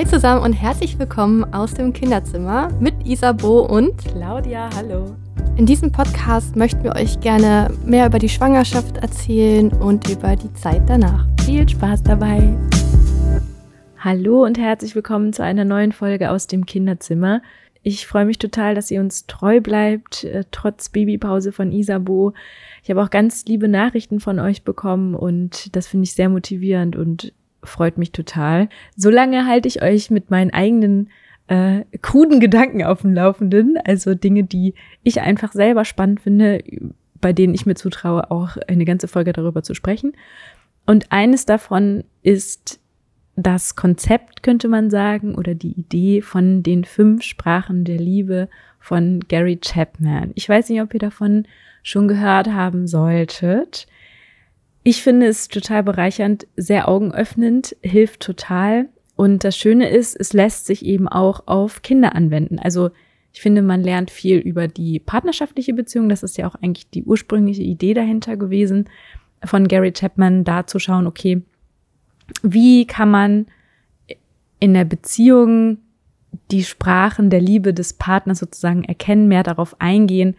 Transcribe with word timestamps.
Hi 0.00 0.06
zusammen 0.06 0.42
und 0.42 0.54
herzlich 0.54 0.98
willkommen 0.98 1.44
aus 1.52 1.74
dem 1.74 1.92
Kinderzimmer 1.92 2.70
mit 2.80 3.06
Isabo 3.06 3.66
und 3.66 3.98
Claudia. 3.98 4.70
Hallo. 4.74 5.14
In 5.56 5.66
diesem 5.66 5.92
Podcast 5.92 6.56
möchten 6.56 6.82
wir 6.84 6.96
euch 6.96 7.20
gerne 7.20 7.70
mehr 7.84 8.06
über 8.06 8.18
die 8.18 8.30
Schwangerschaft 8.30 8.96
erzählen 8.96 9.70
und 9.70 10.08
über 10.08 10.36
die 10.36 10.50
Zeit 10.54 10.88
danach. 10.88 11.26
Viel 11.44 11.68
Spaß 11.68 12.02
dabei. 12.02 12.56
Hallo 13.98 14.42
und 14.42 14.56
herzlich 14.56 14.94
willkommen 14.94 15.34
zu 15.34 15.44
einer 15.44 15.66
neuen 15.66 15.92
Folge 15.92 16.30
aus 16.30 16.46
dem 16.46 16.64
Kinderzimmer. 16.64 17.42
Ich 17.82 18.06
freue 18.06 18.24
mich 18.24 18.38
total, 18.38 18.74
dass 18.74 18.90
ihr 18.90 19.00
uns 19.00 19.26
treu 19.26 19.60
bleibt, 19.60 20.24
äh, 20.24 20.44
trotz 20.50 20.88
Babypause 20.88 21.52
von 21.52 21.72
Isabo. 21.72 22.32
Ich 22.82 22.88
habe 22.88 23.02
auch 23.02 23.10
ganz 23.10 23.44
liebe 23.44 23.68
Nachrichten 23.68 24.18
von 24.18 24.38
euch 24.38 24.64
bekommen 24.64 25.14
und 25.14 25.76
das 25.76 25.88
finde 25.88 26.04
ich 26.04 26.14
sehr 26.14 26.30
motivierend 26.30 26.96
und 26.96 27.34
freut 27.62 27.98
mich 27.98 28.12
total. 28.12 28.68
Solange 28.96 29.46
halte 29.46 29.68
ich 29.68 29.82
euch 29.82 30.10
mit 30.10 30.30
meinen 30.30 30.52
eigenen 30.52 31.10
äh, 31.48 31.84
kruden 32.00 32.40
Gedanken 32.40 32.84
auf 32.84 33.02
dem 33.02 33.12
Laufenden, 33.12 33.76
also 33.84 34.14
Dinge, 34.14 34.44
die 34.44 34.74
ich 35.02 35.20
einfach 35.20 35.52
selber 35.52 35.84
spannend 35.84 36.20
finde, 36.20 36.62
bei 37.20 37.32
denen 37.32 37.54
ich 37.54 37.66
mir 37.66 37.74
zutraue, 37.74 38.30
auch 38.30 38.56
eine 38.68 38.84
ganze 38.84 39.08
Folge 39.08 39.32
darüber 39.32 39.62
zu 39.62 39.74
sprechen. 39.74 40.12
Und 40.86 41.12
eines 41.12 41.46
davon 41.46 42.04
ist 42.22 42.80
das 43.36 43.76
Konzept, 43.76 44.42
könnte 44.42 44.68
man 44.68 44.90
sagen, 44.90 45.34
oder 45.34 45.54
die 45.54 45.72
Idee 45.72 46.22
von 46.22 46.62
den 46.62 46.84
fünf 46.84 47.22
Sprachen 47.22 47.84
der 47.84 47.98
Liebe 47.98 48.48
von 48.78 49.20
Gary 49.28 49.58
Chapman. 49.58 50.32
Ich 50.34 50.48
weiß 50.48 50.68
nicht, 50.68 50.82
ob 50.82 50.92
ihr 50.94 51.00
davon 51.00 51.46
schon 51.82 52.08
gehört 52.08 52.48
haben 52.48 52.86
solltet. 52.86 53.86
Ich 54.82 55.02
finde 55.02 55.26
es 55.26 55.48
total 55.48 55.82
bereichernd, 55.82 56.46
sehr 56.56 56.88
augenöffnend, 56.88 57.76
hilft 57.82 58.20
total. 58.20 58.88
Und 59.14 59.44
das 59.44 59.56
Schöne 59.56 59.90
ist, 59.90 60.16
es 60.18 60.32
lässt 60.32 60.66
sich 60.66 60.84
eben 60.84 61.06
auch 61.06 61.46
auf 61.46 61.82
Kinder 61.82 62.14
anwenden. 62.14 62.58
Also 62.58 62.90
ich 63.32 63.42
finde, 63.42 63.62
man 63.62 63.82
lernt 63.82 64.10
viel 64.10 64.38
über 64.38 64.66
die 64.66 64.98
partnerschaftliche 64.98 65.74
Beziehung. 65.74 66.08
Das 66.08 66.22
ist 66.22 66.38
ja 66.38 66.48
auch 66.48 66.54
eigentlich 66.56 66.88
die 66.90 67.04
ursprüngliche 67.04 67.62
Idee 67.62 67.94
dahinter 67.94 68.36
gewesen, 68.36 68.88
von 69.44 69.68
Gary 69.68 69.92
Chapman 69.92 70.44
da 70.44 70.66
zu 70.66 70.78
schauen, 70.78 71.06
okay, 71.06 71.42
wie 72.42 72.86
kann 72.86 73.10
man 73.10 73.46
in 74.58 74.74
der 74.74 74.84
Beziehung 74.84 75.78
die 76.50 76.64
Sprachen 76.64 77.30
der 77.30 77.40
Liebe 77.40 77.74
des 77.74 77.94
Partners 77.94 78.38
sozusagen 78.38 78.84
erkennen, 78.84 79.28
mehr 79.28 79.42
darauf 79.42 79.80
eingehen 79.80 80.36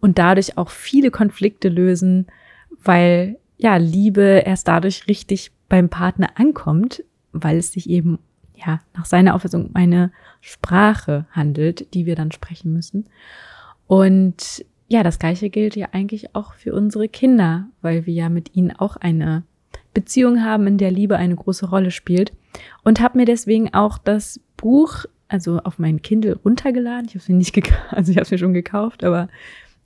und 0.00 0.18
dadurch 0.18 0.56
auch 0.56 0.70
viele 0.70 1.10
Konflikte 1.10 1.68
lösen, 1.68 2.26
weil 2.82 3.38
ja, 3.56 3.76
Liebe 3.76 4.42
erst 4.44 4.68
dadurch 4.68 5.06
richtig 5.08 5.52
beim 5.68 5.88
Partner 5.88 6.30
ankommt, 6.36 7.04
weil 7.32 7.58
es 7.58 7.72
sich 7.72 7.88
eben, 7.88 8.18
ja, 8.54 8.80
nach 8.94 9.04
seiner 9.04 9.34
Auffassung 9.34 9.66
um 9.66 9.74
eine 9.74 10.12
Sprache 10.40 11.26
handelt, 11.30 11.92
die 11.94 12.06
wir 12.06 12.16
dann 12.16 12.32
sprechen 12.32 12.72
müssen. 12.72 13.06
Und 13.86 14.64
ja, 14.88 15.02
das 15.02 15.18
Gleiche 15.18 15.50
gilt 15.50 15.76
ja 15.76 15.88
eigentlich 15.92 16.34
auch 16.34 16.54
für 16.54 16.74
unsere 16.74 17.08
Kinder, 17.08 17.66
weil 17.82 18.06
wir 18.06 18.14
ja 18.14 18.28
mit 18.28 18.54
ihnen 18.54 18.72
auch 18.72 18.96
eine 18.96 19.42
Beziehung 19.92 20.44
haben, 20.44 20.66
in 20.66 20.78
der 20.78 20.90
Liebe 20.90 21.16
eine 21.16 21.36
große 21.36 21.68
Rolle 21.68 21.90
spielt. 21.90 22.32
Und 22.82 23.00
habe 23.00 23.18
mir 23.18 23.24
deswegen 23.24 23.72
auch 23.72 23.98
das 23.98 24.40
Buch, 24.56 25.04
also 25.28 25.58
auf 25.58 25.78
mein 25.78 26.02
Kindle 26.02 26.38
runtergeladen. 26.44 27.06
Ich 27.06 27.14
habe 27.14 27.22
es 27.22 27.28
mir 27.28 27.36
nicht 27.36 27.54
gekauft, 27.54 27.82
also 27.90 28.10
ich 28.10 28.16
habe 28.16 28.24
es 28.24 28.30
mir 28.30 28.38
schon 28.38 28.54
gekauft, 28.54 29.04
aber 29.04 29.28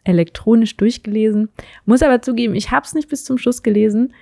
elektronisch 0.09 0.77
durchgelesen. 0.77 1.49
Muss 1.85 2.03
aber 2.03 2.23
zugeben, 2.23 2.55
ich 2.55 2.71
habe 2.71 2.85
es 2.85 2.95
nicht 2.95 3.09
bis 3.09 3.25
zum 3.25 3.39
Schluss 3.39 3.63
gelesen, 3.63 4.15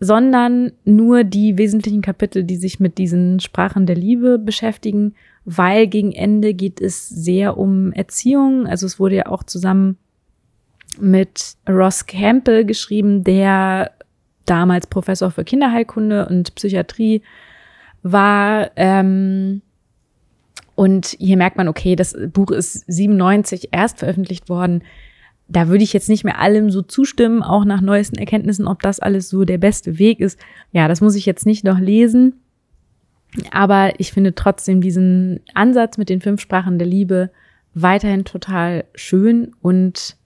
sondern 0.00 0.72
nur 0.84 1.24
die 1.24 1.58
wesentlichen 1.58 2.00
Kapitel, 2.00 2.42
die 2.42 2.56
sich 2.56 2.80
mit 2.80 2.98
diesen 2.98 3.38
Sprachen 3.38 3.86
der 3.86 3.96
Liebe 3.96 4.38
beschäftigen, 4.38 5.14
weil 5.44 5.86
gegen 5.86 6.12
Ende 6.12 6.54
geht 6.54 6.80
es 6.80 7.08
sehr 7.08 7.58
um 7.58 7.92
Erziehung. 7.92 8.66
Also 8.66 8.86
es 8.86 8.98
wurde 8.98 9.16
ja 9.16 9.26
auch 9.26 9.42
zusammen 9.42 9.98
mit 10.98 11.54
Ross 11.68 12.06
Campbell 12.06 12.64
geschrieben, 12.64 13.24
der 13.24 13.92
damals 14.46 14.86
Professor 14.86 15.30
für 15.30 15.44
Kinderheilkunde 15.44 16.26
und 16.28 16.54
Psychiatrie 16.54 17.22
war. 18.02 18.70
Ähm, 18.76 19.62
und 20.74 21.14
hier 21.18 21.36
merkt 21.36 21.58
man, 21.58 21.68
okay, 21.68 21.94
das 21.94 22.16
Buch 22.32 22.50
ist 22.50 22.84
97 22.90 23.68
erst 23.72 23.98
veröffentlicht 23.98 24.48
worden 24.48 24.82
da 25.50 25.68
würde 25.68 25.82
ich 25.82 25.92
jetzt 25.92 26.08
nicht 26.08 26.24
mehr 26.24 26.38
allem 26.38 26.70
so 26.70 26.80
zustimmen, 26.80 27.42
auch 27.42 27.64
nach 27.64 27.80
neuesten 27.80 28.16
Erkenntnissen, 28.16 28.68
ob 28.68 28.82
das 28.82 29.00
alles 29.00 29.28
so 29.28 29.44
der 29.44 29.58
beste 29.58 29.98
Weg 29.98 30.20
ist. 30.20 30.38
Ja, 30.72 30.86
das 30.86 31.00
muss 31.00 31.16
ich 31.16 31.26
jetzt 31.26 31.44
nicht 31.44 31.64
noch 31.64 31.78
lesen. 31.78 32.34
Aber 33.50 33.92
ich 33.98 34.12
finde 34.12 34.34
trotzdem 34.34 34.80
diesen 34.80 35.40
Ansatz 35.54 35.98
mit 35.98 36.08
den 36.08 36.20
fünf 36.20 36.40
Sprachen 36.40 36.78
der 36.78 36.86
Liebe 36.86 37.30
weiterhin 37.74 38.24
total 38.24 38.84
schön 38.94 39.52
und 39.60 40.16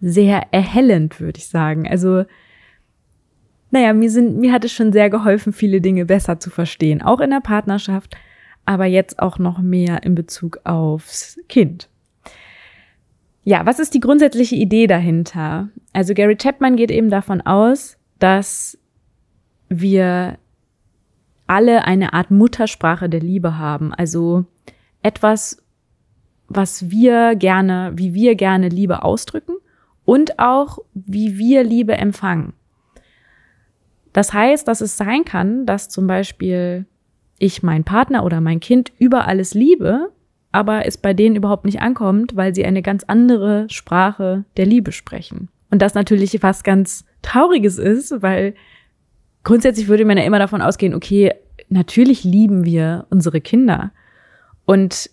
sehr 0.00 0.48
erhellend, 0.50 1.20
würde 1.20 1.38
ich 1.38 1.48
sagen. 1.48 1.88
Also, 1.88 2.24
naja, 3.70 3.92
mir 3.92 4.10
sind, 4.10 4.38
mir 4.38 4.52
hat 4.52 4.64
es 4.64 4.72
schon 4.72 4.92
sehr 4.92 5.10
geholfen, 5.10 5.52
viele 5.52 5.80
Dinge 5.80 6.06
besser 6.06 6.38
zu 6.38 6.50
verstehen, 6.50 7.02
auch 7.02 7.20
in 7.20 7.30
der 7.30 7.40
Partnerschaft, 7.40 8.16
aber 8.64 8.84
jetzt 8.84 9.20
auch 9.20 9.38
noch 9.38 9.58
mehr 9.58 10.02
in 10.02 10.14
Bezug 10.14 10.60
aufs 10.64 11.40
Kind. 11.48 11.88
Ja, 13.44 13.66
was 13.66 13.78
ist 13.78 13.92
die 13.92 14.00
grundsätzliche 14.00 14.56
Idee 14.56 14.86
dahinter? 14.86 15.68
Also 15.92 16.14
Gary 16.14 16.36
Chapman 16.36 16.76
geht 16.76 16.90
eben 16.90 17.10
davon 17.10 17.42
aus, 17.42 17.98
dass 18.18 18.78
wir 19.68 20.38
alle 21.46 21.84
eine 21.84 22.14
Art 22.14 22.30
Muttersprache 22.30 23.10
der 23.10 23.20
Liebe 23.20 23.58
haben. 23.58 23.92
Also 23.92 24.46
etwas, 25.02 25.62
was 26.48 26.90
wir 26.90 27.34
gerne, 27.36 27.92
wie 27.96 28.14
wir 28.14 28.34
gerne 28.34 28.70
Liebe 28.70 29.02
ausdrücken 29.02 29.56
und 30.06 30.38
auch 30.38 30.78
wie 30.94 31.36
wir 31.36 31.64
Liebe 31.64 31.96
empfangen. 31.96 32.54
Das 34.14 34.32
heißt, 34.32 34.66
dass 34.66 34.80
es 34.80 34.96
sein 34.96 35.24
kann, 35.24 35.66
dass 35.66 35.90
zum 35.90 36.06
Beispiel 36.06 36.86
ich 37.38 37.62
meinen 37.62 37.84
Partner 37.84 38.24
oder 38.24 38.40
mein 38.40 38.60
Kind 38.60 38.92
über 38.98 39.26
alles 39.26 39.52
liebe 39.52 40.12
aber 40.54 40.86
es 40.86 40.96
bei 40.96 41.14
denen 41.14 41.34
überhaupt 41.34 41.64
nicht 41.64 41.80
ankommt, 41.80 42.36
weil 42.36 42.54
sie 42.54 42.64
eine 42.64 42.80
ganz 42.80 43.02
andere 43.04 43.66
Sprache 43.68 44.44
der 44.56 44.66
Liebe 44.66 44.92
sprechen. 44.92 45.48
Und 45.70 45.82
das 45.82 45.94
natürlich 45.94 46.40
was 46.44 46.62
ganz 46.62 47.04
Trauriges 47.22 47.78
ist, 47.78 48.22
weil 48.22 48.54
grundsätzlich 49.42 49.88
würde 49.88 50.04
man 50.04 50.16
ja 50.16 50.22
immer 50.22 50.38
davon 50.38 50.62
ausgehen, 50.62 50.94
okay, 50.94 51.32
natürlich 51.68 52.22
lieben 52.22 52.64
wir 52.64 53.06
unsere 53.10 53.40
Kinder. 53.40 53.90
Und 54.64 55.10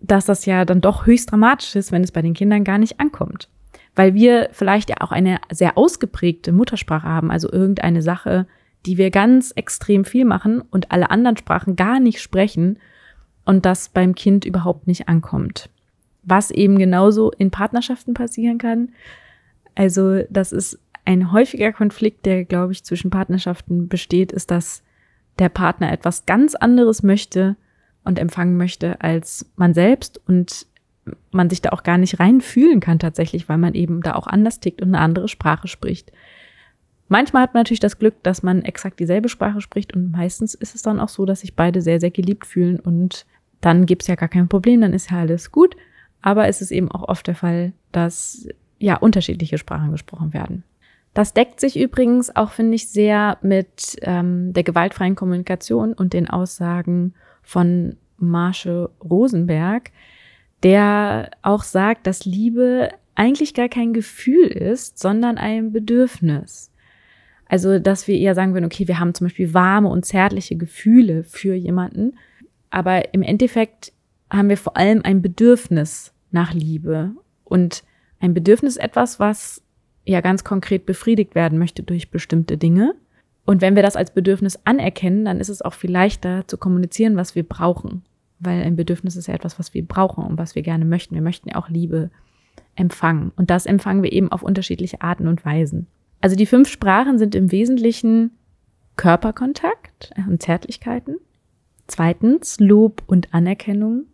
dass 0.00 0.24
das 0.24 0.46
ja 0.46 0.64
dann 0.64 0.80
doch 0.80 1.06
höchst 1.06 1.30
dramatisch 1.30 1.76
ist, 1.76 1.92
wenn 1.92 2.02
es 2.02 2.10
bei 2.10 2.22
den 2.22 2.34
Kindern 2.34 2.64
gar 2.64 2.78
nicht 2.78 2.98
ankommt. 2.98 3.48
Weil 3.94 4.14
wir 4.14 4.48
vielleicht 4.50 4.90
ja 4.90 4.96
auch 4.98 5.12
eine 5.12 5.38
sehr 5.52 5.78
ausgeprägte 5.78 6.50
Muttersprache 6.50 7.06
haben, 7.06 7.30
also 7.30 7.52
irgendeine 7.52 8.02
Sache, 8.02 8.48
die 8.84 8.98
wir 8.98 9.12
ganz 9.12 9.52
extrem 9.52 10.04
viel 10.04 10.24
machen 10.24 10.60
und 10.60 10.90
alle 10.90 11.10
anderen 11.10 11.36
Sprachen 11.36 11.76
gar 11.76 12.00
nicht 12.00 12.20
sprechen 12.20 12.78
und 13.50 13.66
das 13.66 13.88
beim 13.88 14.14
Kind 14.14 14.44
überhaupt 14.44 14.86
nicht 14.86 15.08
ankommt. 15.08 15.70
Was 16.22 16.52
eben 16.52 16.78
genauso 16.78 17.32
in 17.32 17.50
Partnerschaften 17.50 18.14
passieren 18.14 18.58
kann. 18.58 18.90
Also 19.74 20.22
das 20.30 20.52
ist 20.52 20.78
ein 21.04 21.32
häufiger 21.32 21.72
Konflikt, 21.72 22.26
der, 22.26 22.44
glaube 22.44 22.70
ich, 22.70 22.84
zwischen 22.84 23.10
Partnerschaften 23.10 23.88
besteht, 23.88 24.30
ist, 24.30 24.52
dass 24.52 24.84
der 25.40 25.48
Partner 25.48 25.90
etwas 25.90 26.26
ganz 26.26 26.54
anderes 26.54 27.02
möchte 27.02 27.56
und 28.04 28.20
empfangen 28.20 28.56
möchte 28.56 29.00
als 29.00 29.50
man 29.56 29.74
selbst 29.74 30.20
und 30.28 30.68
man 31.32 31.50
sich 31.50 31.60
da 31.60 31.70
auch 31.70 31.82
gar 31.82 31.98
nicht 31.98 32.20
reinfühlen 32.20 32.78
kann 32.78 33.00
tatsächlich, 33.00 33.48
weil 33.48 33.58
man 33.58 33.74
eben 33.74 34.00
da 34.02 34.14
auch 34.14 34.28
anders 34.28 34.60
tickt 34.60 34.80
und 34.80 34.94
eine 34.94 35.00
andere 35.00 35.26
Sprache 35.26 35.66
spricht. 35.66 36.12
Manchmal 37.08 37.42
hat 37.42 37.54
man 37.54 37.62
natürlich 37.62 37.80
das 37.80 37.98
Glück, 37.98 38.22
dass 38.22 38.44
man 38.44 38.62
exakt 38.62 39.00
dieselbe 39.00 39.28
Sprache 39.28 39.60
spricht 39.60 39.92
und 39.92 40.12
meistens 40.12 40.54
ist 40.54 40.76
es 40.76 40.82
dann 40.82 41.00
auch 41.00 41.08
so, 41.08 41.24
dass 41.24 41.40
sich 41.40 41.56
beide 41.56 41.82
sehr, 41.82 41.98
sehr 41.98 42.12
geliebt 42.12 42.46
fühlen 42.46 42.78
und 42.78 43.26
dann 43.60 43.86
gibt's 43.86 44.06
ja 44.06 44.14
gar 44.14 44.28
kein 44.28 44.48
Problem, 44.48 44.80
dann 44.80 44.92
ist 44.92 45.10
ja 45.10 45.18
alles 45.18 45.52
gut. 45.52 45.76
Aber 46.22 46.48
es 46.48 46.60
ist 46.60 46.70
eben 46.70 46.90
auch 46.90 47.08
oft 47.08 47.26
der 47.26 47.34
Fall, 47.34 47.72
dass 47.92 48.48
ja 48.78 48.96
unterschiedliche 48.96 49.58
Sprachen 49.58 49.90
gesprochen 49.90 50.32
werden. 50.32 50.64
Das 51.14 51.34
deckt 51.34 51.60
sich 51.60 51.78
übrigens 51.78 52.34
auch, 52.34 52.50
finde 52.50 52.76
ich, 52.76 52.88
sehr 52.88 53.38
mit 53.42 53.96
ähm, 54.02 54.52
der 54.52 54.62
gewaltfreien 54.62 55.16
Kommunikation 55.16 55.92
und 55.92 56.12
den 56.12 56.30
Aussagen 56.30 57.14
von 57.42 57.96
Marshall 58.18 58.90
Rosenberg, 59.02 59.90
der 60.62 61.30
auch 61.42 61.64
sagt, 61.64 62.06
dass 62.06 62.24
Liebe 62.26 62.90
eigentlich 63.14 63.54
gar 63.54 63.68
kein 63.68 63.92
Gefühl 63.92 64.46
ist, 64.46 64.98
sondern 64.98 65.36
ein 65.36 65.72
Bedürfnis. 65.72 66.70
Also, 67.46 67.80
dass 67.80 68.06
wir 68.06 68.16
eher 68.16 68.36
sagen 68.36 68.54
würden, 68.54 68.66
okay, 68.66 68.86
wir 68.86 69.00
haben 69.00 69.14
zum 69.14 69.26
Beispiel 69.26 69.52
warme 69.52 69.88
und 69.88 70.04
zärtliche 70.04 70.56
Gefühle 70.56 71.24
für 71.24 71.54
jemanden, 71.54 72.12
aber 72.70 73.14
im 73.14 73.22
Endeffekt 73.22 73.92
haben 74.30 74.48
wir 74.48 74.56
vor 74.56 74.76
allem 74.76 75.02
ein 75.04 75.22
Bedürfnis 75.22 76.12
nach 76.30 76.54
Liebe. 76.54 77.12
Und 77.44 77.82
ein 78.20 78.34
Bedürfnis 78.34 78.76
etwas, 78.76 79.18
was 79.18 79.62
ja 80.04 80.20
ganz 80.20 80.44
konkret 80.44 80.86
befriedigt 80.86 81.34
werden 81.34 81.58
möchte 81.58 81.82
durch 81.82 82.10
bestimmte 82.10 82.56
Dinge. 82.56 82.94
Und 83.44 83.60
wenn 83.60 83.74
wir 83.74 83.82
das 83.82 83.96
als 83.96 84.14
Bedürfnis 84.14 84.58
anerkennen, 84.64 85.24
dann 85.24 85.40
ist 85.40 85.48
es 85.48 85.62
auch 85.62 85.74
viel 85.74 85.90
leichter 85.90 86.46
zu 86.46 86.58
kommunizieren, 86.58 87.16
was 87.16 87.34
wir 87.34 87.42
brauchen. 87.42 88.04
Weil 88.38 88.62
ein 88.62 88.76
Bedürfnis 88.76 89.16
ist 89.16 89.26
ja 89.26 89.34
etwas, 89.34 89.58
was 89.58 89.74
wir 89.74 89.84
brauchen 89.84 90.24
und 90.24 90.38
was 90.38 90.54
wir 90.54 90.62
gerne 90.62 90.84
möchten. 90.84 91.14
Wir 91.14 91.22
möchten 91.22 91.48
ja 91.48 91.56
auch 91.56 91.68
Liebe 91.68 92.10
empfangen. 92.76 93.32
Und 93.36 93.50
das 93.50 93.66
empfangen 93.66 94.02
wir 94.02 94.12
eben 94.12 94.30
auf 94.30 94.42
unterschiedliche 94.42 95.00
Arten 95.02 95.26
und 95.26 95.44
Weisen. 95.44 95.88
Also 96.20 96.36
die 96.36 96.46
fünf 96.46 96.68
Sprachen 96.68 97.18
sind 97.18 97.34
im 97.34 97.50
Wesentlichen 97.50 98.32
Körperkontakt 98.96 100.12
und 100.28 100.42
Zärtlichkeiten. 100.42 101.16
Zweitens 101.90 102.60
Lob 102.60 103.02
und 103.08 103.34
Anerkennung, 103.34 104.04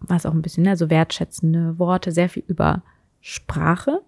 was 0.00 0.24
auch 0.24 0.32
ein 0.32 0.40
bisschen, 0.40 0.66
also 0.66 0.88
wertschätzende 0.88 1.78
Worte, 1.78 2.12
sehr 2.12 2.30
viel 2.30 2.44
über 2.46 2.82
Sprache. 3.20 4.00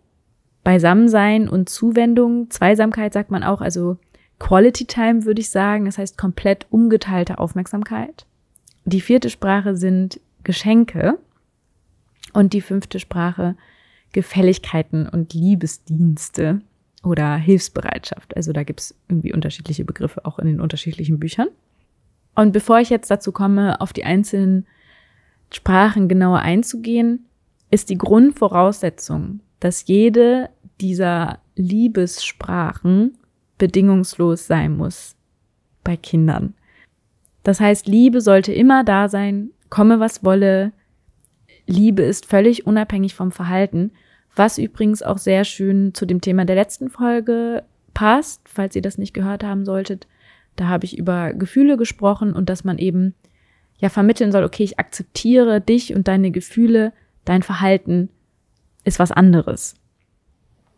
Beisammensein 0.64 1.46
und 1.46 1.68
Zuwendung, 1.68 2.48
Zweisamkeit 2.48 3.12
sagt 3.12 3.30
man 3.30 3.42
auch, 3.42 3.60
also 3.60 3.98
Quality 4.38 4.86
Time 4.86 5.26
würde 5.26 5.42
ich 5.42 5.50
sagen, 5.50 5.84
das 5.84 5.98
heißt 5.98 6.16
komplett 6.16 6.66
ungeteilte 6.70 7.38
Aufmerksamkeit. 7.38 8.24
Die 8.86 9.02
vierte 9.02 9.28
Sprache 9.28 9.76
sind 9.76 10.18
Geschenke 10.42 11.18
und 12.32 12.54
die 12.54 12.62
fünfte 12.62 12.98
Sprache 12.98 13.56
Gefälligkeiten 14.12 15.06
und 15.06 15.34
Liebesdienste 15.34 16.62
oder 17.04 17.36
Hilfsbereitschaft. 17.36 18.34
Also 18.34 18.54
da 18.54 18.62
gibt's 18.62 18.94
irgendwie 19.10 19.34
unterschiedliche 19.34 19.84
Begriffe 19.84 20.24
auch 20.24 20.38
in 20.38 20.46
den 20.46 20.62
unterschiedlichen 20.62 21.18
Büchern. 21.18 21.48
Und 22.34 22.52
bevor 22.52 22.80
ich 22.80 22.90
jetzt 22.90 23.10
dazu 23.10 23.32
komme, 23.32 23.80
auf 23.80 23.92
die 23.92 24.04
einzelnen 24.04 24.66
Sprachen 25.50 26.08
genauer 26.08 26.38
einzugehen, 26.40 27.26
ist 27.70 27.90
die 27.90 27.98
Grundvoraussetzung, 27.98 29.40
dass 29.60 29.86
jede 29.86 30.50
dieser 30.80 31.38
Liebessprachen 31.56 33.18
bedingungslos 33.58 34.46
sein 34.46 34.76
muss 34.76 35.14
bei 35.84 35.96
Kindern. 35.96 36.54
Das 37.42 37.60
heißt, 37.60 37.86
Liebe 37.86 38.20
sollte 38.20 38.52
immer 38.52 38.84
da 38.84 39.08
sein, 39.08 39.50
komme 39.68 40.00
was 40.00 40.24
wolle. 40.24 40.72
Liebe 41.66 42.02
ist 42.02 42.26
völlig 42.26 42.66
unabhängig 42.66 43.14
vom 43.14 43.32
Verhalten, 43.32 43.92
was 44.34 44.58
übrigens 44.58 45.02
auch 45.02 45.18
sehr 45.18 45.44
schön 45.44 45.94
zu 45.94 46.06
dem 46.06 46.20
Thema 46.20 46.44
der 46.44 46.56
letzten 46.56 46.88
Folge 46.88 47.64
passt, 47.94 48.48
falls 48.48 48.74
ihr 48.74 48.82
das 48.82 48.98
nicht 48.98 49.12
gehört 49.12 49.44
haben 49.44 49.64
solltet. 49.64 50.06
Da 50.56 50.68
habe 50.68 50.84
ich 50.84 50.98
über 50.98 51.32
Gefühle 51.32 51.76
gesprochen 51.76 52.32
und 52.32 52.48
dass 52.48 52.64
man 52.64 52.78
eben 52.78 53.14
ja 53.78 53.88
vermitteln 53.88 54.32
soll, 54.32 54.44
okay, 54.44 54.62
ich 54.62 54.78
akzeptiere 54.78 55.60
dich 55.60 55.94
und 55.94 56.08
deine 56.08 56.30
Gefühle, 56.30 56.92
dein 57.24 57.42
Verhalten 57.42 58.10
ist 58.84 58.98
was 58.98 59.12
anderes. 59.12 59.74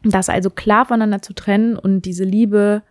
Das 0.03 0.29
also 0.29 0.51
klar 0.51 0.87
voneinander 0.87 1.23
zu 1.23 1.33
trennen 1.33 1.77
und 1.77 2.03
diese 2.03 2.25
Liebe 2.25 2.83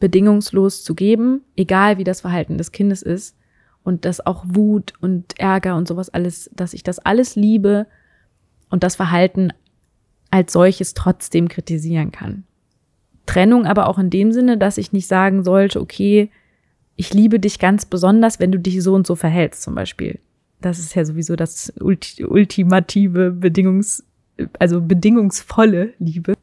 bedingungslos 0.00 0.82
zu 0.82 0.94
geben, 0.94 1.42
egal 1.56 1.98
wie 1.98 2.04
das 2.04 2.22
Verhalten 2.22 2.58
des 2.58 2.72
Kindes 2.72 3.02
ist. 3.02 3.36
Und 3.84 4.04
dass 4.04 4.24
auch 4.24 4.44
Wut 4.46 4.94
und 5.00 5.38
Ärger 5.38 5.76
und 5.76 5.88
sowas 5.88 6.08
alles, 6.08 6.50
dass 6.54 6.72
ich 6.72 6.82
das 6.82 6.98
alles 6.98 7.34
liebe 7.34 7.86
und 8.70 8.84
das 8.84 8.96
Verhalten 8.96 9.52
als 10.30 10.52
solches 10.52 10.94
trotzdem 10.94 11.48
kritisieren 11.48 12.10
kann. 12.10 12.44
Trennung 13.26 13.66
aber 13.66 13.88
auch 13.88 13.98
in 13.98 14.10
dem 14.10 14.32
Sinne, 14.32 14.58
dass 14.58 14.78
ich 14.78 14.92
nicht 14.92 15.06
sagen 15.06 15.44
sollte, 15.44 15.80
okay, 15.80 16.30
ich 16.96 17.14
liebe 17.14 17.40
dich 17.40 17.58
ganz 17.58 17.86
besonders, 17.86 18.40
wenn 18.40 18.52
du 18.52 18.58
dich 18.58 18.82
so 18.82 18.94
und 18.94 19.06
so 19.06 19.14
verhältst, 19.14 19.62
zum 19.62 19.74
Beispiel. 19.74 20.18
Das 20.60 20.78
ist 20.78 20.94
ja 20.94 21.04
sowieso 21.04 21.36
das 21.36 21.72
ultimative 21.80 23.32
Bedingungs, 23.32 24.04
also 24.58 24.80
bedingungsvolle 24.80 25.94
Liebe. 25.98 26.34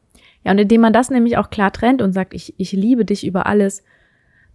Ja, 0.44 0.52
und 0.52 0.58
indem 0.58 0.80
man 0.80 0.92
das 0.92 1.10
nämlich 1.10 1.36
auch 1.36 1.50
klar 1.50 1.72
trennt 1.72 2.02
und 2.02 2.12
sagt, 2.12 2.34
ich, 2.34 2.54
ich 2.58 2.72
liebe 2.72 3.04
dich 3.04 3.26
über 3.26 3.46
alles, 3.46 3.82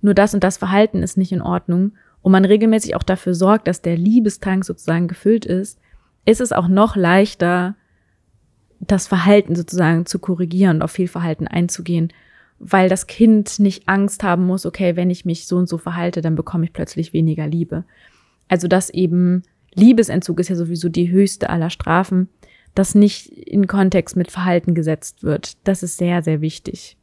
nur 0.02 0.14
das 0.14 0.34
und 0.34 0.44
das 0.44 0.58
Verhalten 0.58 1.04
ist 1.04 1.18
nicht 1.18 1.32
in 1.32 1.42
Ordnung 1.42 1.94
und 2.22 2.32
man 2.32 2.46
regelmäßig 2.46 2.96
auch 2.96 3.04
dafür 3.04 3.34
sorgt, 3.34 3.68
dass 3.68 3.82
der 3.82 3.98
Liebestank 3.98 4.66
sozusagen 4.66 5.08
gefüllt 5.08 5.46
ist, 5.46 5.80
ist 6.26 6.42
es 6.42 6.52
auch 6.52 6.68
noch 6.68 6.96
leichter, 6.96 7.76
das 8.88 9.08
Verhalten 9.08 9.56
sozusagen 9.56 10.06
zu 10.06 10.20
korrigieren 10.20 10.78
und 10.78 10.82
auf 10.82 10.92
Fehlverhalten 10.92 11.48
einzugehen, 11.48 12.12
weil 12.60 12.90
das 12.90 13.08
Kind 13.08 13.60
nicht 13.60 13.88
Angst 13.88 14.24
haben 14.24 14.46
muss, 14.46 14.66
okay, 14.66 14.96
wenn 14.96 15.10
ich 15.10 15.26
mich 15.26 15.48
so 15.48 15.58
und 15.58 15.68
so 15.68 15.78
verhalte, 15.78 16.22
dann 16.22 16.36
bekomme 16.36 16.66
ich 16.66 16.74
plötzlich 16.74 17.14
weniger 17.14 17.48
Liebe. 17.48 17.84
Also 18.48 18.68
dass 18.68 18.90
eben 18.90 19.44
Liebesentzug 19.74 20.40
ist 20.40 20.50
ja 20.50 20.56
sowieso 20.56 20.90
die 20.90 21.12
höchste 21.12 21.50
aller 21.50 21.70
Strafen, 21.70 22.30
das 22.74 22.96
nicht 22.96 23.30
in 23.30 23.68
Kontext 23.68 24.16
mit 24.16 24.32
Verhalten 24.32 24.74
gesetzt 24.74 25.24
wird. 25.24 25.58
Das 25.68 25.84
ist 25.84 25.98
sehr, 25.98 26.24
sehr 26.24 26.42
wichtig. 26.42 26.98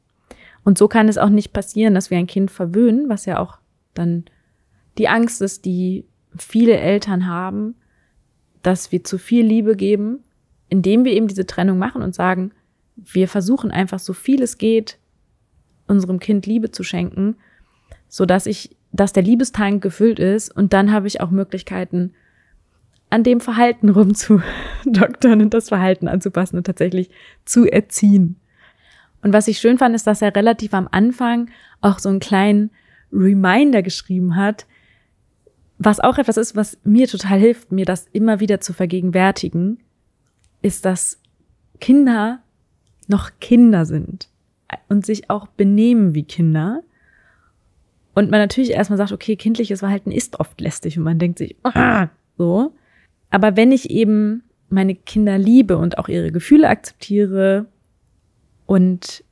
Und 0.65 0.79
so 0.79 0.89
kann 0.89 1.09
es 1.09 1.19
auch 1.19 1.29
nicht 1.29 1.53
passieren, 1.53 1.95
dass 1.95 2.11
wir 2.11 2.19
ein 2.19 2.27
Kind 2.27 2.51
verwöhnen, 2.51 3.09
was 3.09 3.27
ja 3.27 3.39
auch 3.39 3.59
dann 3.95 4.25
die 4.99 5.09
Angst 5.09 5.43
ist, 5.43 5.65
die 5.65 6.05
viele 6.37 6.77
Eltern 6.77 7.27
haben, 7.27 7.75
dass 8.63 8.93
wir 8.93 9.03
zu 9.05 9.19
viel 9.19 9.45
Liebe 9.45 9.77
geben, 9.77 10.21
indem 10.73 11.05
wir 11.05 11.13
eben 11.13 11.29
diese 11.29 11.45
Trennung 11.45 11.77
machen 11.77 12.01
und 12.01 12.15
sagen, 12.15 12.53
wir 12.97 13.29
versuchen 13.29 13.71
einfach 13.71 13.99
so 13.99 14.15
viel 14.15 14.43
es 14.43 14.57
geht, 14.57 14.99
unserem 15.87 16.19
Kind 16.19 16.47
Liebe 16.47 16.71
zu 16.71 16.83
schenken, 16.83 17.37
so 18.09 18.25
dass 18.25 18.47
ich, 18.47 18.75
dass 18.91 19.13
der 19.13 19.23
Liebestank 19.23 19.83
gefüllt 19.83 20.19
ist 20.19 20.51
und 20.51 20.73
dann 20.73 20.91
habe 20.91 21.09
ich 21.09 21.21
auch 21.21 21.31
Möglichkeiten, 21.31 22.15
an 23.11 23.23
dem 23.23 23.41
Verhalten 23.41 23.91
rumzudoktern 23.91 25.43
und 25.43 25.53
das 25.53 25.69
Verhalten 25.69 26.09
anzupassen 26.09 26.57
und 26.57 26.65
tatsächlich 26.65 27.11
zu 27.45 27.67
erziehen. 27.67 28.37
Und 29.21 29.35
was 29.35 29.49
ich 29.49 29.59
schön 29.59 29.77
fand, 29.77 29.95
ist, 29.95 30.07
dass 30.07 30.23
er 30.23 30.35
relativ 30.35 30.73
am 30.73 30.89
Anfang 30.91 31.51
auch 31.83 31.99
so 31.99 32.09
einen 32.09 32.21
kleinen 32.21 32.71
Reminder 33.13 33.83
geschrieben 33.83 34.37
hat, 34.37 34.67
was 35.77 36.01
auch 36.01 36.17
etwas 36.17 36.39
ist, 36.39 36.57
was 36.57 36.79
mir 36.83 37.09
total 37.09 37.39
hilft, 37.39 37.73
mir 37.73 37.85
das 37.85 38.07
immer 38.13 38.41
wieder 38.41 38.63
zu 38.63 38.73
vergegenwärtigen, 38.73 39.79
ist, 40.63 40.85
dass 40.85 41.21
Kinder 41.81 42.41
noch 43.09 43.31
Kinder 43.41 43.85
sind 43.85 44.29
und 44.89 45.05
sich 45.05 45.29
auch 45.29 45.47
benehmen 45.49 46.15
wie 46.15 46.23
Kinder. 46.23 46.83
Und 48.15 48.31
man 48.31 48.41
natürlich 48.41 48.71
erstmal 48.71 48.97
sagt, 48.97 49.13
okay, 49.13 49.37
kindliches 49.37 49.81
Verhalten 49.81 50.11
ist 50.11 50.39
oft 50.41 50.61
lästig 50.61 50.99
und 50.99 51.05
man 51.05 51.19
denkt 51.19 51.39
sich, 51.39 51.57
oh, 51.65 52.07
so. 52.39 52.73
Aber 53.31 53.57
wenn 53.57 53.73
ich 53.73 53.91
eben 53.91 54.43
meine 54.69 54.95
Kinder 54.95 55.39
liebe 55.39 55.77
und 55.77 55.99
auch 55.99 56.09
ihre 56.09 56.33
Gefühle 56.33 56.69
akzeptiere 56.69 57.67
und 58.67 59.25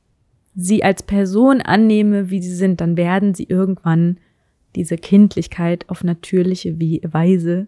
sie 0.55 0.83
als 0.83 1.03
Person 1.03 1.61
annehme, 1.61 2.29
wie 2.29 2.41
sie 2.41 2.55
sind, 2.55 2.81
dann 2.81 2.97
werden 2.97 3.33
sie 3.33 3.45
irgendwann 3.45 4.17
diese 4.75 4.97
Kindlichkeit 4.97 5.89
auf 5.89 6.03
natürliche 6.03 6.77
Weise 7.13 7.67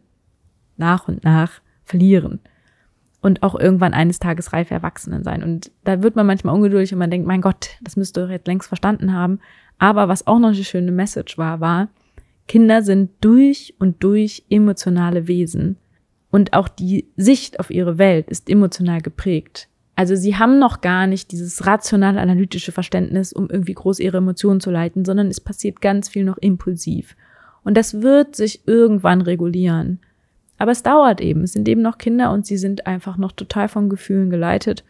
nach 0.77 1.08
und 1.08 1.24
nach 1.24 1.62
verlieren 1.86 2.39
und 3.24 3.42
auch 3.42 3.60
irgendwann 3.60 3.94
eines 3.94 4.20
Tages 4.20 4.53
reife 4.53 4.74
Erwachsenen 4.74 5.24
sein. 5.24 5.42
Und 5.44 5.72
da 5.86 6.03
wird 6.03 6.15
man 6.15 6.27
manchmal 6.27 6.53
ungeduldig 6.53 6.94
und 6.94 7.00
man 7.00 7.10
denkt, 7.10 7.25
mein 7.25 7.42
Gott, 7.42 7.70
das 7.82 7.96
müsste 7.96 8.22
doch 8.22 8.30
jetzt 8.30 8.48
längst 8.48 8.68
verstanden 8.68 9.13
haben. 9.13 9.39
Aber 9.80 10.08
was 10.10 10.27
auch 10.27 10.39
noch 10.39 10.50
eine 10.50 10.63
schöne 10.63 10.92
Message 10.92 11.38
war, 11.38 11.60
war, 11.62 11.88
Kinder 12.48 12.84
sind 12.84 13.12
durch 13.22 13.74
und 13.80 14.03
durch 14.03 14.44
emotionale 14.50 15.27
Wesen 15.27 15.77
und 16.32 16.53
auch 16.53 16.68
die 16.68 17.08
Sicht 17.15 17.60
auf 17.60 17.70
ihre 17.70 17.98
Welt 17.98 18.30
ist 18.30 18.50
emotional 18.50 19.01
geprägt. 19.01 19.70
Also 19.96 20.15
sie 20.15 20.36
haben 20.36 20.60
noch 20.60 20.82
gar 20.82 21.08
nicht 21.08 21.32
dieses 21.32 21.65
rational-analytische 21.65 22.72
Verständnis, 22.72 23.32
um 23.32 23.50
irgendwie 23.50 23.74
groß 23.74 24.00
ihre 24.00 24.18
Emotionen 24.18 24.60
zu 24.60 24.70
leiten, 24.70 25.06
sondern 25.06 25.27
es 25.27 25.39
passiert 25.39 25.80
ganz 25.80 26.10
viel 26.10 26.25
noch 26.25 26.38
impulsiv. 26.38 27.15
Und 27.63 27.77
das 27.77 28.01
wird 28.01 28.36
sich 28.36 28.68
irgendwann 28.68 29.22
regulieren. 29.22 30.00
Aber 30.57 30.72
es 30.72 30.83
dauert 30.83 31.22
eben. 31.22 31.41
Es 31.43 31.53
sind 31.53 31.67
eben 31.67 31.81
noch 31.81 31.98
Kinder 31.98 32.31
und 32.31 32.45
sie 32.45 32.57
sind 32.57 32.88
einfach 32.88 33.17
noch 33.17 33.31
total 33.31 33.67
von 33.67 33.89
Gefühlen 33.89 34.29
geleitet. 34.29 34.83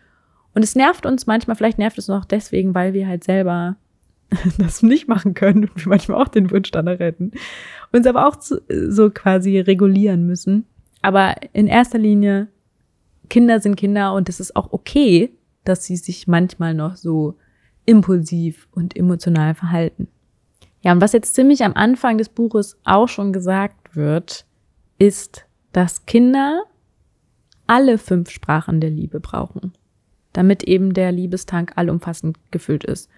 Und 0.53 0.63
es 0.63 0.75
nervt 0.75 1.05
uns 1.05 1.25
manchmal, 1.25 1.55
vielleicht 1.55 1.79
nervt 1.79 1.97
es 1.97 2.07
noch 2.07 2.25
deswegen, 2.25 2.75
weil 2.75 2.93
wir 2.93 3.07
halt 3.07 3.23
selber 3.23 3.77
das 4.57 4.83
nicht 4.83 5.07
machen 5.07 5.33
können 5.33 5.63
und 5.65 5.75
wir 5.75 5.89
manchmal 5.89 6.21
auch 6.21 6.27
den 6.27 6.51
Wunsch 6.51 6.71
danach 6.71 6.99
retten. 6.99 7.31
Uns 7.91 8.05
aber 8.05 8.27
auch 8.27 8.37
so 8.39 9.09
quasi 9.09 9.59
regulieren 9.59 10.25
müssen. 10.25 10.65
Aber 11.01 11.35
in 11.53 11.67
erster 11.67 11.97
Linie, 11.97 12.47
Kinder 13.29 13.59
sind 13.59 13.75
Kinder 13.75 14.13
und 14.13 14.29
es 14.29 14.39
ist 14.39 14.55
auch 14.55 14.71
okay, 14.71 15.33
dass 15.63 15.85
sie 15.85 15.97
sich 15.97 16.27
manchmal 16.27 16.73
noch 16.73 16.95
so 16.95 17.35
impulsiv 17.85 18.67
und 18.71 18.95
emotional 18.95 19.55
verhalten. 19.55 20.07
Ja, 20.81 20.91
und 20.91 21.01
was 21.01 21.13
jetzt 21.13 21.35
ziemlich 21.35 21.63
am 21.63 21.73
Anfang 21.73 22.17
des 22.17 22.29
Buches 22.29 22.77
auch 22.83 23.07
schon 23.07 23.31
gesagt 23.33 23.95
wird, 23.95 24.45
ist, 24.97 25.45
dass 25.73 26.05
Kinder 26.05 26.63
alle 27.67 27.97
fünf 27.97 28.29
Sprachen 28.29 28.79
der 28.79 28.89
Liebe 28.89 29.19
brauchen, 29.19 29.73
damit 30.31 30.63
eben 30.63 30.93
der 30.93 31.11
Liebestank 31.11 31.73
allumfassend 31.75 32.37
gefüllt 32.51 32.83
ist. 32.85 33.09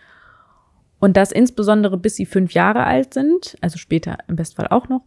Und 0.99 1.17
das 1.17 1.31
insbesondere 1.31 1.97
bis 1.97 2.15
sie 2.15 2.25
fünf 2.25 2.53
Jahre 2.53 2.85
alt 2.85 3.13
sind, 3.13 3.57
also 3.61 3.77
später 3.77 4.17
im 4.27 4.35
Bestfall 4.35 4.67
auch 4.67 4.89
noch, 4.89 5.03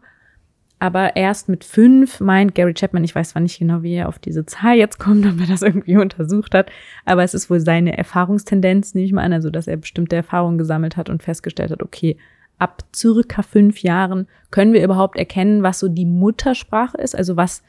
Aber 0.80 1.16
erst 1.16 1.48
mit 1.48 1.64
fünf 1.64 2.20
meint 2.20 2.54
Gary 2.54 2.72
Chapman, 2.72 3.02
ich 3.02 3.14
weiß 3.14 3.30
zwar 3.30 3.42
nicht 3.42 3.58
genau, 3.58 3.82
wie 3.82 3.94
er 3.94 4.08
auf 4.08 4.20
diese 4.20 4.46
Zahl 4.46 4.76
jetzt 4.76 4.98
kommt, 4.98 5.26
ob 5.32 5.40
er 5.40 5.46
das 5.46 5.62
irgendwie 5.62 5.96
untersucht 5.96 6.54
hat, 6.54 6.70
aber 7.04 7.24
es 7.24 7.34
ist 7.34 7.50
wohl 7.50 7.60
seine 7.60 7.96
Erfahrungstendenz, 7.98 8.94
nehme 8.94 9.06
ich 9.06 9.12
mal 9.12 9.24
an, 9.24 9.32
also 9.32 9.50
dass 9.50 9.66
er 9.66 9.76
bestimmte 9.76 10.16
Erfahrungen 10.16 10.58
gesammelt 10.58 10.96
hat 10.96 11.10
und 11.10 11.22
festgestellt 11.22 11.70
hat, 11.70 11.82
okay, 11.82 12.16
ab 12.58 12.84
circa 12.94 13.42
fünf 13.42 13.82
Jahren 13.82 14.26
können 14.50 14.72
wir 14.72 14.82
überhaupt 14.82 15.16
erkennen, 15.16 15.62
was 15.62 15.78
so 15.78 15.88
die 15.88 16.06
Muttersprache 16.06 16.96
ist, 16.98 17.14
also 17.14 17.36
was, 17.36 17.62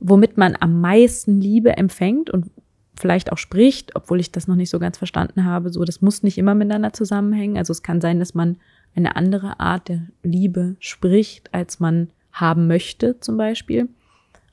womit 0.00 0.36
man 0.36 0.56
am 0.58 0.80
meisten 0.80 1.40
Liebe 1.40 1.76
empfängt 1.76 2.30
und 2.30 2.50
vielleicht 2.96 3.32
auch 3.32 3.38
spricht, 3.38 3.96
obwohl 3.96 4.20
ich 4.20 4.30
das 4.30 4.46
noch 4.46 4.56
nicht 4.56 4.70
so 4.70 4.78
ganz 4.78 4.98
verstanden 4.98 5.44
habe. 5.44 5.70
So, 5.70 5.84
das 5.84 6.00
muss 6.00 6.22
nicht 6.22 6.38
immer 6.38 6.54
miteinander 6.54 6.92
zusammenhängen. 6.92 7.56
Also 7.56 7.72
es 7.72 7.82
kann 7.82 8.00
sein, 8.00 8.18
dass 8.18 8.34
man 8.34 8.56
eine 8.94 9.16
andere 9.16 9.58
Art 9.58 9.88
der 9.88 10.02
Liebe 10.22 10.76
spricht, 10.78 11.52
als 11.52 11.80
man 11.80 12.08
haben 12.32 12.66
möchte, 12.66 13.18
zum 13.20 13.36
Beispiel. 13.36 13.88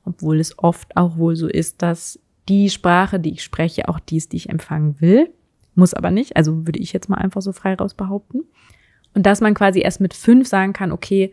Obwohl 0.05 0.39
es 0.39 0.57
oft 0.57 0.97
auch 0.97 1.17
wohl 1.17 1.35
so 1.35 1.47
ist, 1.47 1.81
dass 1.81 2.19
die 2.49 2.69
Sprache, 2.69 3.19
die 3.19 3.33
ich 3.33 3.43
spreche, 3.43 3.87
auch 3.87 3.99
die 3.99 4.17
ist, 4.17 4.33
die 4.33 4.37
ich 4.37 4.49
empfangen 4.49 4.95
will. 4.99 5.29
Muss 5.75 5.93
aber 5.93 6.09
nicht. 6.09 6.35
Also 6.35 6.65
würde 6.65 6.79
ich 6.79 6.93
jetzt 6.93 7.09
mal 7.09 7.17
einfach 7.17 7.41
so 7.41 7.51
frei 7.51 7.75
raus 7.75 7.93
behaupten. 7.93 8.41
Und 9.13 9.25
dass 9.25 9.41
man 9.41 9.53
quasi 9.53 9.81
erst 9.81 10.01
mit 10.01 10.13
fünf 10.13 10.47
sagen 10.47 10.73
kann, 10.73 10.91
okay, 10.91 11.31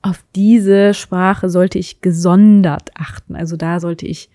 auf 0.00 0.24
diese 0.34 0.94
Sprache 0.94 1.48
sollte 1.48 1.78
ich 1.78 2.00
gesondert 2.00 2.90
achten. 2.94 3.36
Also 3.36 3.56
da 3.56 3.80
sollte 3.80 4.06
ich 4.06 4.30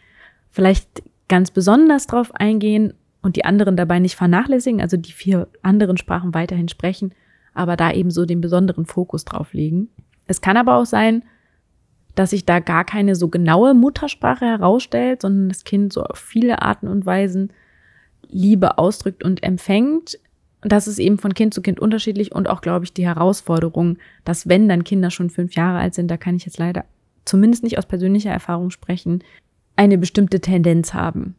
vielleicht 0.49 1.03
ganz 1.27 1.51
besonders 1.51 2.07
drauf 2.07 2.33
eingehen 2.33 2.93
und 3.21 3.35
die 3.35 3.45
anderen 3.45 3.75
dabei 3.75 3.99
nicht 3.99 4.15
vernachlässigen, 4.15 4.81
also 4.81 4.95
die 4.95 5.11
vier 5.11 5.47
anderen 5.61 5.97
Sprachen 5.97 6.33
weiterhin 6.33 6.69
sprechen, 6.69 7.13
aber 7.53 7.75
da 7.75 7.91
eben 7.91 8.11
so 8.11 8.25
den 8.25 8.39
besonderen 8.39 8.85
Fokus 8.85 9.25
drauf 9.25 9.53
legen. 9.53 9.89
Es 10.27 10.39
kann 10.39 10.55
aber 10.55 10.77
auch 10.77 10.85
sein, 10.85 11.23
dass 12.15 12.31
sich 12.31 12.45
da 12.45 12.59
gar 12.59 12.85
keine 12.85 13.15
so 13.15 13.27
genaue 13.27 13.73
Muttersprache 13.73 14.45
herausstellt, 14.45 15.21
sondern 15.21 15.49
das 15.49 15.63
Kind 15.63 15.93
so 15.93 16.03
auf 16.03 16.17
viele 16.17 16.61
Arten 16.61 16.87
und 16.87 17.05
Weisen 17.05 17.51
Liebe 18.29 18.77
ausdrückt 18.77 19.23
und 19.23 19.43
empfängt. 19.43 20.17
Das 20.61 20.87
ist 20.87 20.99
eben 20.99 21.17
von 21.17 21.33
Kind 21.33 21.53
zu 21.53 21.61
Kind 21.61 21.79
unterschiedlich 21.79 22.33
und 22.33 22.49
auch, 22.49 22.61
glaube 22.61 22.85
ich, 22.85 22.93
die 22.93 23.05
Herausforderung, 23.05 23.97
dass 24.25 24.49
wenn 24.49 24.67
dann 24.67 24.83
Kinder 24.83 25.11
schon 25.11 25.29
fünf 25.29 25.53
Jahre 25.53 25.79
alt 25.79 25.93
sind, 25.93 26.09
da 26.09 26.17
kann 26.17 26.35
ich 26.35 26.45
jetzt 26.45 26.57
leider 26.57 26.85
zumindest 27.25 27.63
nicht 27.63 27.77
aus 27.77 27.85
persönlicher 27.85 28.31
Erfahrung 28.31 28.69
sprechen, 28.69 29.23
eine 29.75 29.97
bestimmte 29.97 30.39
Tendenz 30.39 30.93
haben. 30.93 31.35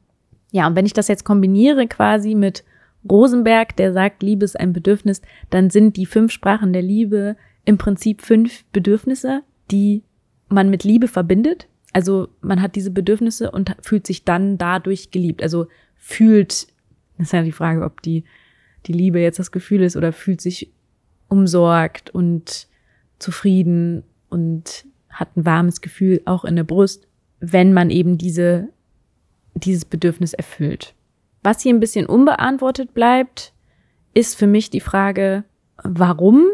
Ja, 0.53 0.67
und 0.67 0.77
wenn 0.77 0.87
ich 0.87 0.93
das 0.93 1.09
jetzt 1.09 1.25
kombiniere 1.25 1.87
quasi 1.89 2.35
mit 2.35 2.65
Rosenberg, 3.09 3.77
der 3.77 3.93
sagt, 3.93 4.23
Liebe 4.23 4.45
ist 4.45 4.59
ein 4.59 4.73
Bedürfnis, 4.73 5.23
dann 5.51 5.71
sind 5.71 5.97
die 5.97 6.07
fünf 6.07 6.33
Sprachen 6.33 6.73
der 6.73 6.83
Liebe 6.83 7.37
im 7.65 7.79
Prinzip 7.79 8.23
fünf 8.23 8.65
Bedürfnisse, 8.73 9.43
die 9.71 10.03
man 10.49 10.71
mit 10.71 10.85
Liebe 10.85 11.09
verbindet. 11.09 11.69
Also 11.93 12.29
man 12.41 12.63
hat 12.63 12.77
diese 12.77 12.91
Bedürfnisse 12.91 13.51
und 13.51 13.77
fühlt 13.83 14.07
sich 14.07 14.25
dann 14.25 14.59
dadurch 14.59 15.11
geliebt. 15.11 15.43
Also 15.43 15.67
fühlt, 15.97 16.69
das 17.19 17.29
ist 17.29 17.33
ja 17.33 17.43
die 17.43 17.53
Frage, 17.53 17.85
ob 17.85 18.03
die, 18.03 18.25
die 18.87 18.93
Liebe 18.93 19.21
jetzt 19.21 19.39
das 19.39 19.53
Gefühl 19.53 19.83
ist 19.83 19.97
oder 19.97 20.13
fühlt 20.13 20.41
sich 20.41 20.73
umsorgt 21.29 22.11
und 22.11 22.69
zufrieden 23.19 24.05
und 24.31 24.87
hat 25.11 25.37
ein 25.37 25.45
warmes 25.45 25.81
Gefühl 25.81 26.23
auch 26.25 26.45
in 26.45 26.57
der 26.57 26.65
Brust 26.65 27.09
wenn 27.41 27.73
man 27.73 27.91
eben 27.91 28.19
diese, 28.19 28.69
dieses 29.55 29.85
Bedürfnis 29.85 30.33
erfüllt. 30.33 30.95
Was 31.43 31.63
hier 31.63 31.73
ein 31.73 31.81
bisschen 31.81 32.07
unbeantwortet 32.07 32.95
bleibt, 32.95 33.53
ist 34.15 34.37
für 34.37 34.47
mich 34.47 34.71
die 34.71 34.81
Frage, 34.81 35.45
warum 35.83 36.47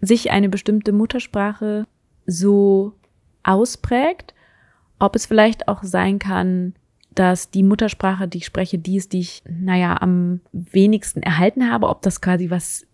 sich 0.00 0.30
eine 0.30 0.48
bestimmte 0.48 0.92
Muttersprache 0.92 1.86
so 2.26 2.92
ausprägt. 3.42 4.34
Ob 4.98 5.16
es 5.16 5.26
vielleicht 5.26 5.68
auch 5.68 5.82
sein 5.82 6.18
kann, 6.18 6.74
dass 7.14 7.50
die 7.50 7.62
Muttersprache, 7.62 8.28
die 8.28 8.38
ich 8.38 8.46
spreche, 8.46 8.78
die 8.78 8.96
ist, 8.96 9.12
die 9.12 9.20
ich, 9.20 9.42
naja, 9.48 10.00
am 10.00 10.40
wenigsten 10.52 11.22
erhalten 11.22 11.70
habe, 11.70 11.88
ob 11.88 12.02
das 12.02 12.20
quasi 12.20 12.50
was 12.50 12.86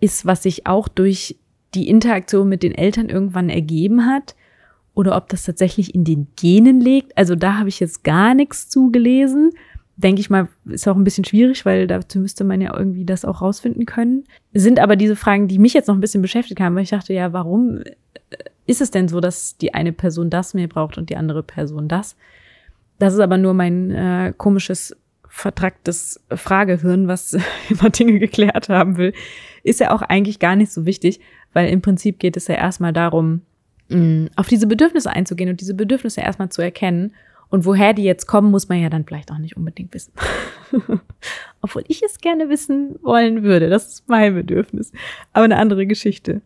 ist, 0.00 0.26
was 0.26 0.42
sich 0.42 0.66
auch 0.66 0.88
durch 0.88 1.36
die 1.74 1.88
Interaktion 1.88 2.48
mit 2.48 2.62
den 2.62 2.74
Eltern 2.74 3.08
irgendwann 3.08 3.50
ergeben 3.50 4.06
hat 4.06 4.34
oder 4.94 5.16
ob 5.16 5.28
das 5.28 5.44
tatsächlich 5.44 5.94
in 5.94 6.04
den 6.04 6.28
Genen 6.36 6.80
liegt. 6.80 7.16
Also 7.16 7.34
da 7.34 7.58
habe 7.58 7.68
ich 7.68 7.78
jetzt 7.78 8.04
gar 8.04 8.34
nichts 8.34 8.68
zugelesen. 8.68 9.52
Denke 9.96 10.20
ich 10.20 10.30
mal, 10.30 10.48
ist 10.64 10.88
auch 10.88 10.96
ein 10.96 11.04
bisschen 11.04 11.24
schwierig, 11.24 11.66
weil 11.66 11.86
dazu 11.86 12.20
müsste 12.20 12.44
man 12.44 12.60
ja 12.60 12.76
irgendwie 12.76 13.04
das 13.04 13.24
auch 13.24 13.42
rausfinden 13.42 13.84
können. 13.84 14.24
Sind 14.54 14.78
aber 14.78 14.96
diese 14.96 15.16
Fragen, 15.16 15.48
die 15.48 15.58
mich 15.58 15.74
jetzt 15.74 15.88
noch 15.88 15.94
ein 15.94 16.00
bisschen 16.00 16.22
beschäftigt 16.22 16.60
haben, 16.60 16.74
weil 16.74 16.84
ich 16.84 16.90
dachte, 16.90 17.12
ja, 17.12 17.32
warum 17.32 17.80
ist 18.66 18.80
es 18.80 18.90
denn 18.90 19.08
so, 19.08 19.20
dass 19.20 19.56
die 19.56 19.74
eine 19.74 19.92
Person 19.92 20.30
das 20.30 20.54
mehr 20.54 20.68
braucht 20.68 20.98
und 20.98 21.10
die 21.10 21.16
andere 21.16 21.42
Person 21.42 21.88
das? 21.88 22.16
Das 22.98 23.14
ist 23.14 23.20
aber 23.20 23.38
nur 23.38 23.54
mein 23.54 23.90
äh, 23.90 24.32
komisches, 24.36 24.96
vertracktes 25.28 26.20
Fragehirn, 26.30 27.06
was 27.06 27.36
immer 27.68 27.90
Dinge 27.90 28.18
geklärt 28.18 28.68
haben 28.68 28.96
will. 28.96 29.12
Ist 29.62 29.80
ja 29.80 29.92
auch 29.92 30.02
eigentlich 30.02 30.38
gar 30.38 30.56
nicht 30.56 30.72
so 30.72 30.86
wichtig, 30.86 31.20
weil 31.52 31.68
im 31.68 31.82
Prinzip 31.82 32.18
geht 32.18 32.36
es 32.36 32.48
ja 32.48 32.54
erstmal 32.54 32.92
darum, 32.92 33.42
Mm, 33.88 34.26
auf 34.36 34.48
diese 34.48 34.66
Bedürfnisse 34.66 35.10
einzugehen 35.10 35.50
und 35.50 35.60
diese 35.60 35.74
Bedürfnisse 35.74 36.20
erstmal 36.20 36.50
zu 36.50 36.62
erkennen. 36.62 37.14
Und 37.50 37.64
woher 37.64 37.94
die 37.94 38.04
jetzt 38.04 38.26
kommen, 38.26 38.50
muss 38.50 38.68
man 38.68 38.80
ja 38.80 38.90
dann 38.90 39.06
vielleicht 39.06 39.32
auch 39.32 39.38
nicht 39.38 39.56
unbedingt 39.56 39.94
wissen. 39.94 40.12
Obwohl 41.62 41.84
ich 41.88 42.02
es 42.02 42.18
gerne 42.18 42.50
wissen 42.50 42.96
wollen 43.02 43.42
würde. 43.42 43.70
Das 43.70 43.88
ist 43.88 44.08
mein 44.08 44.34
Bedürfnis. 44.34 44.92
Aber 45.32 45.44
eine 45.44 45.56
andere 45.56 45.86
Geschichte. 45.86 46.42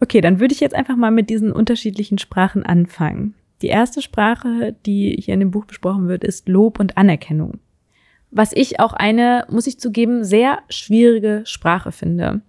Okay, 0.00 0.20
dann 0.20 0.38
würde 0.38 0.52
ich 0.52 0.60
jetzt 0.60 0.74
einfach 0.74 0.96
mal 0.96 1.10
mit 1.10 1.30
diesen 1.30 1.50
unterschiedlichen 1.50 2.18
Sprachen 2.18 2.64
anfangen. 2.64 3.34
Die 3.62 3.68
erste 3.68 4.02
Sprache, 4.02 4.76
die 4.86 5.16
hier 5.20 5.34
in 5.34 5.40
dem 5.40 5.50
Buch 5.50 5.64
besprochen 5.64 6.08
wird, 6.08 6.24
ist 6.24 6.48
Lob 6.48 6.78
und 6.78 6.96
Anerkennung. 6.96 7.58
Was 8.30 8.52
ich 8.52 8.78
auch 8.78 8.92
eine, 8.92 9.46
muss 9.50 9.66
ich 9.66 9.80
zugeben, 9.80 10.22
sehr 10.22 10.58
schwierige 10.68 11.42
Sprache 11.44 11.92
finde 11.92 12.42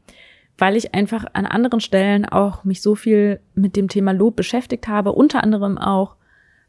weil 0.60 0.76
ich 0.76 0.94
einfach 0.94 1.26
an 1.34 1.46
anderen 1.46 1.80
Stellen 1.80 2.26
auch 2.26 2.64
mich 2.64 2.82
so 2.82 2.96
viel 2.96 3.40
mit 3.56 3.76
dem 3.76 3.88
Thema 3.88 4.12
Lob 4.12 4.36
beschäftigt 4.36 4.88
habe, 4.88 5.14
unter 5.14 5.44
anderem 5.44 5.78
auch 5.78 6.16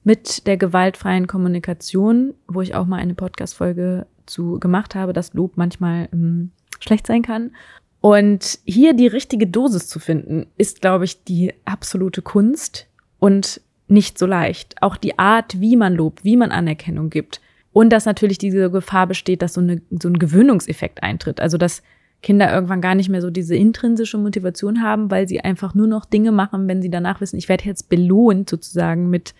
mit 0.02 0.46
der 0.46 0.56
gewaltfreien 0.56 1.26
Kommunikation, 1.26 2.34
wo 2.48 2.62
ich 2.62 2.74
auch 2.74 2.86
mal 2.86 2.96
eine 2.96 3.14
Podcast-Folge 3.14 4.06
zu 4.26 4.58
gemacht 4.58 4.94
habe, 4.94 5.12
dass 5.12 5.34
Lob 5.34 5.56
manchmal 5.56 6.08
ähm, 6.12 6.52
schlecht 6.78 7.06
sein 7.06 7.22
kann. 7.22 7.52
Und 8.00 8.60
hier 8.64 8.94
die 8.94 9.08
richtige 9.08 9.46
Dosis 9.46 9.88
zu 9.88 9.98
finden, 9.98 10.46
ist, 10.56 10.80
glaube 10.80 11.04
ich, 11.04 11.24
die 11.24 11.52
absolute 11.66 12.22
Kunst 12.22 12.86
und 13.18 13.60
nicht 13.90 14.18
so 14.18 14.26
leicht. 14.26 14.76
Auch 14.80 14.96
die 14.96 15.18
Art, 15.18 15.60
wie 15.60 15.76
man 15.76 15.94
lobt, 15.94 16.24
wie 16.24 16.36
man 16.36 16.52
Anerkennung 16.52 17.10
gibt. 17.10 17.40
Und 17.72 17.90
dass 17.92 18.06
natürlich 18.06 18.38
diese 18.38 18.70
Gefahr 18.70 19.06
besteht, 19.06 19.42
dass 19.42 19.54
so, 19.54 19.60
eine, 19.60 19.80
so 19.90 20.08
ein 20.08 20.18
Gewöhnungseffekt 20.18 21.02
eintritt. 21.02 21.40
Also, 21.40 21.56
dass 21.58 21.82
Kinder 22.22 22.52
irgendwann 22.52 22.80
gar 22.80 22.94
nicht 22.94 23.08
mehr 23.08 23.22
so 23.22 23.30
diese 23.30 23.56
intrinsische 23.56 24.18
Motivation 24.18 24.82
haben, 24.82 25.10
weil 25.10 25.26
sie 25.26 25.40
einfach 25.40 25.74
nur 25.74 25.86
noch 25.86 26.04
Dinge 26.04 26.32
machen, 26.32 26.68
wenn 26.68 26.82
sie 26.82 26.90
danach 26.90 27.20
wissen, 27.20 27.38
ich 27.38 27.48
werde 27.48 27.64
jetzt 27.64 27.88
belohnt 27.88 28.50
sozusagen 28.50 29.08
mit 29.08 29.34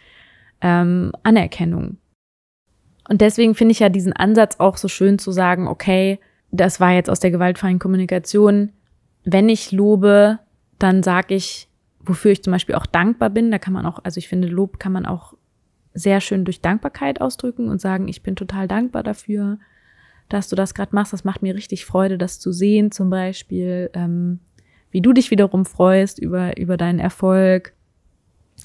ähm, 0.61 1.13
Anerkennung. 1.23 1.99
Und 3.09 3.21
deswegen 3.21 3.55
finde 3.55 3.73
ich 3.73 3.81
ja 3.81 3.89
diesen 3.89 4.13
Ansatz 4.13 4.61
auch 4.61 4.77
so 4.77 4.89
schön 4.89 5.19
zu 5.19 5.33
sagen, 5.33 5.67
okay, 5.67 6.21
das 6.53 6.81
war 6.81 6.93
jetzt 6.93 7.11
aus 7.11 7.21
der 7.21 7.31
gewaltfreien 7.31 7.79
Kommunikation. 7.79 8.71
Wenn 9.25 9.49
ich 9.49 9.73
lobe, 9.73 10.39
dann 10.79 11.03
sage 11.03 11.35
ich, 11.35 11.69
wofür 12.05 12.33
ich 12.33 12.43
zum 12.43 12.53
Beispiel 12.53 12.75
auch 12.75 12.87
dankbar 12.87 13.31
bin. 13.31 13.51
Da 13.51 13.59
kann 13.59 13.73
man 13.73 13.87
auch, 13.87 14.01
also 14.05 14.19
ich 14.19 14.29
finde, 14.29 14.49
Lob 14.49 14.79
kann 14.79 14.93
man 14.93 15.07
auch 15.07 15.35
sehr 15.93 16.21
schön 16.21 16.45
durch 16.45 16.61
Dankbarkeit 16.61 17.21
ausdrücken 17.21 17.69
und 17.69 17.81
sagen, 17.81 18.09
ich 18.09 18.23
bin 18.23 18.37
total 18.37 18.69
dankbar 18.69 19.03
dafür, 19.03 19.59
dass 20.29 20.49
du 20.49 20.57
das 20.57 20.75
gerade 20.75 20.95
machst. 20.95 21.13
Das 21.13 21.25
macht 21.25 21.43
mir 21.43 21.55
richtig 21.55 21.85
Freude, 21.85 22.17
das 22.17 22.39
zu 22.39 22.53
sehen, 22.53 22.93
zum 22.93 23.11
Beispiel, 23.11 23.91
ähm, 23.95 24.41
wie 24.91 25.01
du 25.01 25.13
dich 25.13 25.31
wiederum 25.31 25.67
freust 25.67 26.19
über, 26.19 26.57
über 26.57 26.77
deinen 26.77 27.01
Erfolg. 27.01 27.73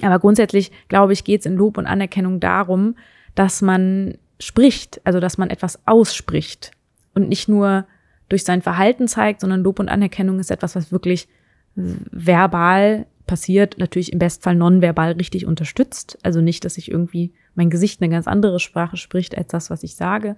Aber 0.02 0.20
grundsätzlich, 0.20 0.72
glaube 0.88 1.14
ich, 1.14 1.24
geht 1.24 1.42
es 1.42 1.46
in 1.46 1.56
Lob 1.56 1.78
und 1.78 1.88
Anerkennung 1.88 2.40
darum, 2.40 2.96
dass 3.34 3.62
man 3.62 4.18
spricht, 4.40 5.02
also 5.06 5.20
dass 5.20 5.38
man 5.38 5.50
etwas 5.50 5.88
ausspricht 5.88 6.72
und 7.14 7.30
nicht 7.30 7.48
nur 7.48 7.86
durch 8.30 8.44
sein 8.44 8.62
Verhalten 8.62 9.08
zeigt, 9.08 9.42
sondern 9.42 9.64
Lob 9.64 9.80
und 9.80 9.90
Anerkennung 9.90 10.40
ist 10.40 10.52
etwas, 10.52 10.76
was 10.76 10.92
wirklich 10.92 11.28
verbal 11.76 13.06
passiert, 13.26 13.78
natürlich 13.78 14.14
im 14.14 14.20
Bestfall 14.20 14.56
nonverbal 14.56 15.14
richtig 15.14 15.46
unterstützt. 15.46 16.18
Also 16.24 16.42
nicht, 16.42 16.66
dass 16.66 16.78
ich 16.78 16.92
irgendwie 16.92 17.34
mein 17.56 17.70
Gesicht 17.70 18.02
eine 18.02 18.12
ganz 18.12 18.28
andere 18.28 18.60
Sprache 18.60 18.98
spricht 18.98 19.38
als 19.38 19.48
das, 19.48 19.70
was 19.70 19.84
ich 19.84 19.96
sage, 19.96 20.36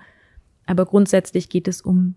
aber 0.65 0.85
grundsätzlich 0.85 1.49
geht 1.49 1.67
es 1.67 1.81
um 1.81 2.15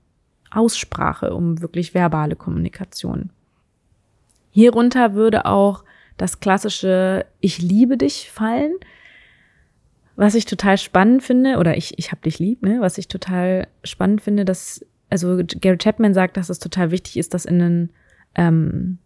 Aussprache, 0.50 1.34
um 1.34 1.60
wirklich 1.62 1.94
verbale 1.94 2.36
Kommunikation. 2.36 3.30
Hierunter 4.50 5.14
würde 5.14 5.46
auch 5.46 5.84
das 6.16 6.40
klassische 6.40 7.24
Ich 7.40 7.62
liebe 7.62 7.96
dich 7.96 8.30
fallen, 8.30 8.74
was 10.16 10.34
ich 10.34 10.44
total 10.44 10.76
spannend 10.76 11.22
finde, 11.22 11.56
oder 11.56 11.76
ich, 11.76 11.98
ich 11.98 12.12
hab 12.12 12.22
dich 12.22 12.38
lieb, 12.38 12.62
ne? 12.62 12.80
was 12.80 12.98
ich 12.98 13.08
total 13.08 13.68
spannend 13.84 14.20
finde, 14.20 14.44
dass, 14.44 14.84
also 15.08 15.40
Gary 15.46 15.78
Chapman 15.78 16.12
sagt, 16.12 16.36
dass 16.36 16.50
es 16.50 16.58
total 16.58 16.90
wichtig 16.90 17.16
ist, 17.16 17.32
das 17.32 17.46
in 17.46 17.62
einen 17.62 17.90
ähm, 18.34 18.98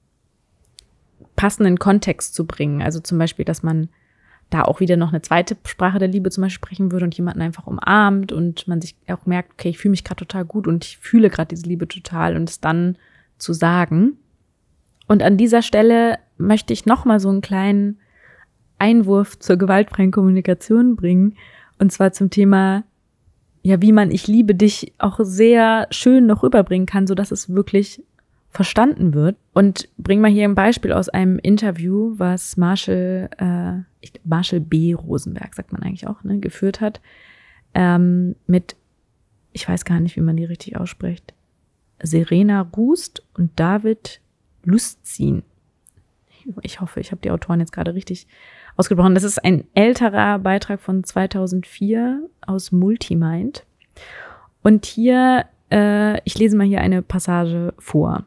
passenden 1.37 1.79
Kontext 1.79 2.35
zu 2.35 2.47
bringen. 2.47 2.83
Also 2.83 3.01
zum 3.01 3.19
Beispiel, 3.19 3.45
dass 3.45 3.63
man 3.63 3.89
da 4.51 4.63
auch 4.63 4.81
wieder 4.81 4.97
noch 4.97 5.09
eine 5.09 5.23
zweite 5.23 5.57
Sprache 5.67 5.99
der 5.99 6.09
Liebe 6.09 6.31
zum 6.31 6.43
Beispiel 6.43 6.67
sprechen 6.67 6.93
würde 6.93 7.07
und 7.07 7.17
jemanden 7.17 7.43
einfach 7.43 7.67
umarmt 7.67 8.31
und 8.31 8.69
man 8.69 8.81
sich 8.81 8.95
auch 9.09 9.27
merkt, 9.27 9.53
okay, 9.53 9.71
ich 9.71 9.79
fühle 9.79 9.91
mich 9.91 10.05
gerade 10.05 10.27
total 10.27 10.45
gut 10.45 10.67
und 10.67 10.85
ich 10.85 10.99
fühle 10.99 11.31
gerade 11.31 11.49
diese 11.49 11.67
Liebe 11.67 11.89
total 11.89 12.37
und 12.37 12.49
es 12.49 12.61
dann 12.61 12.97
zu 13.39 13.53
sagen. 13.53 14.19
Und 15.07 15.23
an 15.23 15.37
dieser 15.37 15.63
Stelle 15.63 16.19
möchte 16.39 16.73
ich 16.73 16.87
nochmal 16.87 17.21
so 17.21 17.29
einen 17.29 17.41
kleinen 17.41 17.99
Einwurf 18.79 19.39
zur 19.39 19.57
gewaltfreien 19.57 20.11
Kommunikation 20.11 20.97
bringen. 20.97 21.37
Und 21.79 21.93
zwar 21.93 22.13
zum 22.13 22.31
Thema, 22.31 22.85
ja, 23.63 23.83
wie 23.83 23.93
man 23.93 24.11
ich 24.11 24.27
liebe 24.27 24.55
dich 24.55 24.93
auch 24.99 25.19
sehr 25.23 25.87
schön 25.91 26.27
noch 26.27 26.43
rüberbringen 26.43 26.87
kann, 26.87 27.07
so 27.07 27.15
dass 27.15 27.33
es 27.33 27.55
wirklich 27.55 28.03
verstanden 28.55 29.13
wird. 29.13 29.37
Und 29.53 29.89
bring 29.99 30.21
mal 30.21 30.31
hier 30.31 30.45
ein 30.45 30.55
Beispiel 30.55 30.93
aus 30.93 31.09
einem 31.09 31.39
Interview, 31.39 32.15
was 32.17 32.57
Marshall, 32.57 33.29
äh, 33.39 34.09
Marshall 34.25 34.61
B. 34.61 34.95
Rosenberg, 34.95 35.55
sagt 35.55 35.73
man 35.73 35.83
eigentlich 35.83 36.07
auch, 36.07 36.23
ne, 36.23 36.39
geführt 36.39 36.81
hat, 36.81 37.01
ähm, 37.75 38.37
mit, 38.47 38.77
ich 39.53 39.69
weiß 39.69 39.85
gar 39.85 39.99
nicht, 40.01 40.17
wie 40.17 40.21
man 40.21 40.37
die 40.37 40.45
richtig 40.45 40.77
ausspricht, 40.77 41.35
Serena 42.03 42.63
Rust 42.77 43.25
und 43.35 43.51
David 43.57 44.21
Lustzin. 44.63 45.43
Ich 46.63 46.81
hoffe, 46.81 47.01
ich 47.01 47.11
habe 47.11 47.23
die 47.23 47.31
Autoren 47.31 47.61
jetzt 47.61 47.73
gerade 47.73 47.95
richtig 47.95 48.27
ausgebrochen. 48.77 49.15
Das 49.15 49.25
ist 49.25 49.43
ein 49.43 49.65
älterer 49.75 50.39
Beitrag 50.39 50.81
von 50.81 51.03
2004 51.03 52.29
aus 52.47 52.71
Multimind. 52.71 53.65
Und 54.63 54.85
hier, 54.85 55.47
äh, 55.73 56.21
ich 56.25 56.39
lese 56.39 56.57
mal 56.57 56.67
hier 56.67 56.83
eine 56.83 57.03
Passage 57.03 57.73
vor. 57.79 58.25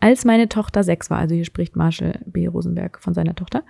Als 0.00 0.24
meine 0.24 0.48
Tochter 0.48 0.82
sechs 0.82 1.10
war, 1.10 1.18
also 1.18 1.34
hier 1.34 1.44
spricht 1.44 1.76
Marshall 1.76 2.20
B. 2.24 2.46
Rosenberg 2.46 2.98
von 3.00 3.14
seiner 3.14 3.34
Tochter 3.34 3.62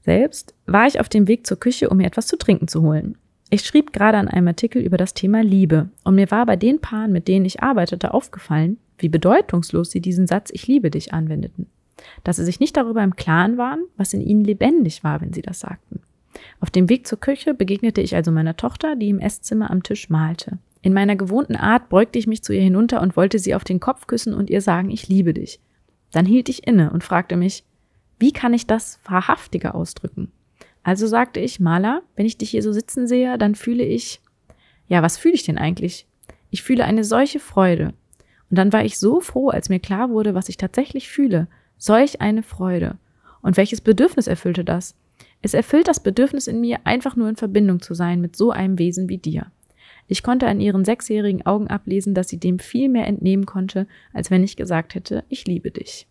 selbst, 0.00 0.54
war 0.66 0.86
ich 0.86 0.98
auf 0.98 1.10
dem 1.10 1.28
Weg 1.28 1.46
zur 1.46 1.60
Küche, 1.60 1.90
um 1.90 1.98
mir 1.98 2.06
etwas 2.06 2.26
zu 2.26 2.38
trinken 2.38 2.66
zu 2.66 2.82
holen. 2.82 3.18
Ich 3.50 3.64
schrieb 3.64 3.92
gerade 3.92 4.16
an 4.16 4.28
einem 4.28 4.48
Artikel 4.48 4.80
über 4.80 4.96
das 4.96 5.12
Thema 5.12 5.42
Liebe 5.42 5.90
und 6.04 6.14
mir 6.14 6.30
war 6.30 6.46
bei 6.46 6.56
den 6.56 6.80
Paaren, 6.80 7.12
mit 7.12 7.28
denen 7.28 7.44
ich 7.44 7.62
arbeitete, 7.62 8.14
aufgefallen, 8.14 8.78
wie 8.96 9.08
bedeutungslos 9.08 9.90
sie 9.90 10.00
diesen 10.00 10.26
Satz 10.26 10.50
Ich 10.52 10.66
liebe 10.66 10.90
dich 10.90 11.12
anwendeten. 11.12 11.66
Dass 12.24 12.36
sie 12.36 12.44
sich 12.44 12.60
nicht 12.60 12.76
darüber 12.76 13.02
im 13.02 13.16
Klaren 13.16 13.58
waren, 13.58 13.84
was 13.96 14.14
in 14.14 14.20
ihnen 14.22 14.44
lebendig 14.44 15.04
war, 15.04 15.20
wenn 15.20 15.32
sie 15.32 15.42
das 15.42 15.60
sagten. 15.60 16.00
Auf 16.60 16.70
dem 16.70 16.88
Weg 16.88 17.06
zur 17.06 17.18
Küche 17.18 17.52
begegnete 17.52 18.00
ich 18.00 18.14
also 18.14 18.30
meiner 18.30 18.56
Tochter, 18.56 18.96
die 18.96 19.08
im 19.08 19.18
Esszimmer 19.18 19.70
am 19.70 19.82
Tisch 19.82 20.08
malte. 20.08 20.58
In 20.82 20.94
meiner 20.94 21.16
gewohnten 21.16 21.56
Art 21.56 21.88
beugte 21.88 22.18
ich 22.18 22.26
mich 22.26 22.42
zu 22.42 22.54
ihr 22.54 22.62
hinunter 22.62 23.02
und 23.02 23.16
wollte 23.16 23.38
sie 23.38 23.54
auf 23.54 23.64
den 23.64 23.80
Kopf 23.80 24.06
küssen 24.06 24.32
und 24.32 24.48
ihr 24.48 24.62
sagen, 24.62 24.90
ich 24.90 25.08
liebe 25.08 25.34
dich. 25.34 25.60
Dann 26.12 26.26
hielt 26.26 26.48
ich 26.48 26.66
inne 26.66 26.90
und 26.90 27.04
fragte 27.04 27.36
mich, 27.36 27.64
wie 28.18 28.32
kann 28.32 28.54
ich 28.54 28.66
das 28.66 28.98
wahrhaftiger 29.04 29.74
ausdrücken? 29.74 30.32
Also 30.82 31.06
sagte 31.06 31.40
ich, 31.40 31.60
Maler, 31.60 32.02
wenn 32.16 32.26
ich 32.26 32.38
dich 32.38 32.50
hier 32.50 32.62
so 32.62 32.72
sitzen 32.72 33.06
sehe, 33.06 33.36
dann 33.36 33.54
fühle 33.54 33.84
ich, 33.84 34.20
ja, 34.88 35.02
was 35.02 35.18
fühle 35.18 35.34
ich 35.34 35.44
denn 35.44 35.58
eigentlich? 35.58 36.06
Ich 36.50 36.62
fühle 36.62 36.84
eine 36.84 37.04
solche 37.04 37.38
Freude. 37.38 37.94
Und 38.50 38.58
dann 38.58 38.72
war 38.72 38.84
ich 38.84 38.98
so 38.98 39.20
froh, 39.20 39.50
als 39.50 39.68
mir 39.68 39.78
klar 39.78 40.10
wurde, 40.10 40.34
was 40.34 40.48
ich 40.48 40.56
tatsächlich 40.56 41.08
fühle. 41.08 41.46
Solch 41.78 42.20
eine 42.20 42.42
Freude. 42.42 42.96
Und 43.42 43.56
welches 43.56 43.80
Bedürfnis 43.80 44.26
erfüllte 44.26 44.64
das? 44.64 44.96
Es 45.42 45.54
erfüllt 45.54 45.88
das 45.88 46.02
Bedürfnis 46.02 46.46
in 46.46 46.60
mir, 46.60 46.80
einfach 46.84 47.16
nur 47.16 47.28
in 47.28 47.36
Verbindung 47.36 47.80
zu 47.80 47.94
sein 47.94 48.20
mit 48.20 48.36
so 48.36 48.50
einem 48.50 48.78
Wesen 48.78 49.08
wie 49.08 49.18
dir. 49.18 49.46
Ich 50.10 50.24
konnte 50.24 50.48
an 50.48 50.60
ihren 50.60 50.84
sechsjährigen 50.84 51.46
Augen 51.46 51.68
ablesen, 51.68 52.14
dass 52.14 52.28
sie 52.28 52.38
dem 52.40 52.58
viel 52.58 52.88
mehr 52.88 53.06
entnehmen 53.06 53.46
konnte, 53.46 53.86
als 54.12 54.28
wenn 54.28 54.42
ich 54.42 54.56
gesagt 54.56 54.96
hätte, 54.96 55.22
ich 55.28 55.46
liebe 55.46 55.70
dich. 55.70 56.08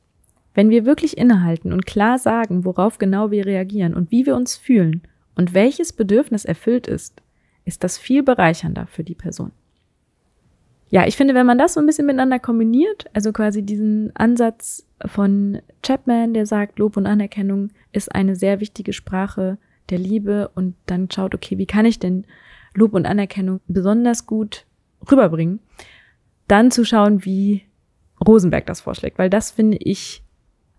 Wenn 0.54 0.70
wir 0.70 0.86
wirklich 0.86 1.18
innehalten 1.18 1.74
und 1.74 1.86
klar 1.86 2.18
sagen, 2.18 2.64
worauf 2.64 2.98
genau 2.98 3.30
wir 3.30 3.46
reagieren 3.46 3.94
und 3.94 4.10
wie 4.10 4.26
wir 4.26 4.38
uns 4.38 4.56
fühlen 4.56 5.02
und 5.36 5.54
welches 5.54 5.92
Bedürfnis 5.92 6.46
erfüllt 6.46 6.88
ist, 6.88 7.22
ist 7.66 7.84
das 7.84 7.98
viel 7.98 8.24
bereichernder 8.24 8.88
für 8.88 9.04
die 9.04 9.16
Person. 9.16 9.52
Ja, 10.90 11.06
ich 11.06 11.18
finde, 11.18 11.36
wenn 11.36 11.46
man 11.46 11.58
das 11.58 11.74
so 11.74 11.82
ein 11.82 11.86
bisschen 11.86 12.06
miteinander 12.06 12.40
kombiniert, 12.40 13.08
also 13.14 13.34
quasi 13.34 13.64
diesen 13.64 14.16
Ansatz 14.16 14.88
von 15.06 15.60
Chapman, 15.84 16.34
der 16.34 16.46
sagt, 16.46 16.80
Lob 16.80 16.96
und 16.96 17.06
Anerkennung 17.06 17.72
ist 17.92 18.16
eine 18.16 18.38
sehr 18.38 18.62
wichtige 18.62 18.94
Sprache 18.94 19.58
der 19.90 20.00
Liebe 20.00 20.52
und 20.56 20.76
dann 20.86 21.12
schaut, 21.12 21.36
okay, 21.36 21.58
wie 21.58 21.66
kann 21.66 21.86
ich 21.86 22.00
denn 22.00 22.24
Lob 22.80 22.94
und 22.94 23.06
Anerkennung 23.06 23.60
besonders 23.68 24.26
gut 24.26 24.66
rüberbringen, 25.10 25.60
dann 26.48 26.72
zu 26.72 26.84
schauen, 26.84 27.24
wie 27.26 27.64
Rosenberg 28.26 28.66
das 28.66 28.82
vorschlägt, 28.82 29.18
weil 29.18 29.30
das 29.30 29.52
finde 29.52 29.78
ich, 29.78 30.24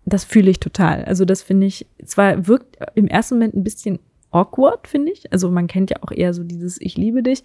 das 0.05 0.25
fühle 0.25 0.51
ich 0.51 0.59
total. 0.59 1.05
Also 1.05 1.25
das 1.25 1.41
finde 1.41 1.67
ich, 1.67 1.87
zwar 2.03 2.47
wirkt 2.47 2.77
im 2.95 3.07
ersten 3.07 3.35
Moment 3.35 3.55
ein 3.55 3.63
bisschen 3.63 3.99
awkward, 4.31 4.87
finde 4.87 5.11
ich. 5.11 5.31
Also 5.31 5.49
man 5.49 5.67
kennt 5.67 5.89
ja 5.89 5.97
auch 6.01 6.11
eher 6.11 6.33
so 6.33 6.43
dieses 6.43 6.79
Ich 6.81 6.97
liebe 6.97 7.23
dich. 7.23 7.43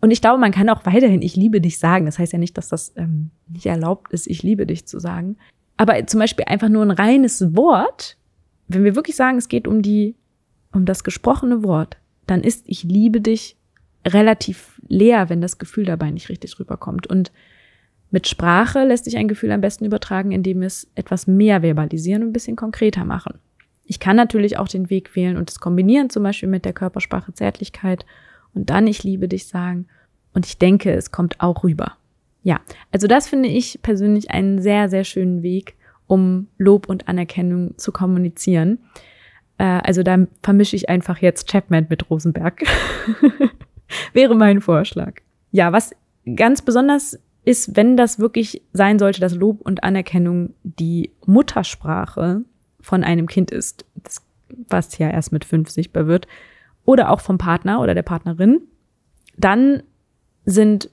Und 0.00 0.10
ich 0.10 0.20
glaube, 0.20 0.40
man 0.40 0.50
kann 0.50 0.68
auch 0.68 0.84
weiterhin 0.84 1.22
Ich 1.22 1.36
liebe 1.36 1.60
dich 1.60 1.78
sagen. 1.78 2.06
Das 2.06 2.18
heißt 2.18 2.32
ja 2.32 2.38
nicht, 2.38 2.58
dass 2.58 2.68
das 2.68 2.92
ähm, 2.96 3.30
nicht 3.48 3.66
erlaubt 3.66 4.12
ist, 4.12 4.26
Ich 4.26 4.42
liebe 4.42 4.66
dich 4.66 4.86
zu 4.86 4.98
sagen. 4.98 5.36
Aber 5.76 6.06
zum 6.06 6.20
Beispiel 6.20 6.44
einfach 6.46 6.68
nur 6.68 6.82
ein 6.84 6.90
reines 6.90 7.56
Wort, 7.56 8.16
wenn 8.68 8.84
wir 8.84 8.94
wirklich 8.94 9.16
sagen, 9.16 9.38
es 9.38 9.48
geht 9.48 9.66
um 9.66 9.82
die, 9.82 10.16
um 10.72 10.84
das 10.84 11.04
gesprochene 11.04 11.62
Wort, 11.62 11.98
dann 12.32 12.42
ist 12.42 12.64
ich 12.66 12.82
liebe 12.82 13.20
dich 13.20 13.56
relativ 14.06 14.80
leer, 14.88 15.28
wenn 15.28 15.40
das 15.40 15.58
Gefühl 15.58 15.84
dabei 15.84 16.10
nicht 16.10 16.28
richtig 16.28 16.58
rüberkommt. 16.58 17.06
Und 17.06 17.30
mit 18.10 18.26
Sprache 18.26 18.84
lässt 18.84 19.04
sich 19.04 19.16
ein 19.16 19.28
Gefühl 19.28 19.52
am 19.52 19.60
besten 19.60 19.84
übertragen, 19.84 20.32
indem 20.32 20.60
wir 20.60 20.66
es 20.66 20.88
etwas 20.94 21.26
mehr 21.26 21.62
verbalisieren 21.62 22.22
und 22.22 22.30
ein 22.30 22.32
bisschen 22.32 22.56
konkreter 22.56 23.04
machen. 23.04 23.38
Ich 23.84 24.00
kann 24.00 24.16
natürlich 24.16 24.58
auch 24.58 24.68
den 24.68 24.90
Weg 24.90 25.14
wählen 25.16 25.36
und 25.36 25.50
es 25.50 25.60
kombinieren, 25.60 26.10
zum 26.10 26.22
Beispiel 26.22 26.48
mit 26.48 26.64
der 26.64 26.72
Körpersprache 26.72 27.32
Zärtlichkeit 27.32 28.06
und 28.54 28.70
dann 28.70 28.86
ich 28.86 29.04
liebe 29.04 29.28
dich 29.28 29.46
sagen. 29.46 29.86
Und 30.34 30.46
ich 30.46 30.58
denke, 30.58 30.92
es 30.92 31.10
kommt 31.10 31.40
auch 31.40 31.62
rüber. 31.62 31.96
Ja, 32.42 32.60
also 32.90 33.06
das 33.06 33.28
finde 33.28 33.48
ich 33.48 33.80
persönlich 33.82 34.30
einen 34.30 34.60
sehr, 34.60 34.88
sehr 34.88 35.04
schönen 35.04 35.42
Weg, 35.42 35.74
um 36.06 36.48
Lob 36.58 36.88
und 36.88 37.08
Anerkennung 37.08 37.76
zu 37.78 37.92
kommunizieren. 37.92 38.78
Äh, 39.62 39.80
also 39.84 40.02
da 40.02 40.26
vermische 40.42 40.74
ich 40.74 40.88
einfach 40.88 41.18
jetzt 41.18 41.48
Chapman 41.48 41.86
mit 41.88 42.10
Rosenberg. 42.10 42.64
Wäre 44.12 44.34
mein 44.34 44.60
Vorschlag. 44.60 45.20
Ja, 45.52 45.70
was 45.70 45.94
ganz 46.34 46.62
besonders 46.62 47.20
ist, 47.44 47.76
wenn 47.76 47.96
das 47.96 48.18
wirklich 48.18 48.62
sein 48.72 48.98
sollte, 48.98 49.20
dass 49.20 49.36
Lob 49.36 49.60
und 49.60 49.84
Anerkennung 49.84 50.54
die 50.64 51.12
Muttersprache 51.26 52.42
von 52.80 53.04
einem 53.04 53.28
Kind 53.28 53.52
ist, 53.52 53.84
das, 53.94 54.26
was 54.68 54.98
ja 54.98 55.08
erst 55.08 55.32
mit 55.32 55.44
fünf 55.44 55.70
sichtbar 55.70 56.08
wird, 56.08 56.26
oder 56.84 57.10
auch 57.10 57.20
vom 57.20 57.38
Partner 57.38 57.80
oder 57.80 57.94
der 57.94 58.02
Partnerin, 58.02 58.62
dann 59.36 59.84
sind 60.44 60.90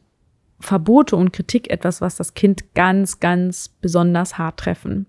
Verbote 0.60 1.16
und 1.16 1.34
Kritik 1.34 1.72
etwas, 1.72 2.02
was 2.02 2.18
das 2.18 2.36
Kind 2.36 2.76
ganz, 2.76 3.20
ganz 3.20 3.70
besonders 3.82 4.38
hart 4.38 4.60
treffen. 4.60 5.08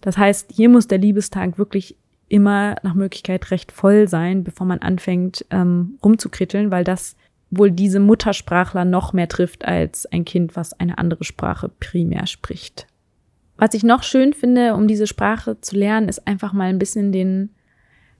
Das 0.00 0.16
heißt, 0.16 0.52
hier 0.52 0.70
muss 0.70 0.88
der 0.88 0.98
Liebestag 0.98 1.58
wirklich 1.58 1.96
immer 2.30 2.76
nach 2.82 2.94
Möglichkeit 2.94 3.50
recht 3.50 3.72
voll 3.72 4.08
sein, 4.08 4.44
bevor 4.44 4.66
man 4.66 4.78
anfängt 4.78 5.44
ähm, 5.50 5.98
rumzukritteln, 6.02 6.70
weil 6.70 6.84
das 6.84 7.16
wohl 7.50 7.72
diese 7.72 7.98
Muttersprachler 7.98 8.84
noch 8.84 9.12
mehr 9.12 9.28
trifft 9.28 9.64
als 9.64 10.06
ein 10.06 10.24
Kind, 10.24 10.54
was 10.54 10.72
eine 10.78 10.96
andere 10.98 11.24
Sprache 11.24 11.68
primär 11.68 12.26
spricht. 12.26 12.86
Was 13.56 13.74
ich 13.74 13.82
noch 13.82 14.04
schön 14.04 14.32
finde, 14.32 14.74
um 14.74 14.86
diese 14.86 15.08
Sprache 15.08 15.60
zu 15.60 15.76
lernen, 15.76 16.08
ist 16.08 16.26
einfach 16.26 16.52
mal 16.52 16.68
ein 16.68 16.78
bisschen 16.78 17.10
den, 17.10 17.50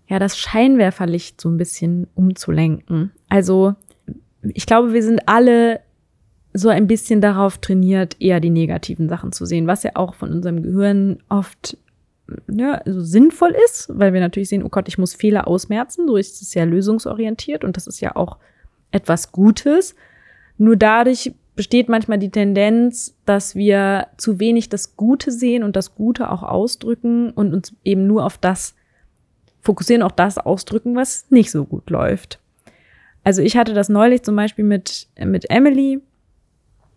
ja, 0.09 0.19
das 0.19 0.37
Scheinwerferlicht 0.37 1.41
so 1.41 1.49
ein 1.49 1.57
bisschen 1.57 2.09
umzulenken. 2.15 3.13
Also, 3.29 3.75
ich 4.43 4.67
glaube, 4.67 4.93
wir 4.93 5.05
sind 5.05 5.29
alle 5.29 5.81
so 6.53 6.69
ein 6.69 6.89
bisschen 6.89 7.21
darauf 7.21 7.59
trainiert, 7.59 8.21
eher 8.21 8.41
die 8.41 8.51
negativen 8.51 9.09
Sachen 9.09 9.31
zu 9.31 9.47
sehen, 9.47 9.69
was 9.69 9.85
ja 9.85 9.93
auch 9.95 10.15
von 10.15 10.33
unserem 10.33 10.65
Gehirn 10.65 11.23
oft 11.29 11.79
ja, 12.51 12.75
also 12.75 13.01
sinnvoll 13.01 13.55
ist, 13.67 13.89
weil 13.93 14.13
wir 14.13 14.21
natürlich 14.21 14.49
sehen, 14.49 14.63
oh 14.63 14.69
Gott, 14.69 14.89
ich 14.89 14.99
muss 14.99 15.15
Fehler 15.15 15.49
ausmerzen, 15.49 16.07
so 16.07 16.17
ist 16.17 16.43
es 16.43 16.55
ja 16.55 16.65
lösungsorientiert 16.65 17.65
und 17.65 17.77
das 17.77 17.87
ist 17.87 18.01
ja 18.01 18.17
auch 18.17 18.39
etwas 18.91 19.33
Gutes. 19.33 19.95
Nur 20.59 20.77
dadurch 20.77 21.33
besteht 21.57 21.89
manchmal 21.89 22.19
die 22.19 22.31
Tendenz, 22.31 23.17
dass 23.27 23.55
wir 23.55 24.07
zu 24.17 24.41
wenig 24.41 24.69
das 24.69 24.97
Gute 24.97 25.31
sehen 25.31 25.63
und 25.63 25.77
das 25.77 25.95
Gute 25.95 26.31
auch 26.31 26.43
ausdrücken 26.43 27.31
und 27.31 27.53
uns 27.53 27.75
eben 27.85 28.07
nur 28.07 28.25
auf 28.25 28.39
das 28.39 28.75
fokussieren, 29.61 30.03
auch 30.03 30.13
das 30.13 30.39
ausdrücken, 30.39 30.97
was 30.97 31.27
nicht 31.31 31.51
so 31.51 31.65
gut 31.65 31.91
läuft. 31.91 32.41
Also 33.25 33.43
ich 33.43 33.57
hatte 33.57 33.75
das 33.75 33.89
neulich 33.89 34.23
zum 34.23 34.37
Beispiel 34.37 34.65
mit, 34.65 35.09
mit 35.23 35.51
Emily. 35.51 36.01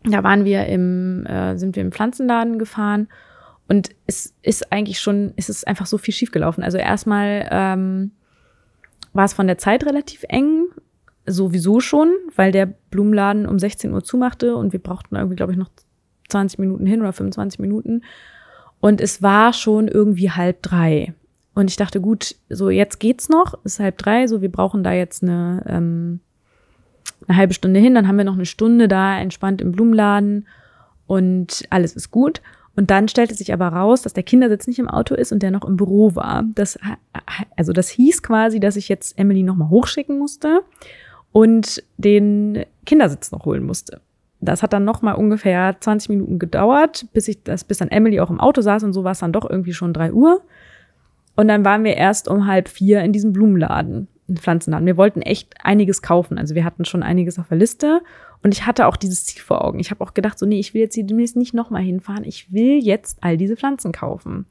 Da 0.05 0.23
waren 0.23 0.45
wir 0.45 0.65
im, 0.67 1.25
äh, 1.25 1.57
sind 1.57 1.75
wir 1.75 1.83
im 1.83 1.91
Pflanzenladen 1.91 2.59
gefahren 2.59 3.07
und 3.67 3.89
es 4.05 4.33
ist 4.41 4.71
eigentlich 4.71 4.99
schon, 4.99 5.33
es 5.35 5.49
ist 5.49 5.67
einfach 5.67 5.85
so 5.85 5.97
viel 5.97 6.13
schiefgelaufen. 6.13 6.63
Also 6.63 6.77
erstmal 6.77 7.47
ähm, 7.49 8.11
war 9.13 9.25
es 9.25 9.33
von 9.33 9.47
der 9.47 9.57
Zeit 9.57 9.85
relativ 9.85 10.25
eng, 10.27 10.65
sowieso 11.25 11.79
schon, 11.79 12.11
weil 12.35 12.51
der 12.51 12.65
Blumenladen 12.65 13.47
um 13.47 13.59
16 13.59 13.93
Uhr 13.93 14.03
zumachte 14.03 14.55
und 14.55 14.73
wir 14.73 14.81
brauchten 14.81 15.15
irgendwie, 15.15 15.37
glaube 15.37 15.53
ich, 15.53 15.57
noch 15.57 15.69
20 16.29 16.59
Minuten 16.59 16.85
hin 16.85 17.01
oder 17.01 17.13
25 17.13 17.59
Minuten. 17.59 18.03
Und 18.79 18.99
es 18.99 19.21
war 19.21 19.53
schon 19.53 19.87
irgendwie 19.87 20.31
halb 20.31 20.61
drei. 20.61 21.13
Und 21.55 21.69
ich 21.69 21.77
dachte, 21.77 22.01
gut, 22.01 22.35
so 22.49 22.69
jetzt 22.69 22.99
geht's 22.99 23.29
noch, 23.29 23.53
ist 23.63 23.79
halb 23.79 23.97
drei, 23.97 24.27
so 24.27 24.41
wir 24.41 24.51
brauchen 24.51 24.83
da 24.83 24.91
jetzt 24.91 25.23
eine, 25.23 25.63
ähm, 25.67 26.19
eine 27.27 27.37
halbe 27.37 27.53
Stunde 27.53 27.79
hin, 27.79 27.95
dann 27.95 28.07
haben 28.07 28.17
wir 28.17 28.25
noch 28.25 28.33
eine 28.33 28.45
Stunde 28.45 28.87
da 28.87 29.17
entspannt 29.17 29.61
im 29.61 29.71
Blumenladen 29.71 30.47
und 31.07 31.63
alles 31.69 31.95
ist 31.95 32.11
gut. 32.11 32.41
Und 32.75 32.89
dann 32.89 33.07
stellte 33.07 33.35
sich 33.35 33.53
aber 33.53 33.67
raus, 33.67 34.01
dass 34.01 34.13
der 34.13 34.23
Kindersitz 34.23 34.65
nicht 34.67 34.79
im 34.79 34.89
Auto 34.89 35.13
ist 35.13 35.31
und 35.31 35.43
der 35.43 35.51
noch 35.51 35.63
im 35.63 35.77
Büro 35.77 36.15
war. 36.15 36.43
Das, 36.55 36.79
also 37.55 37.71
das 37.71 37.89
hieß 37.89 38.23
quasi, 38.23 38.59
dass 38.59 38.75
ich 38.75 38.89
jetzt 38.89 39.17
Emily 39.19 39.43
nochmal 39.43 39.69
hochschicken 39.69 40.17
musste 40.17 40.61
und 41.31 41.83
den 41.97 42.65
Kindersitz 42.85 43.31
noch 43.31 43.45
holen 43.45 43.63
musste. 43.63 44.01
Das 44.41 44.63
hat 44.63 44.73
dann 44.73 44.85
nochmal 44.85 45.15
ungefähr 45.15 45.75
20 45.79 46.09
Minuten 46.09 46.39
gedauert, 46.39 47.05
bis 47.13 47.27
ich 47.27 47.43
das, 47.43 47.63
bis 47.63 47.77
dann 47.77 47.89
Emily 47.89 48.19
auch 48.19 48.29
im 48.29 48.39
Auto 48.39 48.61
saß 48.61 48.83
und 48.83 48.93
so 48.93 49.03
war 49.03 49.11
es 49.11 49.19
dann 49.19 49.31
doch 49.31 49.49
irgendwie 49.49 49.73
schon 49.73 49.93
drei 49.93 50.11
Uhr. 50.11 50.41
Und 51.35 51.47
dann 51.47 51.63
waren 51.63 51.83
wir 51.83 51.95
erst 51.95 52.27
um 52.27 52.47
halb 52.47 52.67
vier 52.67 53.01
in 53.01 53.13
diesem 53.13 53.33
Blumenladen, 53.33 54.07
Pflanzenladen. 54.31 54.85
Wir 54.85 54.97
wollten 54.97 55.21
echt 55.21 55.53
einiges 55.63 56.01
kaufen. 56.01 56.37
Also 56.37 56.55
wir 56.55 56.63
hatten 56.63 56.85
schon 56.85 57.03
einiges 57.03 57.39
auf 57.39 57.49
der 57.49 57.57
Liste. 57.57 58.01
Und 58.41 58.53
ich 58.53 58.65
hatte 58.65 58.87
auch 58.87 58.97
dieses 58.97 59.25
Ziel 59.25 59.41
vor 59.41 59.63
Augen. 59.63 59.79
Ich 59.79 59.91
habe 59.91 60.03
auch 60.03 60.13
gedacht, 60.13 60.39
so, 60.39 60.45
nee, 60.45 60.59
ich 60.59 60.73
will 60.73 60.81
jetzt 60.81 60.95
hier 60.95 61.05
demnächst 61.05 61.35
nicht 61.35 61.53
nochmal 61.53 61.83
hinfahren. 61.83 62.23
Ich 62.23 62.53
will 62.53 62.83
jetzt 62.83 63.17
all 63.21 63.37
diese 63.37 63.57
Pflanzen 63.57 63.91
kaufen. 63.91 64.45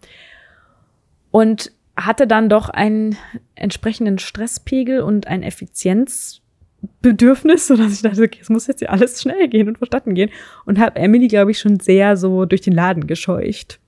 Und 1.31 1.73
hatte 1.97 2.27
dann 2.27 2.49
doch 2.49 2.69
einen 2.69 3.17
entsprechenden 3.55 4.19
Stresspegel 4.19 5.03
und 5.03 5.27
ein 5.27 5.43
Effizienzbedürfnis, 5.43 7.67
sodass 7.67 7.93
ich 7.93 8.03
dachte, 8.03 8.23
okay, 8.23 8.39
es 8.41 8.49
muss 8.49 8.67
jetzt 8.67 8.79
hier 8.81 8.91
alles 8.91 9.21
schnell 9.21 9.49
gehen 9.49 9.69
und 9.69 9.77
verstatten 9.79 10.15
gehen. 10.15 10.31
Und 10.65 10.79
habe 10.79 10.97
Emily, 10.97 11.29
glaube 11.29 11.51
ich, 11.51 11.59
schon 11.59 11.81
sehr 11.81 12.17
so 12.17 12.47
durch 12.47 12.63
den 12.63 12.75
Laden 12.75 13.07
gescheucht. 13.07 13.79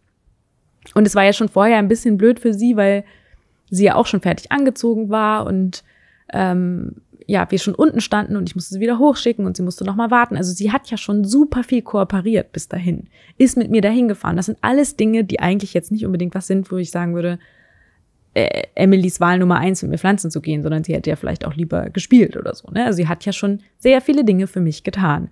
Und 0.95 1.07
es 1.07 1.15
war 1.15 1.25
ja 1.25 1.33
schon 1.33 1.49
vorher 1.49 1.79
ein 1.79 1.89
bisschen 1.89 2.19
blöd 2.19 2.41
für 2.41 2.53
sie, 2.53 2.77
weil 2.77 3.05
sie 3.75 3.85
ja 3.85 3.95
auch 3.95 4.07
schon 4.07 4.21
fertig 4.21 4.53
angezogen 4.53 5.11
war 5.11 5.47
und 5.47 5.85
ähm, 6.33 6.97
ja, 7.27 7.51
wir 7.51 7.59
schon 7.59 7.75
unten 7.75 8.01
standen 8.01 8.37
und 8.37 8.49
ich 8.49 8.55
musste 8.55 8.75
sie 8.75 8.81
wieder 8.81 8.99
hochschicken 8.99 9.47
und 9.47 9.57
sie 9.57 9.63
musste 9.63 9.85
noch 9.85 9.97
mal 9.97 10.11
warten. 10.11 10.37
Also 10.37 10.53
sie 10.53 10.73
hat 10.73 10.91
ja 10.91 10.97
schon 10.97 11.25
super 11.25 11.63
viel 11.63 11.83
kooperiert 11.83 12.53
bis 12.53 12.69
dahin, 12.69 13.09
ist 13.39 13.57
mit 13.57 13.71
mir 13.71 13.81
dahin 13.81 14.09
gefahren. 14.09 14.37
Das 14.37 14.47
sind 14.47 14.59
alles 14.61 14.97
Dinge, 14.97 15.25
die 15.25 15.41
eigentlich 15.41 15.73
jetzt 15.73 15.91
nicht 15.91 16.05
unbedingt 16.05 16.35
was 16.35 16.47
sind, 16.47 16.71
wo 16.71 16.77
ich 16.77 16.91
sagen 16.91 17.15
würde, 17.15 17.39
äh, 18.35 18.65
Emilys 18.75 19.21
Wahl 19.21 19.39
Nummer 19.39 19.59
eins 19.59 19.83
mit 19.83 19.91
mir 19.91 19.99
Pflanzen 19.99 20.31
zu 20.31 20.41
gehen, 20.41 20.63
sondern 20.63 20.85
sie 20.85 20.95
hätte 20.95 21.09
ja 21.09 21.17
vielleicht 21.17 21.47
auch 21.47 21.55
lieber 21.55 21.89
gespielt 21.91 22.37
oder 22.37 22.55
so. 22.55 22.69
Ne? 22.71 22.85
Also 22.85 22.97
sie 22.97 23.09
hat 23.09 23.25
ja 23.25 23.33
schon 23.33 23.61
sehr 23.79 24.01
viele 24.01 24.25
Dinge 24.25 24.47
für 24.47 24.61
mich 24.61 24.83
getan. 24.83 25.31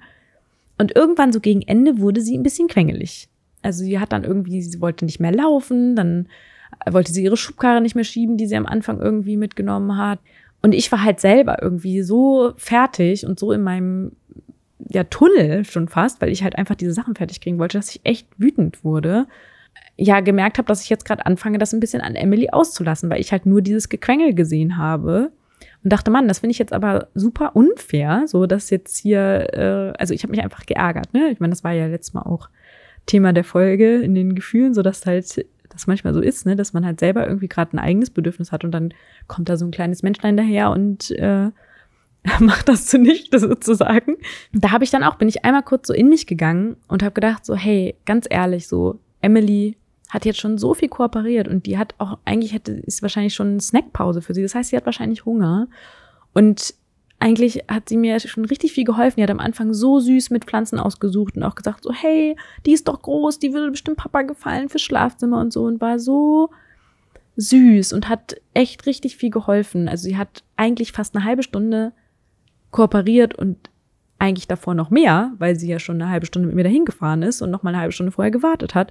Und 0.79 0.97
irgendwann 0.97 1.33
so 1.33 1.41
gegen 1.41 1.63
Ende 1.63 1.99
wurde 1.99 2.23
sie 2.23 2.39
ein 2.39 2.43
bisschen 2.43 2.69
quengelig. 2.69 3.29
Also 3.61 3.85
sie 3.85 3.99
hat 3.99 4.13
dann 4.13 4.25
irgendwie, 4.25 4.63
sie 4.63 4.81
wollte 4.81 5.05
nicht 5.05 5.21
mehr 5.21 5.33
laufen, 5.33 5.95
dann 5.95 6.29
wollte 6.91 7.13
sie 7.13 7.25
ihre 7.25 7.37
Schubkarre 7.37 7.81
nicht 7.81 7.95
mehr 7.95 8.05
schieben, 8.05 8.37
die 8.37 8.47
sie 8.47 8.57
am 8.57 8.67
Anfang 8.67 9.01
irgendwie 9.01 9.37
mitgenommen 9.37 9.97
hat. 9.97 10.19
Und 10.63 10.73
ich 10.73 10.91
war 10.93 11.03
halt 11.03 11.21
selber 11.21 11.61
irgendwie 11.61 12.03
so 12.03 12.53
fertig 12.57 13.27
und 13.27 13.39
so 13.39 13.53
in 13.53 13.63
meinem 13.63 14.13
ja, 14.89 15.05
Tunnel 15.05 15.65
schon 15.65 15.89
fast, 15.89 16.21
weil 16.21 16.31
ich 16.31 16.43
halt 16.43 16.57
einfach 16.57 16.75
diese 16.75 16.93
Sachen 16.93 17.15
fertig 17.15 17.41
kriegen 17.41 17.59
wollte, 17.59 17.79
dass 17.79 17.91
ich 17.91 18.01
echt 18.05 18.29
wütend 18.37 18.85
wurde. 18.85 19.27
Ja, 19.97 20.21
gemerkt 20.21 20.59
habe, 20.59 20.69
dass 20.69 20.83
ich 20.83 20.91
jetzt 20.91 21.05
gerade 21.05 21.27
anfange, 21.27 21.59
das 21.59 21.73
ein 21.73 21.81
bisschen 21.81 22.01
an 22.01 22.15
Emily 22.15 22.51
auszulassen, 22.51 23.11
weil 23.11 23.21
ich 23.21 23.33
halt 23.33 23.47
nur 23.47 23.63
dieses 23.63 23.89
Gequengel 23.89 24.35
gesehen 24.35 24.77
habe 24.77 25.33
und 25.85 25.93
dachte, 25.93 26.11
Mann, 26.11 26.29
das 26.29 26.41
finde 26.41 26.53
ich 26.53 26.59
jetzt 26.59 26.73
aber 26.73 27.09
super 27.15 27.57
unfair, 27.57 28.25
so 28.27 28.47
dass 28.47 28.71
jetzt 28.71 28.97
hier, 28.99 29.49
äh, 29.53 29.99
also 29.99 30.15
ich 30.15 30.23
habe 30.23 30.31
mich 30.31 30.43
einfach 30.43 30.67
geärgert, 30.67 31.13
ne? 31.13 31.31
Ich 31.31 31.41
meine, 31.41 31.53
das 31.53 31.65
war 31.65 31.73
ja 31.73 31.87
letztes 31.87 32.15
Mal 32.15 32.23
auch 32.23 32.49
Thema 33.07 33.33
der 33.33 33.45
Folge 33.45 33.97
in 33.97 34.15
den 34.15 34.35
Gefühlen, 34.35 34.75
so 34.75 34.83
dass 34.83 35.07
halt 35.07 35.45
das 35.73 35.87
manchmal 35.87 36.15
so 36.15 36.21
ist, 36.21 36.47
ne, 36.47 36.57
dass 36.57 36.73
man 36.73 36.85
halt 36.85 37.01
selber 37.01 37.27
irgendwie 37.27 37.49
gerade 37.49 37.77
ein 37.77 37.79
eigenes 37.79 38.11
Bedürfnis 38.11 38.53
hat 38.53 38.65
und 38.65 38.73
dann 38.73 38.95
kommt 39.27 39.49
da 39.49 39.57
so 39.57 39.65
ein 39.65 39.71
kleines 39.71 40.03
Menschlein 40.03 40.37
daher 40.37 40.71
und 40.71 41.11
äh, 41.13 41.51
macht 42.41 42.69
das 42.69 42.87
zunichte 42.87 43.39
sozusagen. 43.39 44.17
Da 44.53 44.71
habe 44.71 44.85
ich 44.85 44.91
dann 44.91 45.05
auch, 45.05 45.17
bin 45.17 45.29
ich 45.29 45.45
einmal 45.45 45.63
kurz 45.63 45.89
so 45.89 45.95
in 45.95 46.09
mich 46.09 46.27
gegangen 46.27 46.77
und 46.89 47.03
habe 47.03 47.15
gedacht 47.15 47.45
so, 47.45 47.57
hey, 47.57 47.97
ganz 48.05 48.27
ehrlich, 48.29 48.69
so 48.69 49.01
Emily 49.21 49.77
hat 50.09 50.27
jetzt 50.27 50.41
schon 50.41 50.59
so 50.59 50.75
viel 50.75 50.89
kooperiert 50.89 51.49
und 51.49 51.65
die 51.67 51.79
hat 51.79 51.95
auch 51.99 52.19
eigentlich 52.27 52.53
hätte 52.53 52.73
ist 52.73 53.01
wahrscheinlich 53.01 53.35
schon 53.35 53.49
eine 53.49 53.61
Snackpause 53.61 54.21
für 54.21 54.35
sie. 54.35 54.43
Das 54.43 54.55
heißt, 54.55 54.71
sie 54.71 54.77
hat 54.77 54.85
wahrscheinlich 54.85 55.25
Hunger 55.25 55.69
und 56.35 56.75
eigentlich 57.23 57.63
hat 57.69 57.89
sie 57.89 57.97
mir 57.97 58.19
schon 58.19 58.45
richtig 58.45 58.73
viel 58.73 58.83
geholfen. 58.83 59.19
Die 59.19 59.23
hat 59.23 59.31
am 59.31 59.39
Anfang 59.39 59.73
so 59.73 60.01
süß 60.01 60.31
mit 60.31 60.45
Pflanzen 60.45 60.81
ausgesucht 60.81 61.37
und 61.37 61.45
auch 61.45 61.55
gesagt 61.55 61.85
so, 61.85 61.93
hey, 61.93 62.37
die 62.67 62.73
ist 62.73 62.89
doch 62.89 63.01
groß, 63.01 63.39
die 63.39 63.53
würde 63.53 63.71
bestimmt 63.71 63.99
Papa 63.99 64.23
gefallen 64.23 64.69
fürs 64.69 64.83
Schlafzimmer 64.83 65.41
und 65.41 65.53
so 65.53 65.63
und 65.63 65.81
war 65.81 66.01
so 66.01 66.51
süß 67.37 67.93
und 67.93 68.09
hat 68.09 68.41
echt 68.55 68.87
richtig 68.87 69.17
viel 69.17 69.31
geholfen. 69.31 69.89
Also 69.89 70.03
sie 70.03 70.17
hat 70.17 70.43
eigentlich 70.57 70.91
fast 70.91 71.15
eine 71.15 71.25
halbe 71.25 71.45
Stunde 71.45 71.93
kooperiert 72.73 73.37
und 73.37 73.71
eigentlich 74.19 74.49
davor 74.49 74.75
noch 74.75 74.91
mehr, 74.91 75.33
weil 75.39 75.55
sie 75.55 75.69
ja 75.69 75.79
schon 75.79 76.03
eine 76.03 76.11
halbe 76.11 76.27
Stunde 76.27 76.49
mit 76.49 76.57
mir 76.57 76.65
dahin 76.65 76.85
gefahren 76.85 77.23
ist 77.23 77.41
und 77.41 77.53
noch 77.53 77.63
mal 77.63 77.71
eine 77.71 77.79
halbe 77.79 77.93
Stunde 77.93 78.11
vorher 78.11 78.33
gewartet 78.33 78.75
hat. 78.75 78.91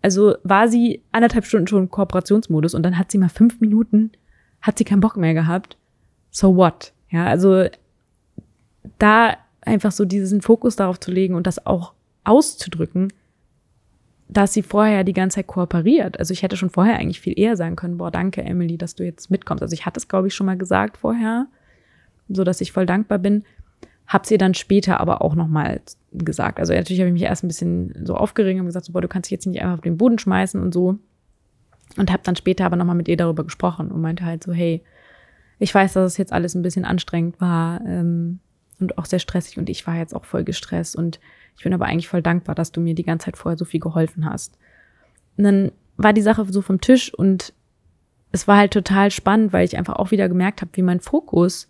Also 0.00 0.36
war 0.44 0.68
sie 0.68 1.02
anderthalb 1.12 1.44
Stunden 1.44 1.66
schon 1.66 1.82
im 1.82 1.90
Kooperationsmodus 1.90 2.74
und 2.74 2.82
dann 2.84 2.98
hat 2.98 3.10
sie 3.10 3.18
mal 3.18 3.28
fünf 3.28 3.60
Minuten, 3.60 4.12
hat 4.62 4.78
sie 4.78 4.84
keinen 4.84 5.00
Bock 5.00 5.18
mehr 5.18 5.34
gehabt. 5.34 5.76
So 6.30 6.56
what? 6.56 6.94
Ja, 7.16 7.24
also 7.24 7.64
da 8.98 9.38
einfach 9.62 9.90
so 9.90 10.04
diesen 10.04 10.42
Fokus 10.42 10.76
darauf 10.76 11.00
zu 11.00 11.10
legen 11.10 11.34
und 11.34 11.46
das 11.46 11.64
auch 11.64 11.94
auszudrücken, 12.24 13.10
dass 14.28 14.52
sie 14.52 14.62
vorher 14.62 15.02
die 15.02 15.14
ganze 15.14 15.36
Zeit 15.36 15.46
kooperiert. 15.46 16.18
Also 16.18 16.32
ich 16.34 16.42
hätte 16.42 16.58
schon 16.58 16.68
vorher 16.68 16.98
eigentlich 16.98 17.22
viel 17.22 17.32
eher 17.38 17.56
sagen 17.56 17.74
können, 17.74 17.96
boah, 17.96 18.10
danke 18.10 18.42
Emily, 18.42 18.76
dass 18.76 18.96
du 18.96 19.02
jetzt 19.02 19.30
mitkommst. 19.30 19.62
Also 19.62 19.72
ich 19.72 19.86
hatte 19.86 19.98
es, 19.98 20.08
glaube 20.08 20.26
ich, 20.28 20.34
schon 20.34 20.44
mal 20.44 20.58
gesagt 20.58 20.98
vorher, 20.98 21.46
so 22.28 22.44
dass 22.44 22.60
ich 22.60 22.70
voll 22.70 22.84
dankbar 22.84 23.18
bin. 23.18 23.44
Hab 24.06 24.26
sie 24.26 24.36
dann 24.36 24.52
später 24.52 25.00
aber 25.00 25.22
auch 25.22 25.34
noch 25.34 25.48
mal 25.48 25.80
gesagt. 26.12 26.60
Also 26.60 26.74
natürlich 26.74 27.00
habe 27.00 27.08
ich 27.08 27.14
mich 27.14 27.22
erst 27.22 27.44
ein 27.44 27.48
bisschen 27.48 27.94
so 28.04 28.14
aufgeregt 28.14 28.60
und 28.60 28.66
gesagt, 28.66 28.84
so, 28.84 28.92
boah, 28.92 29.00
du 29.00 29.08
kannst 29.08 29.28
dich 29.28 29.32
jetzt 29.32 29.46
nicht 29.46 29.62
einfach 29.62 29.76
auf 29.76 29.80
den 29.80 29.96
Boden 29.96 30.18
schmeißen 30.18 30.60
und 30.60 30.74
so. 30.74 30.98
Und 31.96 32.12
habe 32.12 32.22
dann 32.24 32.36
später 32.36 32.66
aber 32.66 32.76
noch 32.76 32.84
mal 32.84 32.92
mit 32.92 33.08
ihr 33.08 33.16
darüber 33.16 33.44
gesprochen 33.44 33.90
und 33.90 34.02
meinte 34.02 34.26
halt 34.26 34.44
so, 34.44 34.52
hey, 34.52 34.82
ich 35.58 35.74
weiß, 35.74 35.94
dass 35.94 36.12
es 36.12 36.18
jetzt 36.18 36.32
alles 36.32 36.54
ein 36.54 36.62
bisschen 36.62 36.84
anstrengend 36.84 37.40
war 37.40 37.80
ähm, 37.86 38.40
und 38.78 38.98
auch 38.98 39.06
sehr 39.06 39.18
stressig 39.18 39.58
und 39.58 39.70
ich 39.70 39.86
war 39.86 39.96
jetzt 39.96 40.14
auch 40.14 40.24
voll 40.24 40.44
gestresst 40.44 40.96
und 40.96 41.18
ich 41.56 41.64
bin 41.64 41.72
aber 41.72 41.86
eigentlich 41.86 42.08
voll 42.08 42.22
dankbar, 42.22 42.54
dass 42.54 42.72
du 42.72 42.80
mir 42.80 42.94
die 42.94 43.04
ganze 43.04 43.26
Zeit 43.26 43.36
vorher 43.36 43.56
so 43.56 43.64
viel 43.64 43.80
geholfen 43.80 44.28
hast. 44.28 44.58
Und 45.36 45.44
dann 45.44 45.72
war 45.96 46.12
die 46.12 46.22
Sache 46.22 46.44
so 46.50 46.60
vom 46.60 46.80
Tisch 46.80 47.12
und 47.14 47.54
es 48.32 48.46
war 48.46 48.58
halt 48.58 48.72
total 48.72 49.10
spannend, 49.10 49.52
weil 49.52 49.64
ich 49.64 49.78
einfach 49.78 49.96
auch 49.96 50.10
wieder 50.10 50.28
gemerkt 50.28 50.60
habe, 50.60 50.70
wie 50.74 50.82
mein 50.82 51.00
Fokus 51.00 51.68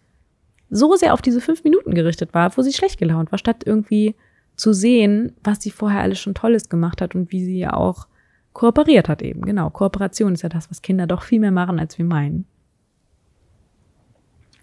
so 0.68 0.96
sehr 0.96 1.14
auf 1.14 1.22
diese 1.22 1.40
fünf 1.40 1.62
Minuten 1.62 1.94
gerichtet 1.94 2.35
war, 2.35 2.57
wo 2.57 2.62
sie 2.62 2.72
schlecht 2.72 2.99
gelaunt 2.99 3.31
war, 3.31 3.38
statt 3.38 3.62
irgendwie 3.64 4.16
zu 4.57 4.72
sehen, 4.72 5.33
was 5.44 5.62
sie 5.62 5.70
vorher 5.70 6.01
alles 6.01 6.18
schon 6.18 6.35
Tolles 6.35 6.68
gemacht 6.68 7.01
hat 7.01 7.14
und 7.14 7.31
wie 7.31 7.44
sie 7.44 7.59
ja 7.59 7.75
auch 7.75 8.09
kooperiert 8.53 9.09
hat 9.09 9.22
eben. 9.22 9.42
Genau, 9.42 9.70
Kooperation 9.70 10.33
ist 10.33 10.42
ja 10.42 10.49
das, 10.49 10.70
was 10.70 10.83
Kinder 10.83 11.07
doch 11.07 11.22
viel 11.22 11.40
mehr 11.40 11.53
machen, 11.53 11.79
als 11.79 11.99
wir 11.99 12.05
meinen. 12.05 12.46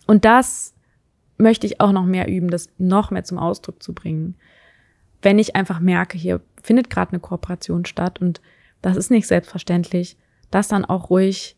Und 0.08 0.26
das 0.26 0.74
möchte 1.38 1.68
ich 1.68 1.82
auch 1.82 1.92
noch 1.92 2.06
mehr 2.06 2.28
üben, 2.28 2.50
das 2.50 2.70
noch 2.78 3.12
mehr 3.12 3.24
zum 3.24 3.38
Ausdruck 3.38 3.82
zu 3.82 3.94
bringen. 3.94 4.36
Wenn 5.22 5.40
ich 5.40 5.56
einfach 5.56 5.80
merke, 5.80 6.18
hier 6.18 6.42
findet 6.62 6.90
gerade 6.90 7.12
eine 7.12 7.20
Kooperation 7.20 7.86
statt 7.86 8.20
und 8.20 8.42
das 8.82 8.98
ist 8.98 9.12
nicht 9.12 9.28
selbstverständlich, 9.28 10.18
das 10.52 10.68
dann 10.68 10.86
auch 10.86 11.10
ruhig 11.10 11.56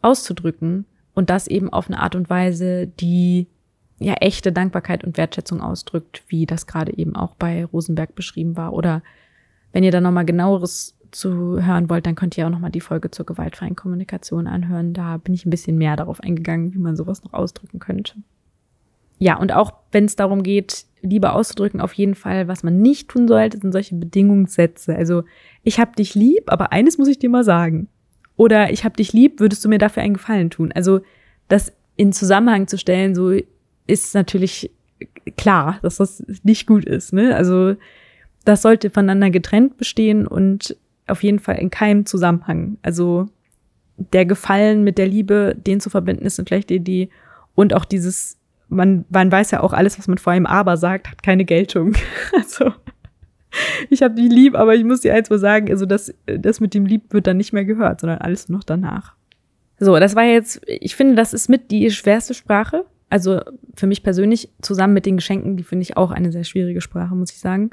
auszudrücken 0.00 0.86
und 1.14 1.30
das 1.30 1.46
eben 1.46 1.72
auf 1.72 1.88
eine 1.88 2.00
Art 2.00 2.16
und 2.16 2.30
Weise, 2.30 2.86
die 2.86 3.46
ja 3.98 4.14
echte 4.14 4.52
Dankbarkeit 4.52 5.04
und 5.04 5.16
Wertschätzung 5.16 5.60
ausdrückt, 5.60 6.24
wie 6.28 6.46
das 6.46 6.66
gerade 6.66 6.96
eben 6.96 7.14
auch 7.14 7.34
bei 7.34 7.64
Rosenberg 7.64 8.14
beschrieben 8.14 8.56
war. 8.56 8.72
Oder 8.72 9.02
wenn 9.72 9.84
ihr 9.84 9.92
da 9.92 10.00
nochmal 10.00 10.24
genaueres 10.24 10.96
zu 11.12 11.64
hören 11.64 11.88
wollt, 11.88 12.06
dann 12.06 12.14
könnt 12.14 12.36
ihr 12.36 12.46
auch 12.46 12.50
nochmal 12.50 12.70
die 12.70 12.80
Folge 12.80 13.10
zur 13.10 13.26
gewaltfreien 13.26 13.76
Kommunikation 13.76 14.46
anhören. 14.46 14.94
Da 14.94 15.18
bin 15.18 15.34
ich 15.34 15.46
ein 15.46 15.50
bisschen 15.50 15.78
mehr 15.78 15.96
darauf 15.96 16.20
eingegangen, 16.20 16.74
wie 16.74 16.78
man 16.78 16.96
sowas 16.96 17.22
noch 17.22 17.32
ausdrücken 17.32 17.78
könnte. 17.78 18.14
Ja, 19.18 19.36
und 19.36 19.52
auch 19.52 19.72
wenn 19.92 20.06
es 20.06 20.16
darum 20.16 20.42
geht, 20.42 20.84
Liebe 21.02 21.32
auszudrücken, 21.32 21.80
auf 21.80 21.92
jeden 21.92 22.14
Fall, 22.14 22.48
was 22.48 22.62
man 22.62 22.80
nicht 22.80 23.08
tun 23.08 23.28
sollte, 23.28 23.58
sind 23.58 23.72
solche 23.72 23.94
Bedingungssätze. 23.94 24.96
Also, 24.96 25.24
ich 25.62 25.78
hab 25.78 25.96
dich 25.96 26.14
lieb, 26.14 26.44
aber 26.46 26.72
eines 26.72 26.98
muss 26.98 27.08
ich 27.08 27.18
dir 27.18 27.30
mal 27.30 27.44
sagen. 27.44 27.88
Oder 28.36 28.72
ich 28.72 28.84
hab 28.84 28.96
dich 28.96 29.12
lieb, 29.12 29.38
würdest 29.38 29.64
du 29.64 29.68
mir 29.68 29.78
dafür 29.78 30.02
einen 30.02 30.14
Gefallen 30.14 30.50
tun? 30.50 30.72
Also, 30.72 31.00
das 31.48 31.72
in 31.96 32.12
Zusammenhang 32.12 32.66
zu 32.66 32.78
stellen, 32.78 33.14
so 33.14 33.32
ist 33.86 34.14
natürlich 34.14 34.70
klar, 35.36 35.78
dass 35.82 35.98
das 35.98 36.24
nicht 36.42 36.66
gut 36.66 36.84
ist. 36.84 37.12
Ne? 37.12 37.36
Also, 37.36 37.76
das 38.44 38.62
sollte 38.62 38.90
voneinander 38.90 39.30
getrennt 39.30 39.76
bestehen 39.76 40.26
und 40.26 40.76
auf 41.06 41.22
jeden 41.22 41.38
Fall 41.38 41.56
in 41.56 41.70
keinem 41.70 42.06
Zusammenhang. 42.06 42.78
Also 42.82 43.28
der 43.96 44.26
Gefallen 44.26 44.84
mit 44.84 44.98
der 44.98 45.06
Liebe, 45.06 45.56
den 45.56 45.80
zu 45.80 45.90
verbinden, 45.90 46.24
ist 46.24 46.38
eine 46.38 46.46
schlechte 46.46 46.74
Idee. 46.74 47.10
Und 47.54 47.74
auch 47.74 47.84
dieses, 47.84 48.38
man, 48.68 49.04
man 49.10 49.30
weiß 49.30 49.50
ja 49.50 49.60
auch, 49.60 49.72
alles, 49.72 49.98
was 49.98 50.08
man 50.08 50.18
vor 50.18 50.32
einem 50.32 50.46
Aber 50.46 50.76
sagt, 50.76 51.10
hat 51.10 51.22
keine 51.22 51.44
Geltung. 51.44 51.94
Also 52.34 52.72
ich 53.90 54.02
habe 54.02 54.14
die 54.14 54.28
lieb, 54.28 54.54
aber 54.54 54.74
ich 54.74 54.84
muss 54.84 55.00
dir 55.00 55.14
eins 55.14 55.28
mal 55.28 55.38
sagen, 55.38 55.70
also 55.70 55.84
das, 55.84 56.14
das 56.24 56.60
mit 56.60 56.72
dem 56.72 56.86
Lieb 56.86 57.12
wird 57.12 57.26
dann 57.26 57.36
nicht 57.36 57.52
mehr 57.52 57.66
gehört, 57.66 58.00
sondern 58.00 58.18
alles 58.18 58.48
noch 58.48 58.64
danach. 58.64 59.14
So, 59.78 59.98
das 59.98 60.14
war 60.16 60.24
jetzt, 60.24 60.62
ich 60.66 60.96
finde, 60.96 61.16
das 61.16 61.34
ist 61.34 61.48
mit 61.48 61.70
die 61.70 61.90
schwerste 61.90 62.34
Sprache. 62.34 62.86
Also 63.10 63.40
für 63.76 63.86
mich 63.86 64.02
persönlich, 64.02 64.50
zusammen 64.62 64.94
mit 64.94 65.04
den 65.04 65.16
Geschenken, 65.16 65.56
die 65.58 65.64
finde 65.64 65.82
ich 65.82 65.96
auch 65.96 66.12
eine 66.12 66.32
sehr 66.32 66.44
schwierige 66.44 66.80
Sprache, 66.80 67.14
muss 67.14 67.32
ich 67.32 67.40
sagen. 67.40 67.70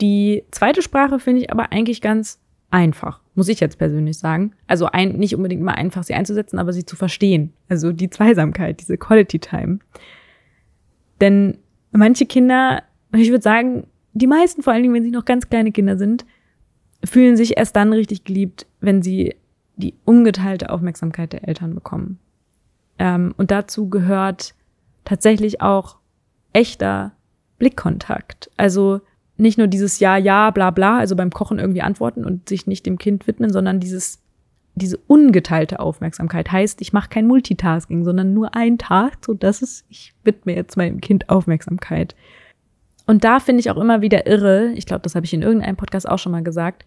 Die 0.00 0.44
zweite 0.50 0.82
Sprache 0.82 1.18
finde 1.18 1.40
ich 1.42 1.50
aber 1.50 1.72
eigentlich 1.72 2.02
ganz 2.02 2.40
einfach, 2.74 3.20
muss 3.36 3.48
ich 3.48 3.60
jetzt 3.60 3.78
persönlich 3.78 4.18
sagen. 4.18 4.52
Also 4.66 4.86
ein, 4.86 5.12
nicht 5.12 5.36
unbedingt 5.36 5.62
mal 5.62 5.74
einfach, 5.74 6.02
sie 6.02 6.14
einzusetzen, 6.14 6.58
aber 6.58 6.72
sie 6.72 6.84
zu 6.84 6.96
verstehen. 6.96 7.52
Also 7.68 7.92
die 7.92 8.10
Zweisamkeit, 8.10 8.80
diese 8.80 8.98
Quality 8.98 9.38
Time. 9.38 9.78
Denn 11.20 11.58
manche 11.92 12.26
Kinder, 12.26 12.82
ich 13.14 13.30
würde 13.30 13.42
sagen, 13.42 13.86
die 14.12 14.26
meisten, 14.26 14.64
vor 14.64 14.72
allen 14.72 14.82
Dingen, 14.82 14.94
wenn 14.94 15.04
sie 15.04 15.12
noch 15.12 15.24
ganz 15.24 15.48
kleine 15.48 15.70
Kinder 15.70 15.96
sind, 15.96 16.26
fühlen 17.04 17.36
sich 17.36 17.56
erst 17.56 17.76
dann 17.76 17.92
richtig 17.92 18.24
geliebt, 18.24 18.66
wenn 18.80 19.02
sie 19.02 19.36
die 19.76 19.94
ungeteilte 20.04 20.70
Aufmerksamkeit 20.70 21.32
der 21.32 21.46
Eltern 21.46 21.76
bekommen. 21.76 22.18
Ähm, 22.98 23.34
und 23.36 23.52
dazu 23.52 23.88
gehört 23.88 24.54
tatsächlich 25.04 25.60
auch 25.60 25.98
echter 26.52 27.12
Blickkontakt. 27.58 28.50
Also 28.56 29.00
nicht 29.36 29.58
nur 29.58 29.66
dieses 29.66 29.98
Ja, 30.00 30.16
Ja, 30.16 30.50
bla 30.50 30.70
bla, 30.70 30.98
also 30.98 31.16
beim 31.16 31.30
Kochen 31.30 31.58
irgendwie 31.58 31.82
antworten 31.82 32.24
und 32.24 32.48
sich 32.48 32.66
nicht 32.66 32.86
dem 32.86 32.98
Kind 32.98 33.26
widmen, 33.26 33.52
sondern 33.52 33.80
dieses, 33.80 34.20
diese 34.74 34.98
ungeteilte 35.06 35.80
Aufmerksamkeit 35.80 36.50
heißt, 36.50 36.80
ich 36.80 36.92
mache 36.92 37.08
kein 37.08 37.26
Multitasking, 37.26 38.04
sondern 38.04 38.34
nur 38.34 38.54
ein 38.54 38.78
Tag, 38.78 39.18
so 39.24 39.34
dass 39.34 39.62
es, 39.62 39.84
ich 39.88 40.14
widme 40.24 40.54
jetzt 40.54 40.76
meinem 40.76 41.00
Kind 41.00 41.28
Aufmerksamkeit. 41.28 42.14
Und 43.06 43.24
da 43.24 43.40
finde 43.40 43.60
ich 43.60 43.70
auch 43.70 43.76
immer 43.76 44.00
wieder 44.00 44.26
irre, 44.26 44.72
ich 44.74 44.86
glaube, 44.86 45.02
das 45.02 45.14
habe 45.14 45.26
ich 45.26 45.34
in 45.34 45.42
irgendeinem 45.42 45.76
Podcast 45.76 46.08
auch 46.08 46.18
schon 46.18 46.32
mal 46.32 46.42
gesagt, 46.42 46.86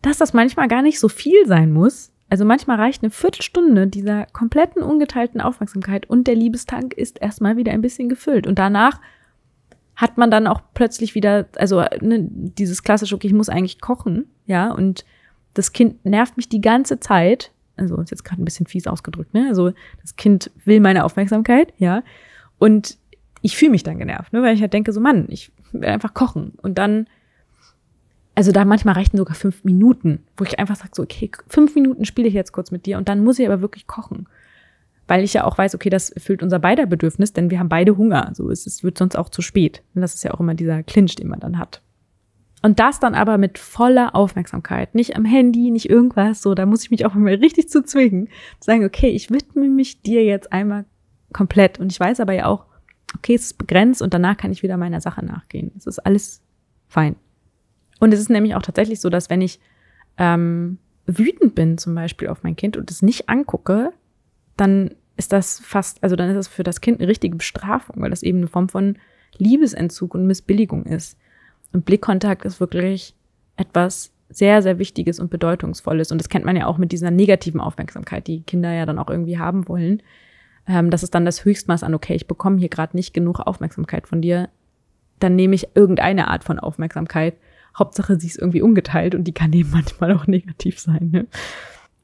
dass 0.00 0.18
das 0.18 0.32
manchmal 0.32 0.68
gar 0.68 0.82
nicht 0.82 0.98
so 0.98 1.08
viel 1.08 1.46
sein 1.46 1.72
muss. 1.72 2.12
Also 2.28 2.44
manchmal 2.44 2.78
reicht 2.78 3.02
eine 3.02 3.10
Viertelstunde 3.10 3.86
dieser 3.86 4.26
kompletten 4.26 4.82
ungeteilten 4.82 5.40
Aufmerksamkeit 5.40 6.08
und 6.08 6.26
der 6.26 6.34
Liebestank 6.34 6.94
ist 6.94 7.20
erstmal 7.20 7.56
wieder 7.56 7.72
ein 7.72 7.82
bisschen 7.82 8.08
gefüllt. 8.08 8.46
Und 8.46 8.58
danach 8.58 9.00
hat 9.96 10.18
man 10.18 10.30
dann 10.30 10.46
auch 10.46 10.60
plötzlich 10.74 11.14
wieder, 11.14 11.46
also 11.56 11.84
ne, 12.00 12.26
dieses 12.30 12.82
klassische, 12.82 13.14
okay, 13.14 13.26
ich 13.26 13.32
muss 13.32 13.48
eigentlich 13.48 13.80
kochen, 13.80 14.26
ja, 14.46 14.70
und 14.70 15.04
das 15.54 15.72
Kind 15.72 16.04
nervt 16.04 16.36
mich 16.36 16.48
die 16.48 16.60
ganze 16.60 16.98
Zeit. 16.98 17.52
Also 17.76 17.96
ist 18.00 18.10
jetzt 18.10 18.24
gerade 18.24 18.40
ein 18.40 18.44
bisschen 18.44 18.66
fies 18.66 18.86
ausgedrückt, 18.86 19.34
ne? 19.34 19.46
Also 19.48 19.72
das 20.00 20.16
Kind 20.16 20.50
will 20.64 20.80
meine 20.80 21.04
Aufmerksamkeit, 21.04 21.72
ja. 21.78 22.02
Und 22.58 22.98
ich 23.42 23.56
fühle 23.56 23.72
mich 23.72 23.82
dann 23.82 23.98
genervt, 23.98 24.32
ne? 24.32 24.42
weil 24.42 24.54
ich 24.54 24.62
halt 24.62 24.72
denke, 24.72 24.92
so 24.92 25.00
Mann, 25.00 25.26
ich 25.28 25.50
will 25.72 25.88
einfach 25.88 26.14
kochen. 26.14 26.52
Und 26.62 26.78
dann, 26.78 27.08
also 28.34 28.52
da 28.52 28.64
manchmal 28.64 28.94
reichten 28.94 29.18
sogar 29.18 29.34
fünf 29.34 29.64
Minuten, 29.64 30.22
wo 30.36 30.44
ich 30.44 30.58
einfach 30.58 30.76
sage, 30.76 30.92
so, 30.94 31.02
okay, 31.02 31.30
fünf 31.48 31.74
Minuten 31.74 32.04
spiele 32.04 32.28
ich 32.28 32.34
jetzt 32.34 32.52
kurz 32.52 32.70
mit 32.70 32.86
dir 32.86 32.98
und 32.98 33.08
dann 33.08 33.24
muss 33.24 33.38
ich 33.38 33.46
aber 33.46 33.60
wirklich 33.60 33.86
kochen. 33.86 34.26
Weil 35.12 35.24
ich 35.24 35.34
ja 35.34 35.44
auch 35.44 35.58
weiß, 35.58 35.74
okay, 35.74 35.90
das 35.90 36.08
erfüllt 36.08 36.42
unser 36.42 36.58
beider 36.58 36.86
Bedürfnis, 36.86 37.34
denn 37.34 37.50
wir 37.50 37.58
haben 37.58 37.68
beide 37.68 37.98
Hunger. 37.98 38.30
So, 38.32 38.48
es, 38.48 38.66
es 38.66 38.82
wird 38.82 38.96
sonst 38.96 39.14
auch 39.14 39.28
zu 39.28 39.42
spät. 39.42 39.82
Und 39.94 40.00
das 40.00 40.14
ist 40.14 40.24
ja 40.24 40.32
auch 40.32 40.40
immer 40.40 40.54
dieser 40.54 40.82
Clinch, 40.82 41.16
den 41.16 41.28
man 41.28 41.38
dann 41.38 41.58
hat. 41.58 41.82
Und 42.62 42.80
das 42.80 42.98
dann 42.98 43.14
aber 43.14 43.36
mit 43.36 43.58
voller 43.58 44.16
Aufmerksamkeit, 44.16 44.94
nicht 44.94 45.14
am 45.14 45.26
Handy, 45.26 45.70
nicht 45.70 45.90
irgendwas, 45.90 46.40
so, 46.40 46.54
da 46.54 46.64
muss 46.64 46.84
ich 46.84 46.90
mich 46.90 47.04
auch 47.04 47.14
immer 47.14 47.28
richtig 47.28 47.68
zu 47.68 47.84
zwingen, 47.84 48.28
zu 48.58 48.64
sagen, 48.64 48.86
okay, 48.86 49.10
ich 49.10 49.30
widme 49.30 49.68
mich 49.68 50.00
dir 50.00 50.24
jetzt 50.24 50.50
einmal 50.50 50.86
komplett. 51.34 51.78
Und 51.78 51.92
ich 51.92 52.00
weiß 52.00 52.18
aber 52.20 52.32
ja 52.32 52.46
auch, 52.46 52.64
okay, 53.14 53.34
es 53.34 53.42
ist 53.42 53.58
begrenzt 53.58 54.00
und 54.00 54.14
danach 54.14 54.38
kann 54.38 54.50
ich 54.50 54.62
wieder 54.62 54.78
meiner 54.78 55.02
Sache 55.02 55.22
nachgehen. 55.22 55.72
Es 55.76 55.86
ist 55.86 55.98
alles 55.98 56.40
fein. 56.88 57.16
Und 58.00 58.14
es 58.14 58.20
ist 58.20 58.30
nämlich 58.30 58.54
auch 58.54 58.62
tatsächlich 58.62 58.98
so, 59.02 59.10
dass 59.10 59.28
wenn 59.28 59.42
ich 59.42 59.60
ähm, 60.16 60.78
wütend 61.04 61.54
bin 61.54 61.76
zum 61.76 61.94
Beispiel 61.94 62.28
auf 62.28 62.42
mein 62.44 62.56
Kind 62.56 62.78
und 62.78 62.90
es 62.90 63.02
nicht 63.02 63.28
angucke, 63.28 63.92
dann 64.56 64.94
ist 65.16 65.32
das 65.32 65.60
fast, 65.60 66.02
also 66.02 66.16
dann 66.16 66.30
ist 66.30 66.36
das 66.36 66.48
für 66.48 66.62
das 66.62 66.80
Kind 66.80 67.00
eine 67.00 67.08
richtige 67.08 67.36
Bestrafung, 67.36 67.96
weil 68.00 68.10
das 68.10 68.22
eben 68.22 68.38
eine 68.38 68.48
Form 68.48 68.68
von 68.68 68.96
Liebesentzug 69.38 70.14
und 70.14 70.26
Missbilligung 70.26 70.84
ist. 70.84 71.18
Und 71.72 71.84
Blickkontakt 71.84 72.44
ist 72.44 72.60
wirklich 72.60 73.14
etwas 73.56 74.12
sehr, 74.28 74.62
sehr 74.62 74.78
Wichtiges 74.78 75.20
und 75.20 75.30
Bedeutungsvolles. 75.30 76.10
Und 76.10 76.18
das 76.18 76.28
kennt 76.28 76.44
man 76.44 76.56
ja 76.56 76.66
auch 76.66 76.78
mit 76.78 76.92
dieser 76.92 77.10
negativen 77.10 77.60
Aufmerksamkeit, 77.60 78.26
die 78.26 78.42
Kinder 78.42 78.72
ja 78.72 78.86
dann 78.86 78.98
auch 78.98 79.10
irgendwie 79.10 79.38
haben 79.38 79.68
wollen. 79.68 80.02
Ähm, 80.66 80.90
das 80.90 81.02
ist 81.02 81.14
dann 81.14 81.24
das 81.24 81.44
Höchstmaß 81.44 81.82
an, 81.82 81.94
okay, 81.94 82.14
ich 82.14 82.26
bekomme 82.26 82.58
hier 82.58 82.68
gerade 82.68 82.96
nicht 82.96 83.14
genug 83.14 83.40
Aufmerksamkeit 83.40 84.08
von 84.08 84.22
dir. 84.22 84.48
Dann 85.18 85.36
nehme 85.36 85.54
ich 85.54 85.68
irgendeine 85.74 86.28
Art 86.28 86.44
von 86.44 86.58
Aufmerksamkeit. 86.58 87.34
Hauptsache, 87.78 88.18
sie 88.18 88.26
ist 88.26 88.38
irgendwie 88.38 88.62
ungeteilt 88.62 89.14
und 89.14 89.24
die 89.24 89.34
kann 89.34 89.52
eben 89.52 89.70
manchmal 89.72 90.12
auch 90.12 90.26
negativ 90.26 90.78
sein. 90.78 91.10
Ne? 91.12 91.26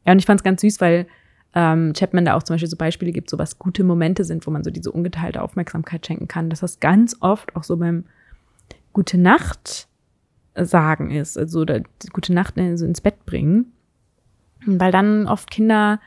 Ja, 0.07 0.13
und 0.13 0.19
ich 0.19 0.27
fand 0.27 0.41
es 0.41 0.45
ganz 0.45 0.61
süß, 0.61 0.81
weil 0.81 1.07
ähm, 1.55 1.93
Chapman 1.95 2.25
da 2.25 2.35
auch 2.35 2.43
zum 2.43 2.55
Beispiel 2.55 2.69
so 2.69 2.77
Beispiele 2.77 3.13
gibt, 3.13 3.31
so 3.31 3.39
was 3.39 3.59
gute 3.59 3.85
Momente 3.85 4.25
sind, 4.25 4.47
wo 4.47 4.51
man 4.51 4.65
so 4.65 4.71
diese 4.71 4.93
ungeteilte 4.93 5.43
Aufmerksamkeit 5.43 6.07
schenken 6.07 6.29
kann. 6.29 6.51
Dass 6.51 6.61
das 6.61 6.81
ganz 6.81 7.17
oft 7.21 7.57
auch 7.57 7.65
so 7.65 7.77
beim 7.77 8.05
Gute 8.93 9.19
Nacht 9.19 9.89
sagen 10.55 11.11
ist, 11.11 11.39
also 11.39 11.61
oder 11.61 11.83
Gute 12.13 12.33
Nacht 12.35 12.55
so 12.75 12.85
ins 12.85 13.01
Bett 13.01 13.25
bringen. 13.27 13.73
Weil 14.67 14.93
dann 14.93 15.27
oft 15.27 15.51
Kinder, 15.51 16.01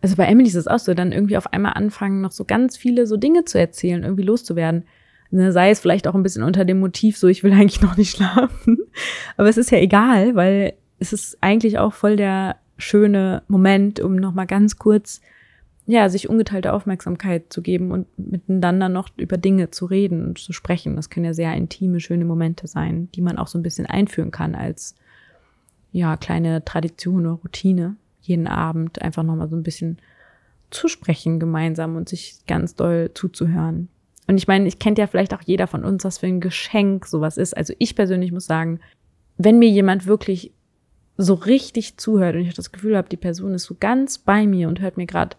also 0.00 0.16
bei 0.16 0.26
Emily 0.26 0.48
ist 0.48 0.54
es 0.54 0.68
auch 0.68 0.78
so, 0.78 0.94
dann 0.94 1.12
irgendwie 1.12 1.36
auf 1.36 1.52
einmal 1.52 1.72
anfangen, 1.74 2.20
noch 2.20 2.30
so 2.30 2.44
ganz 2.44 2.76
viele 2.76 3.06
so 3.06 3.16
Dinge 3.16 3.44
zu 3.44 3.58
erzählen, 3.58 4.04
irgendwie 4.04 4.22
loszuwerden. 4.22 4.84
Ne, 5.32 5.50
sei 5.50 5.70
es 5.70 5.80
vielleicht 5.80 6.06
auch 6.06 6.14
ein 6.14 6.22
bisschen 6.22 6.44
unter 6.44 6.64
dem 6.64 6.78
Motiv, 6.78 7.18
so 7.18 7.26
ich 7.26 7.42
will 7.42 7.52
eigentlich 7.54 7.82
noch 7.82 7.96
nicht 7.96 8.16
schlafen. 8.16 8.78
Aber 9.36 9.48
es 9.48 9.56
ist 9.56 9.70
ja 9.70 9.78
egal, 9.78 10.36
weil 10.36 10.74
es 10.98 11.12
ist 11.12 11.36
eigentlich 11.40 11.78
auch 11.78 11.92
voll 11.92 12.16
der 12.16 12.56
schöne 12.76 13.42
Moment, 13.48 14.00
um 14.00 14.16
nochmal 14.16 14.46
ganz 14.46 14.78
kurz, 14.78 15.20
ja, 15.86 16.08
sich 16.08 16.28
ungeteilte 16.28 16.72
Aufmerksamkeit 16.72 17.52
zu 17.52 17.62
geben 17.62 17.92
und 17.92 18.06
miteinander 18.18 18.88
noch 18.88 19.08
über 19.16 19.36
Dinge 19.36 19.70
zu 19.70 19.86
reden 19.86 20.26
und 20.26 20.38
zu 20.38 20.52
sprechen. 20.52 20.96
Das 20.96 21.10
können 21.10 21.26
ja 21.26 21.34
sehr 21.34 21.54
intime, 21.54 22.00
schöne 22.00 22.24
Momente 22.24 22.66
sein, 22.66 23.08
die 23.14 23.22
man 23.22 23.38
auch 23.38 23.46
so 23.46 23.58
ein 23.58 23.62
bisschen 23.62 23.86
einführen 23.86 24.32
kann 24.32 24.54
als, 24.56 24.96
ja, 25.92 26.16
kleine 26.16 26.64
Tradition 26.64 27.26
oder 27.26 27.40
Routine. 27.42 27.96
Jeden 28.20 28.48
Abend 28.48 29.00
einfach 29.00 29.22
nochmal 29.22 29.48
so 29.48 29.54
ein 29.54 29.62
bisschen 29.62 29.98
zu 30.70 30.88
sprechen 30.88 31.38
gemeinsam 31.38 31.94
und 31.94 32.08
sich 32.08 32.38
ganz 32.48 32.74
doll 32.74 33.12
zuzuhören. 33.14 33.88
Und 34.26 34.38
ich 34.38 34.48
meine, 34.48 34.66
ich 34.66 34.80
kennt 34.80 34.98
ja 34.98 35.06
vielleicht 35.06 35.32
auch 35.34 35.42
jeder 35.42 35.68
von 35.68 35.84
uns, 35.84 36.04
was 36.04 36.18
für 36.18 36.26
ein 36.26 36.40
Geschenk 36.40 37.06
sowas 37.06 37.36
ist. 37.36 37.56
Also 37.56 37.74
ich 37.78 37.94
persönlich 37.94 38.32
muss 38.32 38.46
sagen, 38.46 38.80
wenn 39.38 39.58
mir 39.58 39.68
jemand 39.68 40.06
wirklich 40.06 40.52
so 41.16 41.34
richtig 41.34 41.96
zuhört 41.96 42.34
und 42.34 42.42
ich 42.42 42.54
das 42.54 42.72
Gefühl 42.72 42.96
habe, 42.96 43.08
die 43.08 43.16
Person 43.16 43.54
ist 43.54 43.64
so 43.64 43.76
ganz 43.78 44.18
bei 44.18 44.46
mir 44.46 44.68
und 44.68 44.80
hört 44.80 44.96
mir 44.96 45.06
gerade 45.06 45.36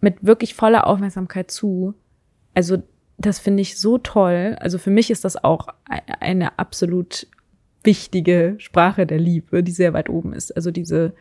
mit 0.00 0.24
wirklich 0.24 0.54
voller 0.54 0.86
Aufmerksamkeit 0.86 1.50
zu. 1.50 1.94
Also 2.54 2.82
das 3.18 3.38
finde 3.38 3.62
ich 3.62 3.78
so 3.78 3.98
toll. 3.98 4.56
Also 4.60 4.78
für 4.78 4.90
mich 4.90 5.10
ist 5.10 5.24
das 5.24 5.42
auch 5.42 5.68
e-, 5.90 6.12
eine 6.20 6.58
absolut 6.58 7.26
wichtige 7.84 8.56
Sprache 8.58 9.06
der 9.06 9.18
Liebe, 9.18 9.62
die 9.62 9.72
sehr 9.72 9.92
weit 9.92 10.08
oben 10.08 10.32
ist. 10.32 10.54
Also 10.54 10.70
diese 10.70 11.14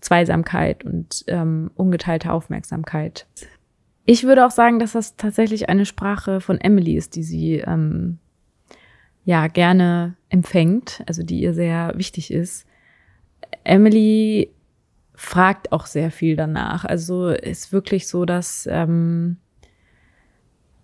Zweisamkeit 0.00 0.84
und 0.84 1.24
ähm, 1.28 1.70
ungeteilte 1.74 2.32
Aufmerksamkeit. 2.32 3.26
Ich 4.04 4.24
würde 4.24 4.46
auch 4.46 4.50
sagen, 4.50 4.78
dass 4.78 4.92
das 4.92 5.16
tatsächlich 5.16 5.68
eine 5.68 5.86
Sprache 5.86 6.40
von 6.40 6.60
Emily 6.60 6.96
ist, 6.96 7.16
die 7.16 7.24
sie 7.24 7.56
ähm, 7.56 8.18
ja 9.26 9.48
gerne 9.48 10.14
empfängt, 10.28 11.02
also 11.06 11.22
die 11.22 11.40
ihr 11.40 11.52
sehr 11.52 11.92
wichtig 11.96 12.32
ist. 12.32 12.64
Emily 13.64 14.50
fragt 15.14 15.72
auch 15.72 15.86
sehr 15.86 16.12
viel 16.12 16.36
danach. 16.36 16.84
Also 16.84 17.28
ist 17.28 17.72
wirklich 17.72 18.06
so, 18.06 18.24
dass 18.24 18.68
ähm, 18.70 19.36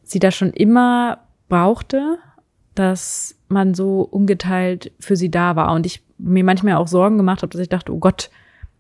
sie 0.03 0.19
das 0.19 0.35
schon 0.35 0.51
immer 0.51 1.21
brauchte, 1.49 2.19
dass 2.75 3.39
man 3.47 3.75
so 3.75 4.01
ungeteilt 4.03 4.91
für 4.99 5.15
sie 5.15 5.31
da 5.31 5.55
war. 5.55 5.73
Und 5.73 5.87
ich 5.87 6.03
mir 6.19 6.43
manchmal 6.43 6.75
auch 6.75 6.89
Sorgen 6.89 7.19
gemacht 7.19 7.43
habe, 7.43 7.53
dass 7.53 7.61
ich 7.61 7.69
dachte, 7.69 7.95
oh 7.95 7.99
Gott, 7.99 8.29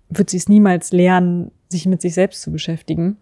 wird 0.08 0.28
sie 0.28 0.38
es 0.38 0.48
niemals 0.48 0.90
lernen, 0.90 1.52
sich 1.68 1.86
mit 1.86 2.02
sich 2.02 2.14
selbst 2.14 2.42
zu 2.42 2.50
beschäftigen. 2.50 3.16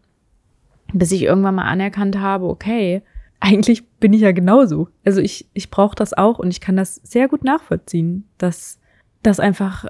Bis 0.94 1.12
ich 1.12 1.22
irgendwann 1.22 1.56
mal 1.56 1.68
anerkannt 1.68 2.18
habe, 2.18 2.46
okay, 2.46 3.02
eigentlich 3.40 3.86
bin 3.98 4.12
ich 4.12 4.20
ja 4.20 4.32
genauso. 4.32 4.88
Also 5.04 5.20
ich, 5.20 5.48
ich 5.54 5.70
brauche 5.70 5.96
das 5.96 6.12
auch 6.12 6.38
und 6.38 6.50
ich 6.50 6.60
kann 6.60 6.76
das 6.76 6.96
sehr 6.96 7.26
gut 7.26 7.42
nachvollziehen, 7.42 8.28
dass 8.38 8.78
das 9.22 9.40
einfach, 9.40 9.86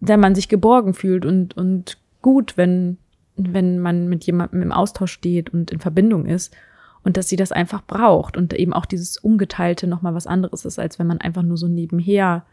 wenn 0.00 0.20
man 0.20 0.34
sich 0.34 0.48
geborgen 0.48 0.94
fühlt 0.94 1.26
und, 1.26 1.56
und 1.56 1.98
gut, 2.22 2.56
wenn, 2.56 2.98
wenn 3.36 3.80
man 3.80 4.08
mit 4.08 4.24
jemandem 4.24 4.62
im 4.62 4.72
Austausch 4.72 5.12
steht 5.12 5.50
und 5.50 5.72
in 5.72 5.80
Verbindung 5.80 6.26
ist 6.26 6.54
und 7.02 7.16
dass 7.16 7.28
sie 7.28 7.36
das 7.36 7.52
einfach 7.52 7.84
braucht 7.84 8.36
und 8.36 8.54
eben 8.54 8.72
auch 8.72 8.86
dieses 8.86 9.18
Ungeteilte 9.18 9.86
nochmal 9.88 10.14
was 10.14 10.26
anderes 10.26 10.64
ist, 10.64 10.78
als 10.78 10.98
wenn 10.98 11.08
man 11.08 11.20
einfach 11.20 11.42
nur 11.42 11.56
so 11.56 11.66
nebenher, 11.66 12.44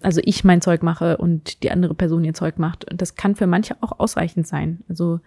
also 0.00 0.20
ich 0.24 0.44
mein 0.44 0.62
Zeug 0.62 0.84
mache 0.84 1.16
und 1.16 1.64
die 1.64 1.72
andere 1.72 1.94
Person 1.94 2.24
ihr 2.24 2.34
Zeug 2.34 2.58
macht. 2.58 2.88
Und 2.90 3.02
das 3.02 3.16
kann 3.16 3.34
für 3.34 3.48
manche 3.48 3.76
auch 3.80 3.98
ausreichend 3.98 4.46
sein. 4.46 4.84
Also 4.88 5.20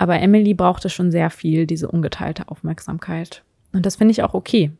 aber 0.00 0.20
Emily 0.20 0.54
brauchte 0.54 0.90
schon 0.90 1.10
sehr 1.10 1.28
viel, 1.28 1.66
diese 1.66 1.88
ungeteilte 1.88 2.48
Aufmerksamkeit. 2.48 3.42
Und 3.72 3.84
das 3.84 3.96
finde 3.96 4.12
ich 4.12 4.22
auch 4.22 4.32
okay, 4.32 4.70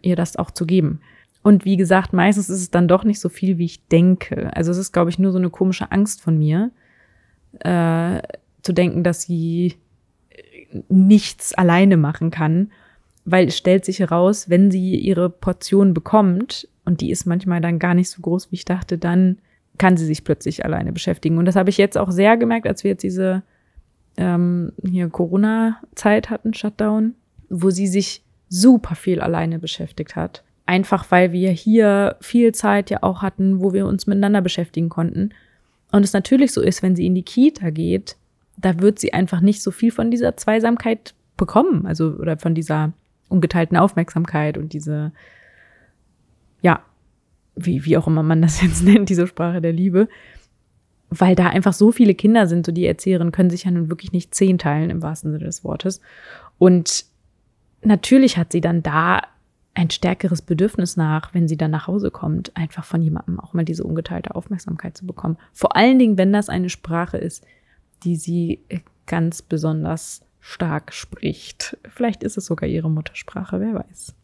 ihr 0.00 0.16
das 0.16 0.36
auch 0.36 0.50
zu 0.50 0.64
geben. 0.64 1.00
Und 1.42 1.66
wie 1.66 1.76
gesagt, 1.76 2.14
meistens 2.14 2.48
ist 2.48 2.60
es 2.60 2.70
dann 2.70 2.88
doch 2.88 3.04
nicht 3.04 3.20
so 3.20 3.28
viel, 3.28 3.58
wie 3.58 3.66
ich 3.66 3.86
denke. 3.88 4.50
Also 4.56 4.70
es 4.70 4.78
ist, 4.78 4.92
glaube 4.92 5.10
ich, 5.10 5.18
nur 5.18 5.30
so 5.30 5.36
eine 5.36 5.50
komische 5.50 5.92
Angst 5.92 6.22
von 6.22 6.38
mir, 6.38 6.70
äh, 7.58 8.22
zu 8.62 8.72
denken, 8.72 9.04
dass 9.04 9.22
sie 9.22 9.74
nichts 10.88 11.52
alleine 11.52 11.98
machen 11.98 12.30
kann, 12.30 12.72
weil 13.26 13.48
es 13.48 13.58
stellt 13.58 13.84
sich 13.84 13.98
heraus, 13.98 14.48
wenn 14.48 14.70
sie 14.70 14.96
ihre 14.96 15.28
Portion 15.28 15.92
bekommt, 15.92 16.66
und 16.86 17.02
die 17.02 17.10
ist 17.10 17.26
manchmal 17.26 17.60
dann 17.60 17.78
gar 17.78 17.92
nicht 17.92 18.08
so 18.08 18.22
groß, 18.22 18.50
wie 18.50 18.56
ich 18.56 18.64
dachte, 18.64 18.96
dann 18.96 19.36
kann 19.76 19.98
sie 19.98 20.06
sich 20.06 20.24
plötzlich 20.24 20.64
alleine 20.64 20.94
beschäftigen. 20.94 21.36
Und 21.36 21.44
das 21.44 21.56
habe 21.56 21.68
ich 21.68 21.76
jetzt 21.76 21.98
auch 21.98 22.10
sehr 22.10 22.38
gemerkt, 22.38 22.66
als 22.66 22.84
wir 22.84 22.92
jetzt 22.92 23.02
diese 23.02 23.42
ähm, 24.16 24.72
hier 24.82 25.08
Corona-Zeit 25.08 26.30
hatten, 26.30 26.54
Shutdown, 26.54 27.14
wo 27.48 27.70
sie 27.70 27.86
sich 27.86 28.22
super 28.48 28.94
viel 28.94 29.20
alleine 29.20 29.58
beschäftigt 29.58 30.16
hat. 30.16 30.42
Einfach 30.66 31.10
weil 31.10 31.32
wir 31.32 31.50
hier 31.50 32.16
viel 32.20 32.52
Zeit 32.52 32.90
ja 32.90 33.02
auch 33.02 33.22
hatten, 33.22 33.60
wo 33.60 33.72
wir 33.72 33.86
uns 33.86 34.06
miteinander 34.06 34.42
beschäftigen 34.42 34.88
konnten. 34.88 35.30
Und 35.90 36.04
es 36.04 36.12
natürlich 36.12 36.52
so 36.52 36.60
ist, 36.60 36.82
wenn 36.82 36.96
sie 36.96 37.06
in 37.06 37.14
die 37.14 37.24
Kita 37.24 37.70
geht, 37.70 38.16
da 38.56 38.78
wird 38.80 38.98
sie 38.98 39.12
einfach 39.12 39.40
nicht 39.40 39.62
so 39.62 39.70
viel 39.70 39.90
von 39.90 40.10
dieser 40.10 40.36
Zweisamkeit 40.36 41.14
bekommen, 41.36 41.86
also 41.86 42.10
oder 42.12 42.38
von 42.38 42.54
dieser 42.54 42.92
ungeteilten 43.28 43.76
Aufmerksamkeit 43.76 44.58
und 44.58 44.72
diese, 44.72 45.12
ja, 46.60 46.82
wie, 47.56 47.84
wie 47.84 47.96
auch 47.96 48.06
immer 48.06 48.22
man 48.22 48.42
das 48.42 48.62
jetzt 48.62 48.84
nennt, 48.84 49.08
diese 49.08 49.26
Sprache 49.26 49.60
der 49.60 49.72
Liebe, 49.72 50.08
weil 51.18 51.34
da 51.34 51.48
einfach 51.48 51.74
so 51.74 51.92
viele 51.92 52.14
Kinder 52.14 52.46
sind, 52.46 52.64
so 52.64 52.72
die 52.72 52.86
Erzieherinnen 52.86 53.32
können 53.32 53.50
sich 53.50 53.64
ja 53.64 53.70
nun 53.70 53.90
wirklich 53.90 54.12
nicht 54.12 54.34
zehn 54.34 54.58
teilen 54.58 54.90
im 54.90 55.02
wahrsten 55.02 55.32
Sinne 55.32 55.44
des 55.44 55.62
Wortes. 55.62 56.00
Und 56.58 57.04
natürlich 57.82 58.38
hat 58.38 58.52
sie 58.52 58.60
dann 58.60 58.82
da 58.82 59.20
ein 59.74 59.90
stärkeres 59.90 60.42
Bedürfnis 60.42 60.96
nach, 60.96 61.34
wenn 61.34 61.48
sie 61.48 61.56
dann 61.56 61.70
nach 61.70 61.86
Hause 61.86 62.10
kommt, 62.10 62.56
einfach 62.56 62.84
von 62.84 63.02
jemandem 63.02 63.40
auch 63.40 63.54
mal 63.54 63.64
diese 63.64 63.84
ungeteilte 63.84 64.34
Aufmerksamkeit 64.34 64.96
zu 64.96 65.06
bekommen. 65.06 65.38
Vor 65.52 65.76
allen 65.76 65.98
Dingen, 65.98 66.18
wenn 66.18 66.32
das 66.32 66.48
eine 66.48 66.68
Sprache 66.68 67.18
ist, 67.18 67.44
die 68.04 68.16
sie 68.16 68.60
ganz 69.06 69.42
besonders 69.42 70.22
stark 70.40 70.92
spricht. 70.92 71.76
Vielleicht 71.88 72.22
ist 72.22 72.36
es 72.36 72.46
sogar 72.46 72.68
ihre 72.68 72.90
Muttersprache, 72.90 73.60
wer 73.60 73.74
weiß. 73.74 74.14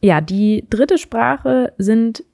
Ja, 0.00 0.20
die 0.20 0.64
dritte 0.70 0.98
Sprache 0.98 1.72
sind 1.78 2.24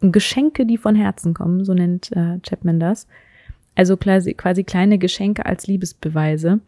Geschenke, 0.00 0.66
die 0.66 0.76
von 0.76 0.94
Herzen 0.94 1.34
kommen, 1.34 1.64
so 1.64 1.74
nennt 1.74 2.12
äh, 2.12 2.38
Chapman 2.40 2.78
das. 2.78 3.06
Also 3.74 3.96
quasi, 3.96 4.34
quasi 4.34 4.64
kleine 4.64 4.98
Geschenke 4.98 5.46
als 5.46 5.66
Liebesbeweise. 5.66 6.60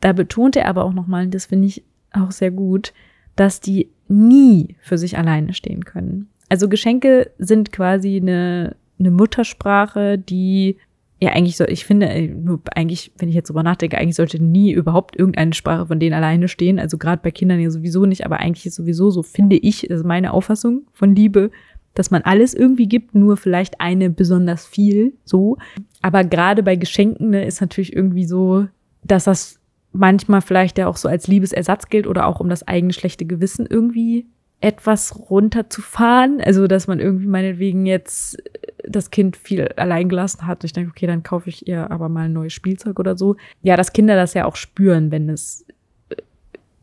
Da 0.00 0.12
betont 0.12 0.56
er 0.56 0.66
aber 0.66 0.84
auch 0.84 0.92
nochmal, 0.92 1.28
das 1.28 1.46
finde 1.46 1.68
ich 1.68 1.84
auch 2.12 2.30
sehr 2.30 2.50
gut, 2.50 2.92
dass 3.36 3.60
die 3.60 3.88
nie 4.08 4.76
für 4.80 4.98
sich 4.98 5.16
alleine 5.16 5.54
stehen 5.54 5.84
können. 5.84 6.28
Also 6.48 6.68
Geschenke 6.68 7.30
sind 7.38 7.70
quasi 7.70 8.16
eine, 8.16 8.76
eine 8.98 9.10
Muttersprache, 9.10 10.18
die 10.18 10.76
ja, 11.22 11.32
eigentlich 11.32 11.58
so, 11.58 11.66
ich 11.66 11.84
finde, 11.84 12.08
äh, 12.08 12.34
eigentlich, 12.74 13.12
wenn 13.18 13.28
ich 13.28 13.34
jetzt 13.34 13.50
drüber 13.50 13.62
nachdenke, 13.62 13.98
eigentlich 13.98 14.16
sollte 14.16 14.42
nie 14.42 14.72
überhaupt 14.72 15.16
irgendeine 15.16 15.52
Sprache 15.52 15.86
von 15.86 16.00
denen 16.00 16.14
alleine 16.14 16.48
stehen. 16.48 16.78
Also 16.78 16.96
gerade 16.96 17.20
bei 17.22 17.30
Kindern 17.30 17.60
ja 17.60 17.70
sowieso 17.70 18.06
nicht, 18.06 18.24
aber 18.24 18.40
eigentlich 18.40 18.64
ist 18.64 18.76
sowieso 18.76 19.10
so, 19.10 19.22
finde 19.22 19.56
ich, 19.56 19.84
ist 19.84 20.04
meine 20.04 20.32
Auffassung 20.32 20.86
von 20.94 21.14
Liebe, 21.14 21.50
dass 21.94 22.10
man 22.10 22.22
alles 22.22 22.54
irgendwie 22.54 22.86
gibt, 22.86 23.14
nur 23.14 23.36
vielleicht 23.36 23.80
eine 23.80 24.10
besonders 24.10 24.66
viel, 24.66 25.14
so. 25.24 25.58
Aber 26.02 26.24
gerade 26.24 26.62
bei 26.62 26.76
Geschenken 26.76 27.30
ne, 27.30 27.44
ist 27.44 27.60
natürlich 27.60 27.94
irgendwie 27.94 28.24
so, 28.24 28.66
dass 29.02 29.24
das 29.24 29.58
manchmal 29.92 30.40
vielleicht 30.40 30.78
ja 30.78 30.86
auch 30.86 30.96
so 30.96 31.08
als 31.08 31.26
Liebesersatz 31.26 31.88
gilt 31.88 32.06
oder 32.06 32.26
auch 32.26 32.40
um 32.40 32.48
das 32.48 32.66
eigene 32.66 32.92
schlechte 32.92 33.24
Gewissen 33.24 33.66
irgendwie 33.66 34.26
etwas 34.60 35.30
runterzufahren. 35.30 36.40
Also, 36.40 36.66
dass 36.66 36.86
man 36.86 37.00
irgendwie 37.00 37.26
meinetwegen 37.26 37.86
jetzt 37.86 38.38
das 38.86 39.10
Kind 39.10 39.36
viel 39.36 39.68
allein 39.76 40.08
gelassen 40.08 40.46
hat. 40.46 40.64
Ich 40.64 40.72
denke, 40.72 40.90
okay, 40.90 41.06
dann 41.06 41.22
kaufe 41.22 41.48
ich 41.48 41.66
ihr 41.66 41.90
aber 41.90 42.08
mal 42.08 42.26
ein 42.26 42.32
neues 42.32 42.52
Spielzeug 42.52 42.98
oder 42.98 43.16
so. 43.16 43.36
Ja, 43.62 43.76
dass 43.76 43.92
Kinder 43.92 44.16
das 44.16 44.34
ja 44.34 44.44
auch 44.44 44.56
spüren, 44.56 45.10
wenn 45.10 45.28
es 45.28 45.64
äh, 46.10 46.16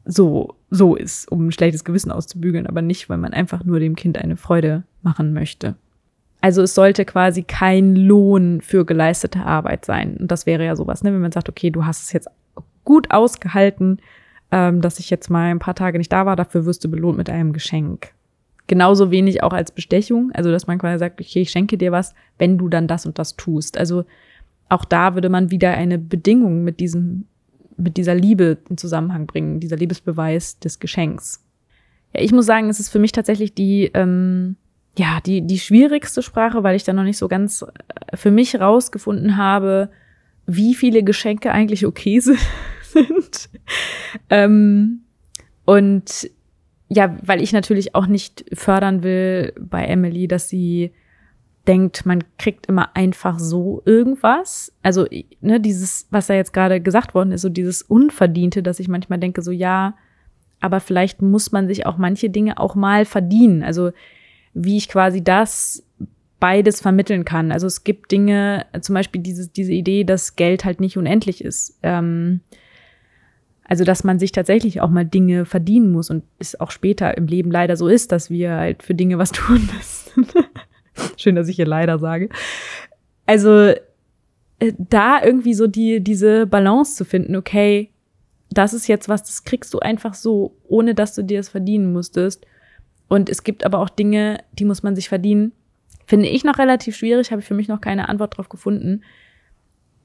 so, 0.06 0.56
so 0.70 0.96
ist, 0.96 1.32
um 1.32 1.48
ein 1.48 1.52
schlechtes 1.52 1.84
Gewissen 1.84 2.12
auszubügeln, 2.12 2.68
aber 2.68 2.82
nicht, 2.82 3.10
weil 3.10 3.18
man 3.18 3.34
einfach 3.34 3.64
nur 3.64 3.80
dem 3.80 3.96
Kind 3.96 4.18
eine 4.18 4.38
Freude 4.38 4.84
machen 5.02 5.34
möchte. 5.34 5.76
Also 6.42 6.62
es 6.62 6.76
sollte 6.76 7.06
quasi 7.06 7.44
kein 7.44 7.96
Lohn 7.96 8.62
für 8.62 8.86
geleistete 8.86 9.40
Arbeit 9.40 9.86
sein. 9.86 10.18
Und 10.18 10.32
das 10.32 10.46
wäre 10.46 10.66
ja 10.66 10.76
sowas, 10.76 11.04
ne? 11.04 11.14
wenn 11.14 11.22
man 11.22 11.32
sagt, 11.32 11.50
okay, 11.50 11.72
du 11.72 11.86
hast 11.86 12.04
es 12.04 12.14
jetzt 12.14 12.30
gut 12.84 13.12
ausgehalten, 13.12 14.00
ähm, 14.52 14.82
dass 14.82 15.00
ich 15.00 15.10
jetzt 15.10 15.30
mal 15.30 15.50
ein 15.52 15.60
paar 15.60 15.76
Tage 15.76 15.98
nicht 15.98 16.12
da 16.12 16.26
war, 16.26 16.36
dafür 16.36 16.66
wirst 16.66 16.84
du 16.84 16.90
belohnt 16.90 17.18
mit 17.18 17.30
einem 17.30 17.54
Geschenk. 17.54 18.14
Genauso 18.68 19.12
wenig 19.12 19.44
auch 19.44 19.54
als 19.54 19.72
Bestechung, 19.72 20.32
also 20.34 20.52
dass 20.52 20.68
man 20.68 20.78
quasi 20.78 21.00
sagt, 21.00 21.20
okay, 21.20 21.42
ich 21.42 21.50
schenke 21.50 21.78
dir 21.78 21.92
was, 21.92 22.14
wenn 22.38 22.58
du 22.58 22.68
dann 22.70 22.88
das 22.88 23.06
und 23.06 23.18
das 23.18 23.36
tust. 23.36 23.78
Also 23.78 24.06
auch 24.70 24.86
da 24.86 25.16
würde 25.16 25.30
man 25.30 25.52
wieder 25.52 25.72
eine 25.72 25.98
Bedingung 25.98 26.64
mit 26.64 26.80
diesem, 26.80 27.26
mit 27.78 27.98
dieser 27.98 28.16
Liebe 28.16 28.58
in 28.70 28.78
Zusammenhang 28.78 29.28
bringen, 29.28 29.60
dieser 29.60 29.78
Liebesbeweis 29.78 30.60
des 30.60 30.80
Geschenks. 30.80 31.44
Ja, 32.14 32.22
ich 32.22 32.32
muss 32.32 32.46
sagen, 32.46 32.70
es 32.70 32.80
ist 32.80 32.90
für 32.90 33.00
mich 33.00 33.12
tatsächlich 33.12 33.54
die, 33.54 33.92
ähm, 33.94 34.56
ja, 34.98 35.20
die, 35.26 35.42
die 35.42 35.60
schwierigste 35.60 36.22
Sprache, 36.22 36.64
weil 36.64 36.76
ich 36.76 36.84
da 36.84 36.94
noch 36.94 37.04
nicht 37.04 37.18
so 37.18 37.28
ganz 37.28 37.62
äh, 37.62 38.18
für 38.18 38.32
mich 38.32 38.60
rausgefunden 38.60 39.38
habe, 39.38 39.90
wie 40.46 40.74
viele 40.74 41.04
Geschenke 41.04 41.52
eigentlich 41.52 41.86
okay 41.86 42.20
sind. 42.20 43.50
ähm, 44.30 45.02
und 45.66 46.30
ja, 46.90 47.18
weil 47.22 47.42
ich 47.42 47.52
natürlich 47.52 47.96
auch 47.96 48.08
nicht 48.08 48.46
fördern 48.54 49.04
will 49.04 49.54
bei 49.60 49.86
Emily, 49.86 50.28
dass 50.28 50.48
sie 50.50 50.94
denkt, 51.68 52.06
man 52.06 52.24
kriegt 52.38 52.68
immer 52.68 52.96
einfach 52.96 53.40
so 53.40 53.82
irgendwas. 53.86 54.74
Also, 54.84 55.06
ne, 55.42 55.60
dieses, 55.60 56.08
was 56.12 56.28
da 56.28 56.34
jetzt 56.34 56.54
gerade 56.54 56.82
gesagt 56.82 57.14
worden 57.14 57.32
ist, 57.32 57.42
so 57.42 57.50
dieses 57.50 57.82
Unverdiente, 57.82 58.64
dass 58.64 58.80
ich 58.80 58.88
manchmal 58.88 59.20
denke, 59.20 59.42
so 59.42 59.52
ja, 59.52 59.96
aber 60.60 60.80
vielleicht 60.80 61.22
muss 61.22 61.52
man 61.52 61.68
sich 61.68 61.86
auch 61.86 61.98
manche 61.98 62.30
Dinge 62.30 62.58
auch 62.58 62.76
mal 62.76 63.06
verdienen. 63.06 63.64
Also, 63.64 63.92
wie 64.54 64.78
ich 64.78 64.90
quasi 64.90 65.24
das 65.24 65.84
beides 66.40 66.82
vermitteln 66.82 67.26
kann. 67.26 67.52
Also 67.52 67.68
es 67.68 67.84
gibt 67.84 68.12
Dinge, 68.12 68.66
zum 68.82 68.94
Beispiel 68.94 69.22
diese, 69.22 69.50
diese 69.50 69.74
Idee, 69.74 70.04
dass 70.04 70.36
Geld 70.36 70.66
halt 70.66 70.80
nicht 70.80 70.98
unendlich 70.98 71.44
ist. 71.44 71.80
Ähm, 71.84 72.42
also, 73.64 73.84
dass 73.84 74.06
man 74.06 74.18
sich 74.18 74.32
tatsächlich 74.32 74.80
auch 74.80 74.90
mal 74.90 75.04
Dinge 75.04 75.46
verdienen 75.46 75.92
muss 75.92 76.10
und 76.10 76.24
es 76.40 76.58
auch 76.60 76.72
später 76.72 77.18
im 77.18 77.28
Leben 77.28 77.52
leider 77.52 77.76
so 77.76 77.90
ist, 77.90 78.14
dass 78.14 78.30
wir 78.30 78.52
halt 78.52 78.82
für 78.82 78.96
Dinge 78.96 79.18
was 79.18 79.32
tun 79.34 79.68
müssen. 79.76 80.28
Schön, 81.18 81.36
dass 81.36 81.48
ich 81.48 81.56
hier 81.56 81.68
leider 81.68 82.00
sage. 82.00 82.30
Also, 83.26 83.74
äh, 84.60 84.74
da 84.78 85.24
irgendwie 85.24 85.54
so 85.54 85.68
die, 85.68 86.02
diese 86.02 86.48
Balance 86.48 86.96
zu 86.96 87.06
finden, 87.06 87.36
okay, 87.36 87.92
das 88.50 88.74
ist 88.74 88.88
jetzt 88.88 89.10
was, 89.10 89.24
das 89.24 89.44
kriegst 89.44 89.74
du 89.74 89.80
einfach 89.80 90.14
so, 90.14 90.56
ohne 90.68 90.96
dass 90.96 91.14
du 91.14 91.24
dir 91.24 91.40
es 91.40 91.50
verdienen 91.50 91.92
musstest. 91.92 92.46
Und 93.08 93.30
es 93.30 93.44
gibt 93.44 93.66
aber 93.66 93.80
auch 93.80 93.90
Dinge, 93.90 94.40
die 94.54 94.66
muss 94.66 94.84
man 94.84 94.96
sich 94.96 95.10
verdienen. 95.10 95.52
Finde 96.06 96.28
ich 96.28 96.44
noch 96.44 96.58
relativ 96.58 96.96
schwierig, 96.96 97.32
habe 97.32 97.42
ich 97.42 97.48
für 97.48 97.54
mich 97.54 97.68
noch 97.68 97.82
keine 97.82 98.10
Antwort 98.10 98.38
drauf 98.38 98.50
gefunden. 98.50 99.02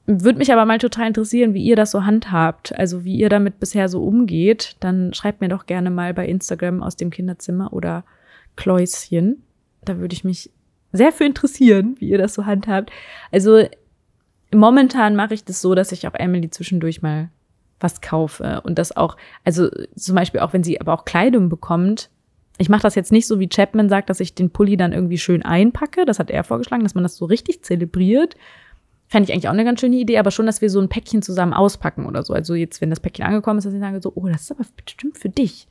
Würde 0.05 0.37
mich 0.37 0.51
aber 0.51 0.65
mal 0.65 0.79
total 0.79 1.07
interessieren, 1.07 1.53
wie 1.53 1.63
ihr 1.63 1.77
das 1.77 1.91
so 1.91 2.03
handhabt, 2.03 2.77
also 2.77 3.05
wie 3.05 3.15
ihr 3.15 3.29
damit 3.29 3.59
bisher 3.61 3.87
so 3.87 4.03
umgeht. 4.03 4.75
Dann 4.81 5.13
schreibt 5.13 5.39
mir 5.39 5.47
doch 5.47 5.65
gerne 5.65 5.89
mal 5.89 6.13
bei 6.13 6.27
Instagram 6.27 6.83
aus 6.83 6.97
dem 6.97 7.09
Kinderzimmer 7.09 7.71
oder 7.71 8.03
Kläuschen. 8.57 9.43
Da 9.85 9.99
würde 9.99 10.13
ich 10.13 10.25
mich 10.25 10.49
sehr 10.93 11.11
für 11.11 11.25
interessieren, 11.25 11.95
wie 11.99 12.09
ihr 12.09 12.17
das 12.17 12.33
so 12.33 12.45
handhabt. 12.45 12.91
Also 13.31 13.65
momentan 14.53 15.15
mache 15.15 15.33
ich 15.33 15.43
das 15.43 15.61
so, 15.61 15.75
dass 15.75 15.91
ich 15.91 16.07
auch 16.07 16.13
Emily 16.13 16.49
zwischendurch 16.49 17.01
mal 17.01 17.29
was 17.79 17.99
kaufe 17.99 18.61
und 18.63 18.79
das 18.79 18.95
auch, 18.95 19.17
also 19.43 19.69
zum 19.95 20.15
Beispiel 20.15 20.39
auch 20.39 20.53
wenn 20.53 20.63
sie 20.63 20.79
aber 20.79 20.93
auch 20.93 21.03
Kleidung 21.03 21.49
bekommt. 21.49 22.09
Ich 22.57 22.69
mache 22.69 22.83
das 22.83 22.95
jetzt 22.95 23.11
nicht 23.11 23.27
so, 23.27 23.39
wie 23.39 23.49
Chapman 23.49 23.89
sagt, 23.89 24.09
dass 24.09 24.21
ich 24.21 24.35
den 24.35 24.51
Pulli 24.51 24.77
dann 24.77 24.93
irgendwie 24.93 25.17
schön 25.17 25.43
einpacke. 25.43 26.05
Das 26.05 26.19
hat 26.19 26.29
er 26.29 26.43
vorgeschlagen, 26.43 26.83
dass 26.83 26.95
man 26.95 27.03
das 27.03 27.17
so 27.17 27.25
richtig 27.25 27.63
zelebriert 27.63 28.37
Fände 29.13 29.29
ich 29.29 29.33
eigentlich 29.33 29.47
auch 29.47 29.53
eine 29.53 29.63
ganz 29.63 29.79
schöne 29.79 29.97
Idee, 29.97 30.17
aber 30.17 30.31
schon, 30.31 30.47
dass 30.47 30.61
wir 30.61 30.71
so 30.71 30.79
ein 30.79 30.89
Päckchen 30.89 31.21
zusammen 31.21 31.53
auspacken 31.53 32.07
oder 32.07 32.23
so. 32.23 32.33
Also 32.33 32.55
jetzt, 32.55 32.81
wenn 32.81 32.89
das 32.89 32.99
Päckchen 32.99 33.23
angekommen 33.25 33.59
ist, 33.59 33.65
dass 33.65 33.73
ich 33.75 33.79
sage 33.79 34.01
so, 34.01 34.11
oh, 34.15 34.27
das 34.27 34.41
ist 34.41 34.51
aber 34.51 34.65
bestimmt 34.83 35.19
für 35.19 35.29
dich. 35.29 35.67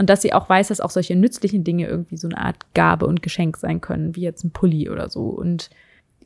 Und 0.00 0.08
dass 0.08 0.22
sie 0.22 0.32
auch 0.32 0.48
weiß, 0.48 0.68
dass 0.68 0.80
auch 0.80 0.88
solche 0.88 1.14
nützlichen 1.14 1.62
Dinge 1.62 1.86
irgendwie 1.86 2.16
so 2.16 2.26
eine 2.26 2.38
Art 2.38 2.56
Gabe 2.72 3.06
und 3.06 3.20
Geschenk 3.20 3.58
sein 3.58 3.82
können, 3.82 4.16
wie 4.16 4.22
jetzt 4.22 4.42
ein 4.44 4.50
Pulli 4.50 4.88
oder 4.88 5.10
so. 5.10 5.24
Und 5.24 5.68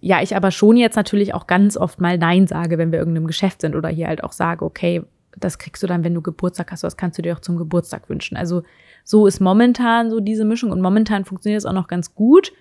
ja, 0.00 0.22
ich 0.22 0.36
aber 0.36 0.52
schon 0.52 0.76
jetzt 0.76 0.94
natürlich 0.94 1.34
auch 1.34 1.48
ganz 1.48 1.76
oft 1.76 2.00
mal 2.00 2.16
Nein 2.16 2.46
sage, 2.46 2.78
wenn 2.78 2.92
wir 2.92 3.00
irgendeinem 3.00 3.26
Geschäft 3.26 3.62
sind 3.62 3.74
oder 3.74 3.88
hier 3.88 4.06
halt 4.06 4.22
auch 4.22 4.30
sage, 4.30 4.64
okay, 4.64 5.02
das 5.36 5.58
kriegst 5.58 5.82
du 5.82 5.88
dann, 5.88 6.04
wenn 6.04 6.14
du 6.14 6.22
Geburtstag 6.22 6.70
hast, 6.70 6.84
was 6.84 6.96
kannst 6.96 7.18
du 7.18 7.22
dir 7.22 7.34
auch 7.34 7.40
zum 7.40 7.56
Geburtstag 7.56 8.08
wünschen. 8.08 8.36
Also 8.36 8.62
so 9.02 9.26
ist 9.26 9.40
momentan 9.40 10.08
so 10.08 10.20
diese 10.20 10.44
Mischung 10.44 10.70
und 10.70 10.80
momentan 10.80 11.24
funktioniert 11.24 11.58
es 11.58 11.66
auch 11.66 11.72
noch 11.72 11.88
ganz 11.88 12.14
gut. 12.14 12.52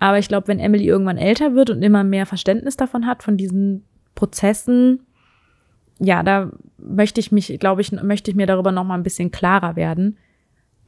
Aber 0.00 0.18
ich 0.18 0.28
glaube, 0.28 0.48
wenn 0.48 0.58
Emily 0.58 0.84
irgendwann 0.84 1.16
älter 1.16 1.54
wird 1.54 1.70
und 1.70 1.82
immer 1.82 2.04
mehr 2.04 2.26
Verständnis 2.26 2.76
davon 2.76 3.06
hat, 3.06 3.22
von 3.22 3.38
diesen 3.38 3.84
Prozessen, 4.14 5.00
ja, 5.98 6.22
da 6.22 6.50
möchte 6.76 7.20
ich 7.20 7.32
mich, 7.32 7.58
glaube 7.58 7.80
ich, 7.80 7.90
möchte 7.92 8.30
ich 8.30 8.36
mir 8.36 8.46
darüber 8.46 8.70
noch 8.70 8.84
mal 8.84 8.96
ein 8.96 9.02
bisschen 9.02 9.30
klarer 9.30 9.76
werden. 9.76 10.18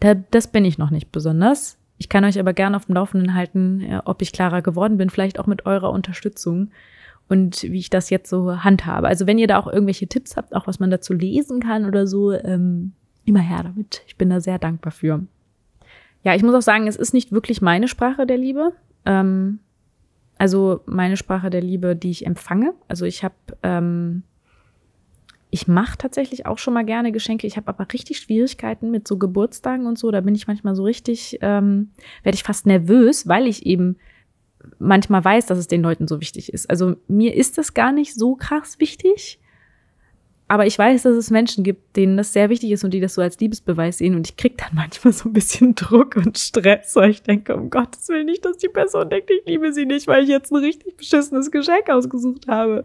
Da, 0.01 0.14
das 0.14 0.49
bin 0.49 0.64
ich 0.64 0.78
noch 0.78 0.90
nicht 0.90 1.12
besonders. 1.12 1.78
Ich 1.99 2.09
kann 2.09 2.24
euch 2.24 2.38
aber 2.38 2.53
gerne 2.53 2.76
auf 2.76 2.86
dem 2.86 2.97
Laufenden 2.97 3.34
halten, 3.34 4.01
ob 4.05 4.20
ich 4.20 4.32
klarer 4.32 4.62
geworden 4.62 4.97
bin, 4.97 5.11
vielleicht 5.11 5.38
auch 5.38 5.47
mit 5.47 5.64
eurer 5.64 5.90
Unterstützung 5.90 6.70
und 7.28 7.62
wie 7.62 7.78
ich 7.78 7.90
das 7.90 8.11
jetzt 8.11 8.28
so 8.28 8.64
handhabe. 8.64 9.09
Also 9.09 9.26
wenn 9.26 9.38
ihr 9.38 9.47
da 9.47 9.59
auch 9.59 9.66
irgendwelche 9.66 10.07
Tipps 10.07 10.36
habt, 10.36 10.55
auch 10.55 10.66
was 10.66 10.80
man 10.80 10.90
dazu 10.90 11.12
lesen 11.12 11.61
kann 11.61 11.86
oder 11.86 12.07
so, 12.07 12.32
ähm, 12.32 12.92
immer 13.24 13.40
her 13.40 13.62
damit. 13.62 14.03
Ich 14.07 14.16
bin 14.16 14.30
da 14.30 14.40
sehr 14.40 14.59
dankbar 14.59 14.92
für. 14.92 15.24
Ja, 16.22 16.34
ich 16.34 16.42
muss 16.42 16.55
auch 16.55 16.62
sagen, 16.62 16.86
es 16.86 16.97
ist 16.97 17.14
nicht 17.14 17.32
wirklich 17.32 17.62
meine 17.62 17.88
Sprache 17.88 18.26
der 18.26 18.36
Liebe. 18.36 18.72
Ähm, 19.07 19.61
also 20.36 20.80
meine 20.86 21.16
Sprache 21.16 21.51
der 21.51 21.62
Liebe, 21.62 21.97
die 21.97 22.11
ich 22.11 22.26
empfange. 22.26 22.74
Also 22.88 23.05
ich 23.07 23.24
habe, 23.24 23.34
ähm, 23.62 24.22
ich 25.55 25.68
mache 25.68 25.96
tatsächlich 25.96 26.46
auch 26.46 26.59
schon 26.59 26.74
mal 26.74 26.84
gerne 26.84 27.12
Geschenke. 27.12 27.46
Ich 27.46 27.57
habe 27.57 27.68
aber 27.68 27.86
richtig 27.92 28.18
Schwierigkeiten 28.18 28.90
mit 28.90 29.07
so 29.07 29.18
Geburtstagen 29.18 29.86
und 29.86 29.96
so. 29.96 30.11
Da 30.11 30.20
bin 30.20 30.34
ich 30.34 30.48
manchmal 30.48 30.74
so 30.74 30.82
richtig, 30.82 31.38
ähm, 31.42 31.90
werde 32.24 32.34
ich 32.34 32.42
fast 32.42 32.66
nervös, 32.66 33.28
weil 33.28 33.46
ich 33.46 33.64
eben 33.64 33.96
manchmal 34.80 35.24
weiß, 35.24 35.46
dass 35.46 35.59
es 35.59 35.68
den 35.68 35.80
Leuten 35.80 36.09
so 36.09 36.20
wichtig 36.20 36.52
ist. 36.52 36.68
Also 36.68 36.96
mir 37.07 37.36
ist 37.36 37.57
das 37.57 37.72
gar 37.72 37.92
nicht 37.92 38.14
so 38.14 38.34
krass 38.34 38.80
wichtig. 38.80 39.38
Aber 40.48 40.66
ich 40.66 40.76
weiß, 40.76 41.05
dass 41.05 41.14
es 41.14 41.30
Menschen 41.30 41.62
gibt, 41.62 41.96
denen 41.96 42.16
das 42.16 42.32
sehr 42.32 42.50
wichtig 42.50 42.72
ist 42.72 42.82
und 42.82 42.90
die 42.92 43.00
das 43.00 43.14
so 43.14 43.22
als 43.22 43.38
Liebesbeweis 43.38 43.98
sehen. 43.98 44.16
Und 44.16 44.28
ich 44.28 44.36
kriege 44.36 44.57
dann 44.59 44.74
manchmal 44.74 45.12
so 45.12 45.28
ein 45.28 45.34
bisschen 45.34 45.74
Druck 45.76 46.16
und 46.16 46.36
Stress, 46.36 46.96
weil 46.96 47.11
ich 47.11 47.22
denke, 47.22 47.55
um 47.55 47.70
Gottes 47.70 48.09
Willen 48.09 48.26
nicht, 48.26 48.44
dass 48.44 48.57
die 48.57 48.68
Person 48.68 49.09
denkt, 49.09 49.30
ich 49.30 49.46
liebe 49.46 49.72
sie 49.72 49.86
nicht, 49.86 50.09
weil 50.09 50.24
ich 50.24 50.30
jetzt 50.30 50.50
ein 50.50 50.57
richtig 50.57 50.96
beschissenes 50.96 51.52
Geschenk 51.52 51.88
ausgesucht 51.90 52.48
habe. 52.48 52.82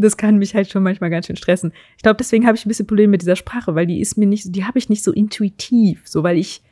Das 0.00 0.16
kann 0.16 0.38
mich 0.38 0.54
halt 0.54 0.70
schon 0.70 0.82
manchmal 0.82 1.10
ganz 1.10 1.26
schön 1.26 1.36
stressen. 1.36 1.72
Ich 1.96 2.02
glaube, 2.02 2.16
deswegen 2.18 2.46
habe 2.46 2.56
ich 2.56 2.64
ein 2.64 2.68
bisschen 2.68 2.86
Probleme 2.86 3.10
mit 3.10 3.22
dieser 3.22 3.36
Sprache, 3.36 3.74
weil 3.74 3.86
die 3.86 4.00
ist 4.00 4.16
mir 4.16 4.26
nicht, 4.26 4.54
die 4.54 4.64
habe 4.64 4.78
ich 4.78 4.88
nicht 4.88 5.02
so 5.02 5.12
intuitiv, 5.12 6.02
so 6.06 6.22
weil 6.22 6.38
ich 6.38 6.62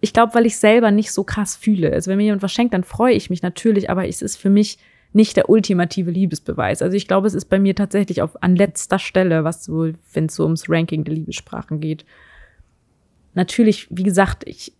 ich 0.00 0.12
glaube, 0.12 0.34
weil 0.34 0.46
ich 0.46 0.56
selber 0.56 0.90
nicht 0.90 1.12
so 1.12 1.24
krass 1.24 1.56
fühle. 1.56 1.92
Also 1.92 2.10
wenn 2.10 2.16
mir 2.16 2.24
jemand 2.24 2.42
was 2.42 2.52
schenkt, 2.52 2.72
dann 2.72 2.84
freue 2.84 3.14
ich 3.14 3.30
mich 3.30 3.42
natürlich, 3.42 3.90
aber 3.90 4.08
es 4.08 4.22
ist 4.22 4.36
für 4.36 4.50
mich 4.50 4.78
nicht 5.12 5.36
der 5.36 5.50
ultimative 5.50 6.10
Liebesbeweis. 6.10 6.82
Also 6.82 6.96
ich 6.96 7.08
glaube, 7.08 7.26
es 7.26 7.34
ist 7.34 7.46
bei 7.46 7.58
mir 7.58 7.74
tatsächlich 7.74 8.22
auf 8.22 8.42
an 8.42 8.56
letzter 8.56 8.98
Stelle, 8.98 9.44
was 9.44 9.64
so, 9.64 9.92
wenn 10.12 10.26
es 10.26 10.34
so 10.34 10.44
ums 10.44 10.68
Ranking 10.68 11.04
der 11.04 11.14
Liebessprachen 11.14 11.80
geht. 11.80 12.04
Natürlich, 13.34 13.88
wie 13.90 14.04
gesagt, 14.04 14.44
ich, 14.46 14.72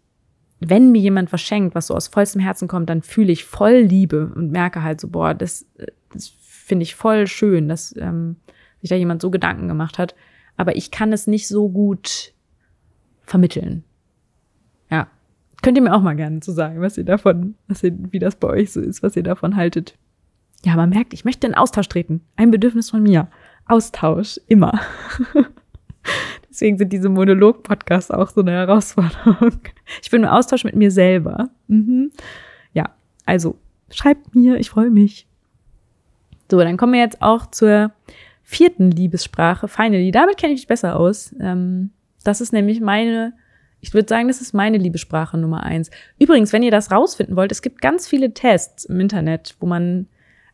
wenn 0.61 0.93
mir 0.93 1.01
jemand 1.01 1.33
was 1.33 1.41
schenkt, 1.41 1.75
was 1.75 1.89
so 1.89 1.95
aus 1.95 2.09
vollstem 2.09 2.41
Herzen 2.41 2.69
kommt, 2.69 2.89
dann 2.89 3.03
fühle 3.03 3.33
ich 3.33 3.45
voll 3.45 3.79
Liebe 3.79 4.33
und 4.35 4.53
merke 4.53 4.83
halt 4.83 5.01
so, 5.01 5.09
boah, 5.09 5.35
das, 5.35 5.67
das 6.13 6.33
finde 6.71 6.85
ich 6.85 6.95
voll 6.95 7.27
schön, 7.27 7.69
dass 7.69 7.93
ähm, 7.99 8.37
sich 8.81 8.91
da 8.91 8.95
jemand 8.95 9.21
so 9.21 9.31
Gedanken 9.31 9.67
gemacht 9.67 9.99
hat. 9.99 10.15
Aber 10.57 10.77
ich 10.77 10.93
kann 10.93 11.13
es 11.13 11.27
nicht 11.27 11.49
so 11.49 11.69
gut 11.69 12.33
vermitteln. 13.23 13.83
Ja. 14.89 15.09
Könnt 15.63 15.77
ihr 15.77 15.83
mir 15.83 15.95
auch 15.95 16.01
mal 16.01 16.15
gerne 16.15 16.39
zu 16.39 16.53
sagen, 16.53 16.81
was 16.81 16.97
ihr 16.97 17.05
davon, 17.05 17.57
was 17.67 17.83
ihr, 17.83 17.93
wie 18.13 18.21
das 18.21 18.37
bei 18.37 18.47
euch 18.47 18.73
so 18.73 18.81
ist, 18.81 19.03
was 19.03 19.17
ihr 19.17 19.25
davon 19.25 19.57
haltet. 19.57 19.99
Ja, 20.65 20.77
man 20.77 20.91
merkt, 20.91 21.13
ich 21.13 21.25
möchte 21.25 21.49
in 21.49 21.57
Austausch 21.57 21.89
treten. 21.89 22.21
Ein 22.37 22.53
Bedürfnis 22.53 22.91
von 22.91 23.03
mir. 23.03 23.27
Austausch, 23.67 24.39
immer. 24.47 24.79
Deswegen 26.49 26.79
sind 26.79 26.93
diese 26.93 27.09
Monolog-Podcasts 27.09 28.13
auch 28.13 28.31
so 28.31 28.43
eine 28.43 28.53
Herausforderung. 28.53 29.59
Ich 30.03 30.11
bin 30.11 30.23
im 30.23 30.29
Austausch 30.29 30.63
mit 30.63 30.77
mir 30.77 30.93
selber. 30.93 31.51
Mhm. 31.67 32.13
Ja, 32.75 32.95
also 33.27 33.59
schreibt 33.91 34.37
mir, 34.37 34.57
ich 34.61 34.71
freue 34.71 34.91
mich. 34.91 35.27
So, 36.51 36.59
dann 36.59 36.77
kommen 36.77 36.93
wir 36.93 37.01
jetzt 37.01 37.23
auch 37.23 37.47
zur 37.47 37.93
vierten 38.43 38.91
Liebessprache, 38.91 39.69
Finally. 39.69 40.11
Damit 40.11 40.37
kenne 40.37 40.53
ich 40.53 40.61
mich 40.61 40.67
besser 40.67 40.97
aus. 40.97 41.35
Ähm, 41.41 41.91
das 42.25 42.41
ist 42.41 42.53
nämlich 42.53 42.81
meine 42.81 43.33
ich 43.81 43.95
würde 43.95 44.09
sagen, 44.09 44.29
das 44.29 44.41
ist 44.41 44.53
meine 44.53 44.79
Liebessprache 44.79 45.39
Nummer 45.39 45.63
eins. 45.63 45.91
Übrigens, 46.19 46.53
wenn 46.53 46.63
ihr 46.63 46.71
das 46.71 46.91
rausfinden 46.91 47.37
wollt, 47.37 47.53
es 47.53 47.63
gibt 47.63 47.81
ganz 47.81 48.07
viele 48.07 48.35
Tests 48.35 48.85
im 48.85 49.01
Internet, 49.01 49.57
wo 49.59 49.67
man 49.67 50.07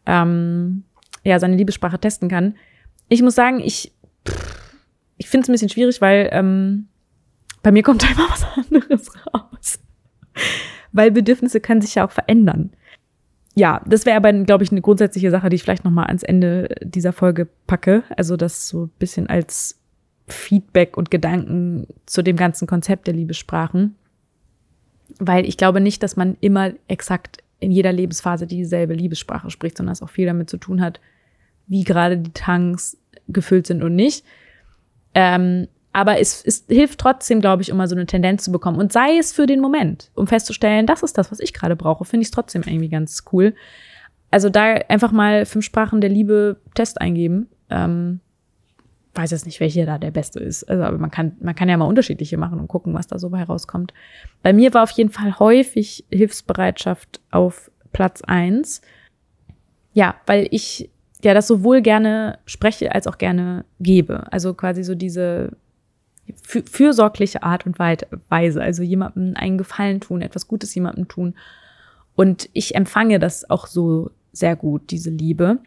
ähm, 0.07 0.85
ja 1.25 1.39
seine 1.39 1.57
Liebessprache 1.57 1.99
testen 1.99 2.29
kann. 2.29 2.55
Ich 3.09 3.23
muss 3.23 3.35
sagen, 3.35 3.61
ich, 3.61 3.93
ich 5.17 5.29
finde 5.29 5.45
es 5.45 5.49
ein 5.49 5.53
bisschen 5.53 5.69
schwierig, 5.69 6.01
weil 6.01 6.29
ähm, 6.33 6.89
bei 7.63 7.73
mir 7.73 7.83
kommt 7.83 8.03
da 8.05 8.09
immer 8.09 8.31
was 8.31 8.47
anderes 8.57 9.11
raus. 9.35 9.81
weil 10.93 11.11
Bedürfnisse 11.11 11.61
können 11.61 11.81
sich 11.81 11.97
ja 11.97 12.07
auch 12.07 12.13
verändern. 12.13 12.71
Ja, 13.59 13.81
das 13.87 14.05
wäre 14.05 14.19
aber, 14.19 14.33
glaube 14.35 14.65
ich, 14.65 14.71
eine 14.71 14.83
grundsätzliche 14.83 15.31
Sache, 15.31 15.49
die 15.49 15.57
ich 15.57 15.63
vielleicht 15.63 15.85
noch 15.85 15.91
mal 15.91 16.05
ans 16.05 16.23
Ende 16.23 16.69
dieser 16.83 17.15
Folge 17.15 17.49
packe. 17.67 18.05
Also 18.15 18.37
das 18.37 18.69
so 18.69 18.85
ein 18.85 18.91
bisschen 18.99 19.29
als 19.29 19.81
Feedback 20.29 20.99
und 20.99 21.11
Gedanken 21.11 21.87
zu 22.05 22.23
dem 22.23 22.37
ganzen 22.37 22.67
Konzept 22.67 23.07
der 23.07 23.15
Liebessprachen. 23.15 23.95
Weil 25.19 25.47
ich 25.47 25.57
glaube 25.57 25.81
nicht, 25.81 26.03
dass 26.03 26.17
man 26.17 26.37
immer 26.43 26.73
exakt 26.87 27.39
in 27.59 27.71
jeder 27.71 27.93
Lebensphase 27.93 28.47
dieselbe 28.47 28.93
Liebessprache 28.93 29.49
spricht, 29.49 29.79
sondern 29.79 29.95
es 29.95 30.03
auch 30.03 30.11
viel 30.11 30.27
damit 30.27 30.51
zu 30.51 30.59
tun 30.59 30.83
hat, 30.83 31.01
wie 31.67 31.85
gerade 31.85 32.19
die 32.19 32.33
Tanks 32.33 32.99
gefüllt 33.27 33.67
sind 33.67 33.83
und 33.83 33.97
nicht. 33.97 34.23
Ähm, 35.15 35.67
aber 35.97 36.21
es, 36.21 36.45
es 36.45 36.67
hilft 36.69 37.01
trotzdem, 37.01 37.41
glaube 37.41 37.63
ich, 37.63 37.73
um 37.73 37.79
mal 37.79 37.89
so 37.89 37.97
eine 37.97 38.05
Tendenz 38.05 38.45
zu 38.45 38.53
bekommen. 38.53 38.79
Und 38.79 38.93
sei 38.93 39.17
es 39.17 39.33
für 39.33 39.47
den 39.47 39.61
Moment, 39.61 40.11
um 40.15 40.27
festzustellen, 40.27 40.87
das 40.87 41.03
ist 41.03 41.17
das, 41.17 41.33
was 41.33 41.41
ich 41.41 41.55
gerade 41.55 41.75
brauche, 41.75 42.05
finde 42.05 42.21
ich 42.21 42.27
es 42.27 42.33
trotzdem 42.33 42.63
irgendwie 42.67 42.91
ganz 42.91 43.25
cool. 43.33 43.55
Also 44.31 44.51
da 44.51 44.75
einfach 44.91 45.11
mal 45.11 45.47
fünf 45.47 45.65
Sprachen 45.65 46.03
der 46.03 46.11
Liebe 46.11 46.59
Test 46.75 47.01
eingeben. 47.01 47.49
Ähm, 47.71 48.21
weiß 49.15 49.31
jetzt 49.31 49.47
nicht, 49.47 49.59
welche 49.59 49.87
da 49.87 49.97
der 49.97 50.11
beste 50.11 50.39
ist. 50.39 50.65
Also, 50.65 50.83
aber 50.83 50.99
man 50.99 51.11
kann, 51.11 51.33
man 51.41 51.55
kann 51.55 51.71
ja 51.71 51.79
mal 51.79 51.87
unterschiedliche 51.87 52.37
machen 52.37 52.61
und 52.61 52.69
gucken, 52.69 52.93
was 52.93 53.07
da 53.07 53.19
so 53.19 53.31
bei 53.31 53.43
rauskommt. 53.43 53.95
Bei 54.43 54.53
mir 54.53 54.75
war 54.75 54.83
auf 54.83 54.91
jeden 54.91 55.11
Fall 55.11 55.39
häufig 55.39 56.05
Hilfsbereitschaft 56.11 57.23
auf 57.31 57.71
Platz 57.95 58.21
eins. 58.21 58.83
Ja, 59.95 60.17
weil 60.27 60.47
ich 60.51 60.91
ja 61.25 61.33
das 61.33 61.47
sowohl 61.47 61.81
gerne 61.81 62.39
spreche 62.45 62.95
als 62.95 63.07
auch 63.07 63.17
gerne 63.17 63.65
gebe. 63.81 64.31
Also 64.31 64.53
quasi 64.53 64.85
so 64.85 64.95
diese 64.95 65.57
fürsorgliche 66.43 67.43
Art 67.43 67.67
und 67.67 67.79
Weise. 67.79 68.63
Also 68.63 68.83
jemandem 68.83 69.35
einen 69.37 69.59
Gefallen 69.59 70.01
tun, 70.01 70.23
etwas 70.23 70.49
Gutes 70.49 70.75
jemandem 70.75 71.09
tun. 71.09 71.35
Und 72.15 72.49
ich 72.53 72.75
empfange 72.75 73.19
das 73.19 73.49
auch 73.51 73.67
so 73.67 74.11
sehr 74.33 74.57
gut, 74.57 74.91
diese 74.91 75.11
Liebe. 75.11 75.59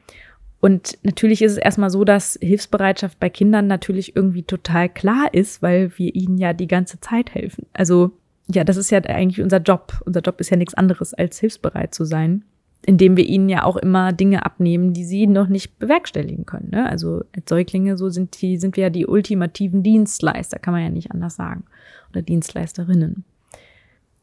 Und 0.61 0.97
natürlich 1.03 1.41
ist 1.41 1.53
es 1.53 1.57
erstmal 1.57 1.89
so, 1.89 2.03
dass 2.03 2.37
Hilfsbereitschaft 2.41 3.19
bei 3.19 3.29
Kindern 3.29 3.67
natürlich 3.67 4.15
irgendwie 4.15 4.43
total 4.43 4.89
klar 4.89 5.33
ist, 5.33 5.61
weil 5.61 5.97
wir 5.97 6.13
ihnen 6.13 6.37
ja 6.37 6.53
die 6.53 6.67
ganze 6.67 6.99
Zeit 6.99 7.33
helfen. 7.33 7.65
Also 7.73 8.11
ja, 8.47 8.63
das 8.63 8.77
ist 8.77 8.89
ja 8.89 8.99
eigentlich 8.99 9.41
unser 9.41 9.59
Job. 9.59 10.01
Unser 10.05 10.21
Job 10.21 10.41
ist 10.41 10.49
ja 10.49 10.57
nichts 10.57 10.73
anderes, 10.73 11.13
als 11.13 11.39
hilfsbereit 11.39 11.93
zu 11.93 12.03
sein, 12.03 12.43
indem 12.85 13.17
wir 13.17 13.25
ihnen 13.25 13.49
ja 13.49 13.63
auch 13.63 13.77
immer 13.77 14.13
Dinge 14.13 14.45
abnehmen, 14.45 14.93
die 14.93 15.03
sie 15.03 15.27
noch 15.27 15.47
nicht 15.47 15.77
bewerkstelligen 15.79 16.45
können. 16.45 16.69
Ne? 16.71 16.89
Also 16.89 17.23
als 17.35 17.49
Säuglinge 17.49 17.97
so 17.97 18.09
sind 18.09 18.41
die, 18.41 18.57
sind 18.57 18.77
wir 18.77 18.83
ja 18.83 18.89
die 18.89 19.05
ultimativen 19.05 19.83
Dienstleister, 19.83 20.59
kann 20.59 20.73
man 20.73 20.83
ja 20.83 20.89
nicht 20.89 21.11
anders 21.11 21.35
sagen. 21.35 21.65
Oder 22.09 22.21
Dienstleisterinnen. 22.21 23.23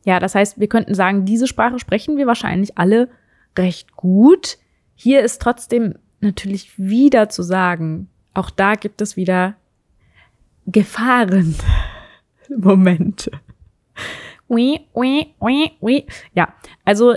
Ja, 0.05 0.21
das 0.21 0.35
heißt, 0.35 0.59
wir 0.59 0.69
könnten 0.69 0.95
sagen, 0.95 1.25
diese 1.25 1.47
Sprache 1.47 1.79
sprechen 1.79 2.17
wir 2.17 2.27
wahrscheinlich 2.27 2.79
alle 2.79 3.09
recht 3.59 3.97
gut. 3.97 4.59
Hier 4.95 5.23
ist 5.23 5.43
trotzdem 5.43 5.95
natürlich 6.21 6.79
wieder 6.79 7.29
zu 7.29 7.43
sagen, 7.43 8.09
auch 8.33 8.51
da 8.51 8.75
gibt 8.75 9.01
es 9.01 9.17
wieder 9.17 9.57
Gefahrenmomente. 10.67 13.31
Oui, 14.49 14.87
oui, 14.95 15.35
oui, 15.41 15.73
oui. 15.81 16.07
Ja, 16.33 16.55
also 16.85 17.17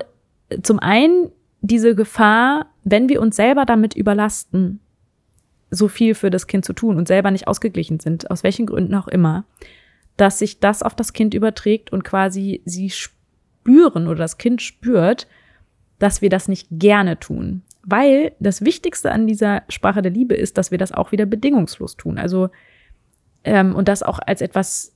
zum 0.62 0.80
einen 0.80 1.32
diese 1.62 1.95
Gefahr, 1.95 2.68
wenn 2.84 3.10
wir 3.10 3.22
uns 3.22 3.36
selber 3.36 3.66
damit 3.66 3.95
überlasten, 3.95 4.80
so 5.72 5.88
viel 5.88 6.16
für 6.16 6.30
das 6.30 6.47
Kind 6.47 6.66
zu 6.66 6.74
tun 6.74 6.97
und 6.97 7.08
selber 7.08 7.32
nicht 7.32 7.47
ausgeglichen 7.47 8.00
sind, 8.00 8.32
aus 8.32 8.43
welchen 8.43 8.66
Gründen 8.66 8.95
auch 8.95 9.08
immer, 9.08 9.45
dass 10.18 10.39
sich 10.39 10.60
das 10.60 10.82
auf 10.82 10.95
das 10.95 11.14
Kind 11.14 11.34
überträgt 11.34 11.91
und 11.91 12.04
quasi 12.04 12.62
sie 12.66 12.89
spüren 12.89 14.08
oder 14.08 14.20
das 14.20 14.38
Kind 14.38 14.62
spürt, 14.62 15.28
dass 16.00 16.22
wir 16.22 16.30
das 16.30 16.47
nicht 16.47 16.68
gerne 16.72 17.20
tun. 17.20 17.62
Weil 17.84 18.34
das 18.39 18.64
Wichtigste 18.64 19.12
an 19.12 19.28
dieser 19.28 19.64
Sprache 19.70 20.02
der 20.02 20.12
Liebe 20.12 20.36
ist, 20.36 20.58
dass 20.58 20.72
wir 20.72 20.78
das 20.78 20.91
auch 20.91 21.12
wieder 21.12 21.26
bedingungslos 21.26 21.97
tun. 21.97 22.18
Also, 22.18 22.50
ähm, 23.43 23.76
und 23.76 23.88
das 23.88 24.04
auch 24.04 24.20
als 24.20 24.41
etwas 24.41 24.93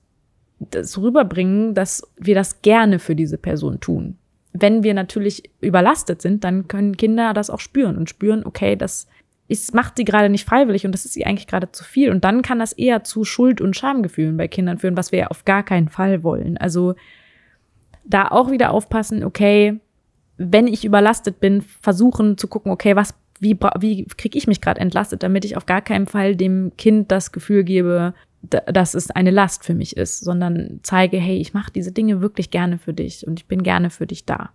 das 0.59 0.97
rüberbringen, 0.97 1.73
dass 1.73 2.07
wir 2.17 2.35
das 2.35 2.61
gerne 2.61 2.99
für 2.99 3.15
diese 3.15 3.37
Person 3.37 3.79
tun. 3.79 4.17
Wenn 4.53 4.83
wir 4.83 4.93
natürlich 4.93 5.49
überlastet 5.61 6.21
sind, 6.21 6.43
dann 6.43 6.67
können 6.67 6.95
Kinder 6.95 7.33
das 7.33 7.49
auch 7.49 7.59
spüren 7.59 7.97
und 7.97 8.09
spüren, 8.09 8.45
okay, 8.45 8.75
das 8.75 9.07
ist, 9.47 9.73
macht 9.73 9.97
sie 9.97 10.05
gerade 10.05 10.29
nicht 10.29 10.47
freiwillig 10.47 10.85
und 10.85 10.93
das 10.93 11.05
ist 11.05 11.13
sie 11.13 11.25
eigentlich 11.25 11.47
gerade 11.47 11.71
zu 11.71 11.83
viel. 11.83 12.09
Und 12.11 12.23
dann 12.23 12.41
kann 12.41 12.59
das 12.59 12.73
eher 12.73 13.03
zu 13.03 13.23
Schuld- 13.23 13.61
und 13.61 13.75
Schamgefühlen 13.75 14.37
bei 14.37 14.47
Kindern 14.47 14.77
führen, 14.77 14.97
was 14.97 15.11
wir 15.11 15.19
ja 15.19 15.27
auf 15.27 15.45
gar 15.45 15.63
keinen 15.63 15.89
Fall 15.89 16.23
wollen. 16.23 16.57
Also 16.57 16.95
da 18.05 18.27
auch 18.29 18.51
wieder 18.51 18.71
aufpassen, 18.71 19.23
okay, 19.23 19.79
wenn 20.37 20.67
ich 20.67 20.85
überlastet 20.85 21.39
bin, 21.39 21.61
versuchen 21.61 22.37
zu 22.37 22.47
gucken, 22.47 22.71
okay, 22.71 22.95
was, 22.95 23.13
wie, 23.39 23.57
wie 23.79 24.05
kriege 24.05 24.37
ich 24.37 24.47
mich 24.47 24.61
gerade 24.61 24.81
entlastet, 24.81 25.23
damit 25.23 25.45
ich 25.45 25.57
auf 25.57 25.65
gar 25.65 25.81
keinen 25.81 26.07
Fall 26.07 26.35
dem 26.35 26.71
Kind 26.77 27.11
das 27.11 27.31
Gefühl 27.31 27.63
gebe, 27.63 28.13
dass 28.43 28.93
es 28.93 29.09
eine 29.09 29.31
Last 29.31 29.63
für 29.63 29.73
mich 29.73 29.95
ist, 29.95 30.19
sondern 30.19 30.79
zeige, 30.83 31.17
hey, 31.17 31.37
ich 31.37 31.53
mache 31.53 31.71
diese 31.71 31.91
Dinge 31.91 32.21
wirklich 32.21 32.51
gerne 32.51 32.77
für 32.77 32.93
dich 32.93 33.25
und 33.25 33.39
ich 33.39 33.47
bin 33.47 33.63
gerne 33.63 33.89
für 33.89 34.05
dich 34.05 34.25
da. 34.25 34.49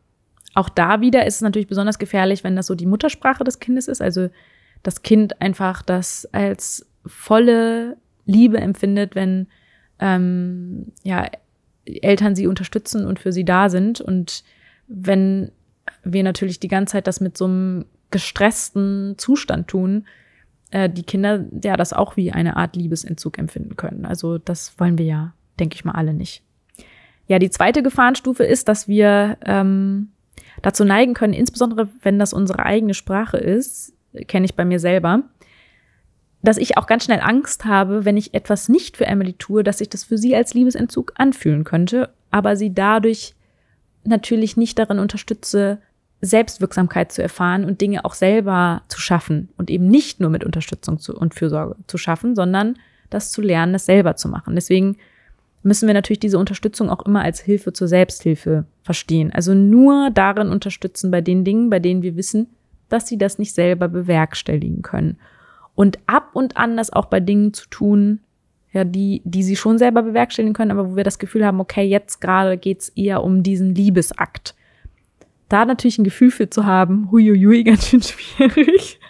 Auch 0.55 0.69
da 0.69 1.01
wieder 1.01 1.27
ist 1.27 1.37
es 1.37 1.41
natürlich 1.41 1.69
besonders 1.69 1.99
gefährlich, 1.99 2.45
wenn 2.45 2.57
das 2.57 2.67
so 2.67 2.75
die 2.75 2.87
Muttersprache 2.87 3.45
des 3.45 3.61
Kindes 3.61 3.89
ist, 3.89 4.03
also 4.03 4.29
das 4.83 5.03
Kind 5.03 5.41
einfach 5.41 5.83
das 5.83 6.29
als 6.33 6.87
volle 7.07 7.97
Liebe 8.27 8.59
empfindet, 8.59 9.15
wenn 9.15 9.47
ähm, 9.99 10.93
ja, 11.03 11.27
Eltern 11.85 12.37
sie 12.37 12.47
unterstützen 12.47 13.07
und 13.07 13.19
für 13.19 13.33
sie 13.33 13.45
da 13.45 13.71
sind. 13.71 14.01
Und 14.01 14.45
wenn 14.87 15.51
wir 16.05 16.23
natürlich 16.23 16.61
die 16.61 16.69
ganze 16.69 16.93
Zeit 16.93 17.07
das 17.07 17.21
mit 17.21 17.37
so 17.39 17.47
einem 17.47 17.87
gestressten 18.11 19.15
Zustand 19.17 19.69
tun, 19.69 20.07
äh, 20.71 20.89
die 20.91 21.03
Kinder 21.03 21.45
ja 21.63 21.77
das 21.77 21.93
auch 21.93 22.17
wie 22.17 22.33
eine 22.33 22.57
Art 22.57 22.77
Liebesentzug 22.77 23.39
empfinden 23.39 23.77
können. 23.77 24.05
Also 24.05 24.39
das 24.39 24.79
wollen 24.79 24.99
wir 24.99 25.07
ja, 25.07 25.33
denke 25.59 25.75
ich 25.75 25.85
mal, 25.85 25.93
alle 25.93 26.15
nicht. 26.15 26.43
Ja, 27.27 27.39
die 27.39 27.51
zweite 27.51 27.83
Gefahrenstufe 27.83 28.45
ist, 28.45 28.69
dass 28.69 28.89
wir 28.89 29.37
ähm, 29.45 30.09
dazu 30.63 30.85
neigen 30.85 31.15
können, 31.15 31.35
insbesondere 31.35 31.89
wenn 32.03 32.19
das 32.19 32.33
unsere 32.33 32.65
eigene 32.65 32.95
Sprache 32.95 33.37
ist, 33.37 33.93
kenne 34.27 34.47
ich 34.47 34.55
bei 34.55 34.65
mir 34.65 34.81
selber, 34.81 35.23
dass 36.43 36.57
ich 36.57 36.77
auch 36.79 36.87
ganz 36.87 37.05
schnell 37.05 37.21
Angst 37.21 37.65
habe, 37.65 38.05
wenn 38.05 38.17
ich 38.17 38.35
etwas 38.35 38.69
nicht 38.69 38.97
für 38.97 39.07
Emily 39.07 39.35
tue, 39.35 39.65
dass 39.65 39.79
sich 39.79 39.89
das 39.89 40.05
für 40.05 40.19
sie 40.19 40.35
als 40.35 40.55
Liebesentzug 40.55 41.13
anfühlen 41.17 41.65
könnte, 41.65 42.11
aber 42.31 42.57
sie 42.57 42.73
dadurch 42.73 43.35
natürlich 44.05 44.57
nicht 44.57 44.79
darin 44.79 44.99
unterstütze, 44.99 45.81
Selbstwirksamkeit 46.21 47.13
zu 47.13 47.23
erfahren 47.23 47.65
und 47.65 47.81
Dinge 47.81 48.05
auch 48.05 48.15
selber 48.15 48.83
zu 48.89 49.01
schaffen 49.01 49.51
und 49.57 49.71
eben 49.71 49.87
nicht 49.89 50.21
nur 50.21 50.31
mit 50.31 50.45
Unterstützung 50.45 50.99
zu, 50.99 51.17
und 51.17 51.35
Fürsorge 51.35 51.77
zu 51.87 51.99
schaffen, 51.99 52.35
sondern 52.35 52.77
das 53.11 53.31
zu 53.31 53.41
lernen, 53.41 53.73
das 53.73 53.87
selber 53.87 54.17
zu 54.17 54.29
machen. 54.29 54.55
Deswegen 54.55 54.97
müssen 55.63 55.87
wir 55.87 55.95
natürlich 55.95 56.21
diese 56.21 56.39
Unterstützung 56.39 56.91
auch 56.91 57.05
immer 57.07 57.23
als 57.23 57.41
Hilfe 57.41 57.73
zur 57.73 57.89
Selbsthilfe 57.89 58.65
verstehen. 58.83 59.33
Also 59.33 59.55
nur 59.55 60.11
darin 60.11 60.49
unterstützen 60.49 61.11
bei 61.11 61.21
den 61.21 61.45
Dingen, 61.45 61.71
bei 61.71 61.79
denen 61.79 62.03
wir 62.03 62.17
wissen, 62.17 62.49
dass 62.89 63.07
sie 63.07 63.19
das 63.19 63.39
nicht 63.39 63.55
selber 63.55 63.89
bewerkstelligen 63.89 64.83
können. 64.83 65.19
Und 65.75 65.99
ab 66.07 66.31
und 66.33 66.57
an 66.57 66.77
das 66.77 66.93
auch 66.93 67.07
bei 67.07 67.21
Dingen 67.21 67.53
zu 67.55 67.69
tun, 67.69 68.21
ja, 68.73 68.85
die, 68.85 69.23
die 69.25 69.43
sie 69.43 69.57
schon 69.57 69.79
selber 69.79 70.03
bewerkstelligen 70.03 70.55
können, 70.55 70.71
aber 70.71 70.91
wo 70.91 70.97
wir 70.97 71.05
das 71.05 71.19
Gefühl 71.19 71.47
haben, 71.47 71.61
okay, 71.61 71.85
jetzt 71.85 72.21
gerade 72.21 72.59
geht's 72.59 72.91
eher 72.91 73.23
um 73.23 73.43
diesen 73.43 73.75
Liebesakt. 73.75 74.55
Da 75.49 75.65
natürlich 75.65 75.99
ein 75.99 76.05
Gefühl 76.05 76.31
für 76.31 76.51
zu 76.51 76.67
haben, 76.67 77.11
huiuiui, 77.11 77.65
ganz 77.65 77.89
schön 77.89 78.03
schwierig. 78.03 79.01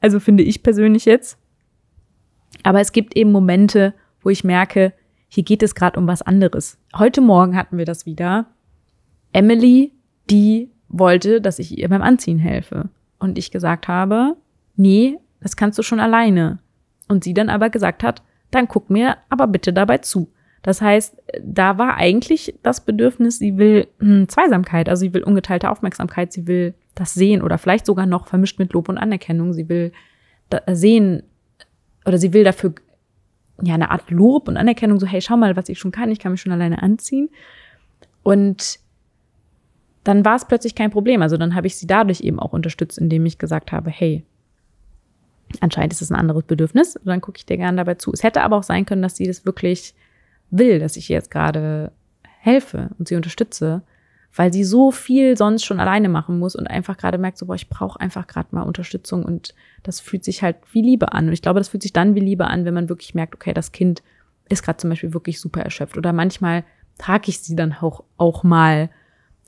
Also 0.00 0.20
finde 0.20 0.42
ich 0.42 0.62
persönlich 0.62 1.04
jetzt. 1.04 1.38
Aber 2.62 2.80
es 2.80 2.92
gibt 2.92 3.16
eben 3.16 3.32
Momente, 3.32 3.94
wo 4.22 4.30
ich 4.30 4.44
merke, 4.44 4.92
hier 5.28 5.44
geht 5.44 5.62
es 5.62 5.74
gerade 5.74 5.98
um 5.98 6.06
was 6.06 6.22
anderes. 6.22 6.78
Heute 6.96 7.20
Morgen 7.20 7.56
hatten 7.56 7.76
wir 7.76 7.84
das 7.84 8.06
wieder. 8.06 8.46
Emily, 9.32 9.92
die 10.30 10.70
wollte, 10.88 11.40
dass 11.40 11.58
ich 11.58 11.76
ihr 11.76 11.88
beim 11.88 12.02
Anziehen 12.02 12.38
helfe. 12.38 12.88
Und 13.18 13.38
ich 13.38 13.50
gesagt 13.50 13.88
habe, 13.88 14.36
nee, 14.76 15.18
das 15.40 15.56
kannst 15.56 15.78
du 15.78 15.82
schon 15.82 16.00
alleine. 16.00 16.60
Und 17.08 17.24
sie 17.24 17.34
dann 17.34 17.50
aber 17.50 17.68
gesagt 17.68 18.02
hat, 18.02 18.22
dann 18.50 18.68
guck 18.68 18.90
mir 18.90 19.16
aber 19.28 19.46
bitte 19.46 19.72
dabei 19.72 19.98
zu. 19.98 20.32
Das 20.64 20.80
heißt, 20.80 21.22
da 21.42 21.76
war 21.76 21.96
eigentlich 21.96 22.58
das 22.62 22.86
Bedürfnis, 22.86 23.38
sie 23.38 23.58
will 23.58 23.86
hm, 23.98 24.30
Zweisamkeit, 24.30 24.88
also 24.88 25.00
sie 25.00 25.12
will 25.12 25.22
ungeteilte 25.22 25.70
Aufmerksamkeit, 25.70 26.32
sie 26.32 26.46
will 26.46 26.72
das 26.94 27.12
sehen 27.12 27.42
oder 27.42 27.58
vielleicht 27.58 27.84
sogar 27.84 28.06
noch 28.06 28.26
vermischt 28.26 28.58
mit 28.58 28.72
Lob 28.72 28.88
und 28.88 28.96
Anerkennung. 28.96 29.52
Sie 29.52 29.68
will 29.68 29.92
sehen 30.72 31.22
oder 32.06 32.16
sie 32.16 32.32
will 32.32 32.44
dafür 32.44 32.74
ja 33.62 33.74
eine 33.74 33.90
Art 33.90 34.10
Lob 34.10 34.48
und 34.48 34.56
Anerkennung, 34.56 34.98
so 34.98 35.06
hey, 35.06 35.20
schau 35.20 35.36
mal, 35.36 35.54
was 35.54 35.68
ich 35.68 35.78
schon 35.78 35.92
kann, 35.92 36.10
ich 36.10 36.18
kann 36.18 36.32
mich 36.32 36.40
schon 36.40 36.52
alleine 36.52 36.82
anziehen. 36.82 37.28
Und 38.22 38.78
dann 40.02 40.24
war 40.24 40.36
es 40.36 40.46
plötzlich 40.46 40.74
kein 40.74 40.90
Problem. 40.90 41.20
Also 41.20 41.36
dann 41.36 41.54
habe 41.54 41.66
ich 41.66 41.76
sie 41.76 41.86
dadurch 41.86 42.22
eben 42.22 42.40
auch 42.40 42.54
unterstützt, 42.54 42.96
indem 42.96 43.26
ich 43.26 43.36
gesagt 43.36 43.70
habe, 43.70 43.90
hey, 43.90 44.24
anscheinend 45.60 45.92
ist 45.92 46.00
es 46.00 46.10
ein 46.10 46.18
anderes 46.18 46.44
Bedürfnis. 46.44 46.96
Und 46.96 47.06
dann 47.06 47.20
gucke 47.20 47.36
ich 47.36 47.44
dir 47.44 47.58
gerne 47.58 47.76
dabei 47.76 47.96
zu. 47.96 48.12
Es 48.12 48.22
hätte 48.22 48.40
aber 48.40 48.56
auch 48.56 48.62
sein 48.62 48.86
können, 48.86 49.02
dass 49.02 49.16
sie 49.16 49.26
das 49.26 49.44
wirklich 49.44 49.94
will, 50.58 50.78
dass 50.78 50.96
ich 50.96 51.10
ihr 51.10 51.16
jetzt 51.16 51.30
gerade 51.30 51.92
helfe 52.22 52.90
und 52.98 53.08
sie 53.08 53.16
unterstütze, 53.16 53.82
weil 54.34 54.52
sie 54.52 54.64
so 54.64 54.90
viel 54.90 55.36
sonst 55.36 55.64
schon 55.64 55.80
alleine 55.80 56.08
machen 56.08 56.38
muss 56.38 56.56
und 56.56 56.66
einfach 56.66 56.96
gerade 56.96 57.18
merkt, 57.18 57.38
so, 57.38 57.46
boah, 57.46 57.54
ich 57.54 57.68
brauche 57.68 58.00
einfach 58.00 58.26
gerade 58.26 58.48
mal 58.50 58.62
Unterstützung 58.62 59.24
und 59.24 59.54
das 59.82 60.00
fühlt 60.00 60.24
sich 60.24 60.42
halt 60.42 60.56
wie 60.72 60.82
Liebe 60.82 61.12
an. 61.12 61.28
Und 61.28 61.32
ich 61.32 61.42
glaube, 61.42 61.60
das 61.60 61.68
fühlt 61.68 61.82
sich 61.82 61.92
dann 61.92 62.14
wie 62.14 62.20
Liebe 62.20 62.46
an, 62.46 62.64
wenn 62.64 62.74
man 62.74 62.88
wirklich 62.88 63.14
merkt, 63.14 63.34
okay, 63.34 63.54
das 63.54 63.72
Kind 63.72 64.02
ist 64.48 64.62
gerade 64.62 64.78
zum 64.78 64.90
Beispiel 64.90 65.14
wirklich 65.14 65.40
super 65.40 65.62
erschöpft. 65.62 65.96
Oder 65.96 66.12
manchmal 66.12 66.64
trage 66.98 67.28
ich 67.28 67.40
sie 67.40 67.56
dann 67.56 67.72
auch, 67.72 68.04
auch 68.16 68.42
mal 68.42 68.90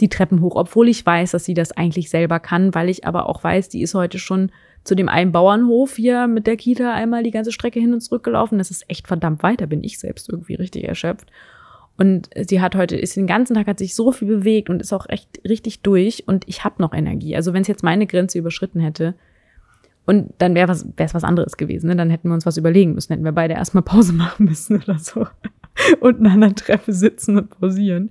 die 0.01 0.09
Treppen 0.09 0.41
hoch, 0.41 0.57
obwohl 0.57 0.89
ich 0.89 1.05
weiß, 1.05 1.33
dass 1.33 1.45
sie 1.45 1.55
das 1.55 1.73
eigentlich 1.73 2.11
selber 2.11 2.39
kann, 2.39 2.75
weil 2.75 2.89
ich 2.89 3.07
aber 3.07 3.29
auch 3.29 3.43
weiß, 3.43 3.69
die 3.69 3.83
ist 3.83 3.95
heute 3.95 4.19
schon 4.19 4.51
zu 4.87 4.95
dem 4.95 5.09
einen 5.09 5.33
Bauernhof 5.33 5.97
hier 5.97 6.27
mit 6.29 6.47
der 6.47 6.57
Kita 6.57 6.95
einmal 6.95 7.23
die 7.23 7.31
ganze 7.31 7.53
Strecke 7.53 7.81
hin 7.81 7.93
und 7.93 8.01
zurück 8.01 8.23
gelaufen. 8.23 8.59
Das 8.59 8.71
ist 8.71 8.89
echt 8.89 9.07
verdammt 9.09 9.43
weit, 9.43 9.61
da 9.61 9.67
bin 9.67 9.83
ich 9.83 9.99
selbst 9.99 10.29
irgendwie 10.29 10.55
richtig 10.55 10.85
erschöpft. 10.85 11.31
Und 11.99 12.29
sie 12.37 12.61
hat 12.61 12.77
heute, 12.77 12.97
ist 12.97 13.17
den 13.17 13.27
ganzen 13.27 13.55
Tag, 13.55 13.67
hat 13.67 13.79
sich 13.79 13.95
so 13.95 14.13
viel 14.13 14.29
bewegt 14.29 14.69
und 14.69 14.81
ist 14.81 14.93
auch 14.93 15.09
echt 15.09 15.41
richtig 15.49 15.81
durch 15.81 16.25
und 16.27 16.45
ich 16.47 16.63
habe 16.63 16.81
noch 16.81 16.93
Energie. 16.93 17.35
Also 17.35 17.53
wenn 17.53 17.63
es 17.63 17.69
jetzt 17.69 17.83
meine 17.83 18.07
Grenze 18.07 18.39
überschritten 18.39 18.81
hätte, 18.81 19.15
und 20.07 20.33
dann 20.39 20.55
wäre 20.55 20.69
was, 20.69 20.87
wäre 20.97 21.09
es 21.09 21.15
was 21.15 21.25
anderes 21.25 21.57
gewesen, 21.57 21.89
ne? 21.89 21.97
Dann 21.97 22.11
hätten 22.11 22.29
wir 22.29 22.35
uns 22.35 22.47
was 22.47 22.57
überlegen 22.57 22.95
müssen, 22.95 23.13
hätten 23.13 23.25
wir 23.25 23.33
beide 23.33 23.55
erstmal 23.55 23.83
Pause 23.83 24.13
machen 24.15 24.47
müssen 24.47 24.81
oder 24.81 24.99
so. 24.99 25.27
und 26.01 26.19
an 26.21 26.27
einer 26.27 26.55
Treppe 26.55 26.93
sitzen 26.93 27.37
und 27.37 27.51
pausieren. 27.51 28.11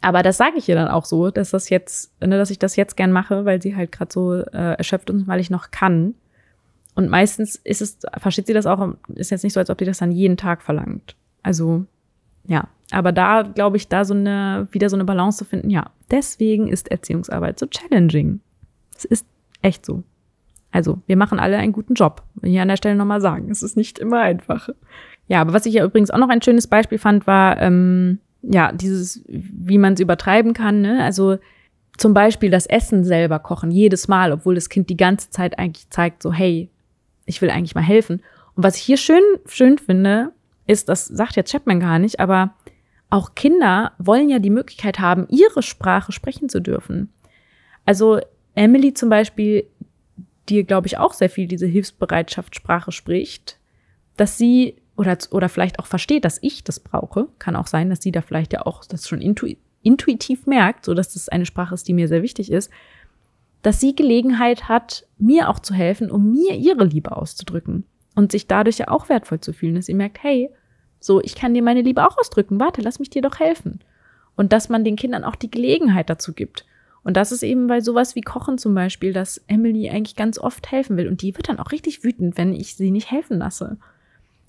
Aber 0.00 0.22
das 0.22 0.36
sage 0.36 0.56
ich 0.56 0.68
ihr 0.68 0.74
dann 0.74 0.88
auch 0.88 1.04
so, 1.04 1.30
dass 1.30 1.50
das 1.50 1.70
jetzt, 1.70 2.12
ne, 2.20 2.38
dass 2.38 2.50
ich 2.50 2.58
das 2.58 2.76
jetzt 2.76 2.96
gern 2.96 3.12
mache, 3.12 3.44
weil 3.44 3.60
sie 3.60 3.74
halt 3.74 3.92
gerade 3.92 4.12
so 4.12 4.34
äh, 4.34 4.74
erschöpft 4.76 5.10
und 5.10 5.26
weil 5.26 5.40
ich 5.40 5.50
noch 5.50 5.70
kann. 5.70 6.14
Und 6.94 7.08
meistens 7.08 7.56
ist 7.56 7.82
es, 7.82 7.98
versteht 8.18 8.46
sie 8.46 8.52
das 8.52 8.66
auch, 8.66 8.94
ist 9.14 9.30
jetzt 9.30 9.44
nicht 9.44 9.52
so, 9.52 9.60
als 9.60 9.70
ob 9.70 9.78
die 9.78 9.84
das 9.84 9.98
dann 9.98 10.12
jeden 10.12 10.36
Tag 10.36 10.62
verlangt. 10.62 11.16
Also, 11.42 11.84
ja. 12.46 12.68
Aber 12.90 13.12
da, 13.12 13.42
glaube 13.42 13.76
ich, 13.76 13.88
da 13.88 14.04
so 14.04 14.14
eine, 14.14 14.66
wieder 14.70 14.88
so 14.88 14.96
eine 14.96 15.04
Balance 15.04 15.38
zu 15.38 15.44
finden, 15.44 15.70
ja, 15.70 15.90
deswegen 16.10 16.68
ist 16.68 16.90
Erziehungsarbeit 16.90 17.58
so 17.58 17.66
challenging. 17.66 18.40
Es 18.96 19.04
ist 19.04 19.26
echt 19.62 19.84
so. 19.84 20.02
Also, 20.70 21.00
wir 21.06 21.16
machen 21.16 21.38
alle 21.38 21.58
einen 21.58 21.72
guten 21.72 21.94
Job. 21.94 22.22
Hier 22.42 22.62
an 22.62 22.68
der 22.68 22.76
Stelle 22.76 22.94
nochmal 22.94 23.20
sagen. 23.20 23.50
Es 23.50 23.62
ist 23.62 23.76
nicht 23.76 23.98
immer 23.98 24.20
einfach. 24.20 24.68
Ja, 25.26 25.40
aber 25.40 25.52
was 25.52 25.66
ich 25.66 25.74
ja 25.74 25.84
übrigens 25.84 26.10
auch 26.10 26.18
noch 26.18 26.30
ein 26.30 26.42
schönes 26.42 26.66
Beispiel 26.66 26.98
fand, 26.98 27.26
war, 27.26 27.60
ähm, 27.60 28.18
ja, 28.42 28.72
dieses, 28.72 29.22
wie 29.26 29.78
man 29.78 29.94
es 29.94 30.00
übertreiben 30.00 30.52
kann, 30.52 30.80
ne? 30.80 31.02
Also 31.02 31.38
zum 31.96 32.14
Beispiel 32.14 32.50
das 32.50 32.66
Essen 32.66 33.04
selber 33.04 33.40
kochen, 33.40 33.70
jedes 33.70 34.06
Mal, 34.08 34.32
obwohl 34.32 34.54
das 34.54 34.68
Kind 34.68 34.88
die 34.88 34.96
ganze 34.96 35.30
Zeit 35.30 35.58
eigentlich 35.58 35.90
zeigt, 35.90 36.22
so, 36.22 36.32
hey, 36.32 36.70
ich 37.26 37.42
will 37.42 37.50
eigentlich 37.50 37.74
mal 37.74 37.82
helfen. 37.82 38.22
Und 38.54 38.62
was 38.62 38.76
ich 38.76 38.82
hier 38.82 38.96
schön, 38.96 39.22
schön 39.46 39.78
finde, 39.78 40.32
ist, 40.66 40.88
das 40.88 41.06
sagt 41.06 41.36
jetzt 41.36 41.50
Chapman 41.50 41.80
gar 41.80 41.98
nicht, 41.98 42.20
aber 42.20 42.54
auch 43.10 43.34
Kinder 43.34 43.92
wollen 43.98 44.28
ja 44.28 44.38
die 44.38 44.50
Möglichkeit 44.50 45.00
haben, 45.00 45.26
ihre 45.28 45.62
Sprache 45.62 46.12
sprechen 46.12 46.48
zu 46.48 46.60
dürfen. 46.60 47.12
Also 47.84 48.20
Emily 48.54 48.94
zum 48.94 49.08
Beispiel, 49.08 49.64
die, 50.48 50.64
glaube 50.64 50.86
ich, 50.86 50.98
auch 50.98 51.14
sehr 51.14 51.30
viel 51.30 51.48
diese 51.48 51.66
Hilfsbereitschaftssprache 51.66 52.92
spricht, 52.92 53.58
dass 54.16 54.36
sie 54.36 54.76
oder, 54.98 55.16
oder 55.30 55.48
vielleicht 55.48 55.78
auch 55.78 55.86
versteht, 55.86 56.24
dass 56.24 56.38
ich 56.42 56.64
das 56.64 56.80
brauche. 56.80 57.28
Kann 57.38 57.56
auch 57.56 57.68
sein, 57.68 57.88
dass 57.88 58.02
sie 58.02 58.10
da 58.10 58.20
vielleicht 58.20 58.52
ja 58.52 58.66
auch 58.66 58.84
das 58.84 59.08
schon 59.08 59.20
intu 59.20 59.46
intuitiv 59.80 60.46
merkt, 60.46 60.84
so 60.84 60.92
dass 60.92 61.12
das 61.12 61.28
eine 61.28 61.46
Sprache 61.46 61.72
ist, 61.72 61.86
die 61.86 61.94
mir 61.94 62.08
sehr 62.08 62.22
wichtig 62.22 62.50
ist, 62.50 62.68
dass 63.62 63.78
sie 63.78 63.94
Gelegenheit 63.94 64.68
hat, 64.68 65.06
mir 65.18 65.48
auch 65.48 65.60
zu 65.60 65.72
helfen, 65.72 66.10
um 66.10 66.32
mir 66.32 66.56
ihre 66.56 66.84
Liebe 66.84 67.16
auszudrücken 67.16 67.84
und 68.16 68.32
sich 68.32 68.48
dadurch 68.48 68.78
ja 68.78 68.88
auch 68.88 69.08
wertvoll 69.08 69.40
zu 69.40 69.52
fühlen, 69.52 69.76
dass 69.76 69.86
sie 69.86 69.94
merkt, 69.94 70.20
hey, 70.22 70.50
so, 70.98 71.22
ich 71.22 71.36
kann 71.36 71.54
dir 71.54 71.62
meine 71.62 71.82
Liebe 71.82 72.04
auch 72.04 72.18
ausdrücken, 72.18 72.58
warte, 72.58 72.82
lass 72.82 72.98
mich 72.98 73.08
dir 73.08 73.22
doch 73.22 73.38
helfen. 73.38 73.78
Und 74.34 74.52
dass 74.52 74.68
man 74.68 74.82
den 74.82 74.96
Kindern 74.96 75.22
auch 75.22 75.36
die 75.36 75.50
Gelegenheit 75.50 76.10
dazu 76.10 76.32
gibt. 76.32 76.66
Und 77.04 77.16
das 77.16 77.30
ist 77.30 77.44
eben 77.44 77.68
bei 77.68 77.80
sowas 77.80 78.16
wie 78.16 78.20
Kochen 78.20 78.58
zum 78.58 78.74
Beispiel, 78.74 79.12
dass 79.12 79.44
Emily 79.46 79.88
eigentlich 79.90 80.16
ganz 80.16 80.38
oft 80.38 80.72
helfen 80.72 80.96
will. 80.96 81.06
Und 81.06 81.22
die 81.22 81.36
wird 81.36 81.48
dann 81.48 81.60
auch 81.60 81.70
richtig 81.70 82.02
wütend, 82.02 82.36
wenn 82.36 82.52
ich 82.52 82.74
sie 82.74 82.90
nicht 82.90 83.12
helfen 83.12 83.38
lasse. 83.38 83.78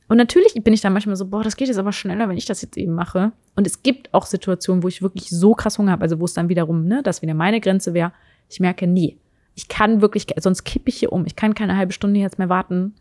Und 0.10 0.18
natürlich 0.18 0.56
bin 0.56 0.74
ich 0.74 0.82
dann 0.82 0.92
manchmal 0.92 1.16
so, 1.16 1.28
boah, 1.28 1.44
das 1.44 1.56
geht 1.56 1.68
jetzt 1.68 1.78
aber 1.78 1.92
schneller, 1.92 2.28
wenn 2.28 2.38
ich 2.38 2.46
das 2.46 2.64
jetzt 2.64 2.78
eben 2.78 2.94
mache. 2.94 3.32
Und 3.56 3.68
es 3.68 3.84
gibt 3.84 4.12
auch 4.12 4.26
Situationen, 4.26 4.82
wo 4.82 4.88
ich 4.88 5.04
wirklich 5.04 5.30
so 5.30 5.54
krass 5.54 5.78
Hunger 5.78 5.92
habe, 5.92 6.02
also 6.02 6.20
wo 6.20 6.26
es 6.26 6.34
dann 6.34 6.50
wiederum, 6.50 6.86
ne, 6.86 7.04
das 7.04 7.22
wieder 7.22 7.36
meine 7.36 7.62
Grenze 7.62 7.94
wäre. 7.94 8.12
Ich 8.50 8.60
merke, 8.60 8.88
nee, 8.88 9.18
ich 9.54 9.68
kann 9.68 10.02
wirklich, 10.02 10.26
sonst 10.38 10.64
kippe 10.64 10.90
ich 10.90 10.98
hier 10.98 11.14
um. 11.14 11.28
Ich 11.28 11.36
kann 11.36 11.54
keine 11.54 11.78
halbe 11.78 11.94
Stunde 11.94 12.20
jetzt 12.20 12.40
mehr 12.40 12.50
warten, 12.50 12.96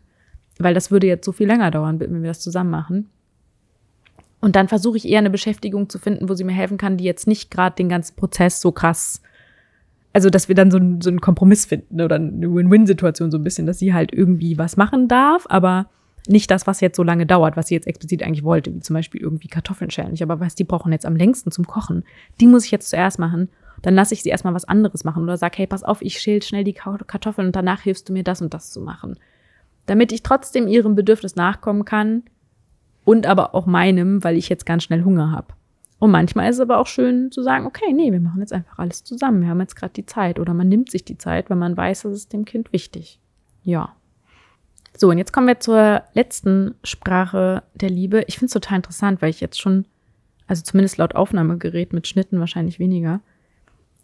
weil 0.59 0.75
das 0.75 0.91
würde 0.91 1.07
jetzt 1.07 1.25
so 1.25 1.31
viel 1.31 1.47
länger 1.47 1.71
dauern, 1.71 1.99
wenn 1.99 2.21
wir 2.21 2.29
das 2.29 2.41
zusammen 2.41 2.69
machen. 2.69 3.09
Und 4.39 4.55
dann 4.55 4.67
versuche 4.67 4.97
ich 4.97 5.07
eher 5.07 5.19
eine 5.19 5.31
Beschäftigung 5.31 5.89
zu 5.89 5.97
finden, 5.97 6.29
wo 6.29 6.35
sie 6.35 6.43
mir 6.43 6.53
helfen 6.53 6.77
kann, 6.77 6.97
die 6.97 7.05
jetzt 7.05 7.27
nicht 7.27 7.49
gerade 7.49 7.75
den 7.75 7.89
ganzen 7.89 8.15
Prozess 8.17 8.61
so 8.61 8.71
krass, 8.71 9.21
also 10.13 10.29
dass 10.29 10.47
wir 10.47 10.55
dann 10.55 10.69
so, 10.69 10.79
so 11.01 11.09
einen 11.09 11.21
Kompromiss 11.21 11.65
finden 11.65 12.01
oder 12.01 12.17
eine 12.17 12.53
Win-Win-Situation 12.53 13.31
so 13.31 13.37
ein 13.37 13.43
bisschen, 13.43 13.65
dass 13.65 13.79
sie 13.79 13.95
halt 13.95 14.13
irgendwie 14.13 14.59
was 14.59 14.77
machen 14.77 15.07
darf, 15.07 15.47
aber 15.49 15.89
nicht 16.27 16.51
das, 16.51 16.67
was 16.67 16.81
jetzt 16.81 16.97
so 16.97 17.03
lange 17.03 17.25
dauert, 17.25 17.57
was 17.57 17.67
sie 17.67 17.75
jetzt 17.75 17.87
explizit 17.87 18.23
eigentlich 18.23 18.43
wollte, 18.43 18.73
wie 18.73 18.79
zum 18.79 18.93
Beispiel 18.93 19.21
irgendwie 19.21 19.47
Kartoffeln 19.47 19.91
schälen. 19.91 20.13
Ich 20.13 20.23
aber 20.23 20.39
weiß, 20.39 20.55
die 20.55 20.63
brauchen 20.63 20.91
jetzt 20.91 21.05
am 21.05 21.15
längsten 21.15 21.51
zum 21.51 21.65
Kochen. 21.65 22.03
Die 22.39 22.47
muss 22.47 22.65
ich 22.65 22.71
jetzt 22.71 22.89
zuerst 22.89 23.19
machen. 23.19 23.49
Dann 23.81 23.95
lasse 23.95 24.13
ich 24.13 24.23
sie 24.23 24.29
erstmal 24.29 24.53
was 24.53 24.65
anderes 24.65 25.03
machen 25.03 25.23
oder 25.23 25.37
sage, 25.37 25.57
hey, 25.57 25.67
pass 25.67 25.83
auf, 25.83 26.01
ich 26.01 26.19
schäle 26.19 26.41
schnell 26.41 26.63
die 26.63 26.73
Kartoffeln 26.73 27.47
und 27.47 27.55
danach 27.55 27.81
hilfst 27.81 28.09
du 28.09 28.13
mir 28.13 28.23
das 28.23 28.41
und 28.41 28.53
das 28.53 28.71
zu 28.71 28.81
machen. 28.81 29.17
Damit 29.85 30.11
ich 30.11 30.21
trotzdem 30.21 30.67
ihrem 30.67 30.95
Bedürfnis 30.95 31.35
nachkommen 31.35 31.85
kann 31.85 32.23
und 33.05 33.25
aber 33.25 33.55
auch 33.55 33.65
meinem, 33.65 34.23
weil 34.23 34.37
ich 34.37 34.49
jetzt 34.49 34.65
ganz 34.65 34.83
schnell 34.83 35.03
Hunger 35.03 35.31
habe. 35.31 35.53
Und 35.97 36.11
manchmal 36.11 36.49
ist 36.49 36.57
es 36.57 36.61
aber 36.61 36.77
auch 36.77 36.87
schön 36.87 37.31
zu 37.31 37.43
sagen, 37.43 37.65
okay, 37.65 37.91
nee, 37.93 38.11
wir 38.11 38.21
machen 38.21 38.39
jetzt 38.39 38.53
einfach 38.53 38.79
alles 38.79 39.03
zusammen. 39.03 39.41
Wir 39.41 39.49
haben 39.49 39.59
jetzt 39.59 39.75
gerade 39.75 39.93
die 39.93 40.05
Zeit 40.05 40.39
oder 40.39 40.53
man 40.53 40.69
nimmt 40.69 40.91
sich 40.91 41.03
die 41.03 41.17
Zeit, 41.17 41.49
wenn 41.49 41.57
man 41.57 41.75
weiß, 41.75 42.03
das 42.03 42.13
ist 42.13 42.33
dem 42.33 42.45
Kind 42.45 42.71
wichtig. 42.71 43.19
Ja. 43.63 43.95
So, 44.99 45.09
und 45.09 45.17
jetzt 45.17 45.31
kommen 45.31 45.47
wir 45.47 45.61
zur 45.61 46.03
letzten 46.13 46.75
Sprache 46.83 47.63
der 47.73 47.89
Liebe. 47.89 48.25
Ich 48.27 48.37
finde 48.37 48.47
es 48.47 48.51
total 48.51 48.75
interessant, 48.79 49.21
weil 49.21 49.29
ich 49.29 49.39
jetzt 49.39 49.57
schon, 49.57 49.85
also 50.45 50.61
zumindest 50.61 50.97
laut 50.97 51.15
Aufnahmegerät 51.15 51.93
mit 51.93 52.05
Schnitten 52.05 52.41
wahrscheinlich 52.41 52.79
weniger, 52.79 53.21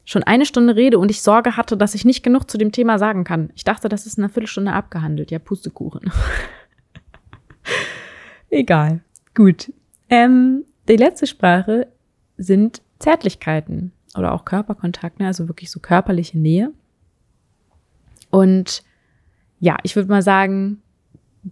schon 0.05 0.23
eine 0.23 0.45
Stunde 0.45 0.77
rede 0.77 0.97
und 0.97 1.11
ich 1.11 1.21
Sorge 1.21 1.57
hatte, 1.57 1.75
dass 1.75 1.95
ich 1.95 2.05
nicht 2.05 2.23
genug 2.23 2.49
zu 2.49 2.57
dem 2.57 2.71
Thema 2.71 2.97
sagen 2.97 3.25
kann. 3.25 3.49
Ich 3.55 3.65
dachte, 3.65 3.89
das 3.89 4.05
ist 4.05 4.17
eine 4.17 4.29
Viertelstunde 4.29 4.71
abgehandelt. 4.71 5.31
Ja, 5.31 5.39
Pustekuchen. 5.39 6.09
Egal. 8.49 9.01
Gut. 9.33 9.73
Ähm, 10.07 10.63
die 10.87 10.95
letzte 10.95 11.27
Sprache 11.27 11.87
sind 12.37 12.81
Zärtlichkeiten 12.99 13.91
oder 14.17 14.31
auch 14.31 14.45
Körperkontakt, 14.45 15.19
also 15.19 15.49
wirklich 15.49 15.69
so 15.69 15.81
körperliche 15.81 16.39
Nähe. 16.39 16.71
Und 18.29 18.81
ja, 19.59 19.75
ich 19.83 19.97
würde 19.97 20.09
mal 20.09 20.21
sagen, 20.21 20.81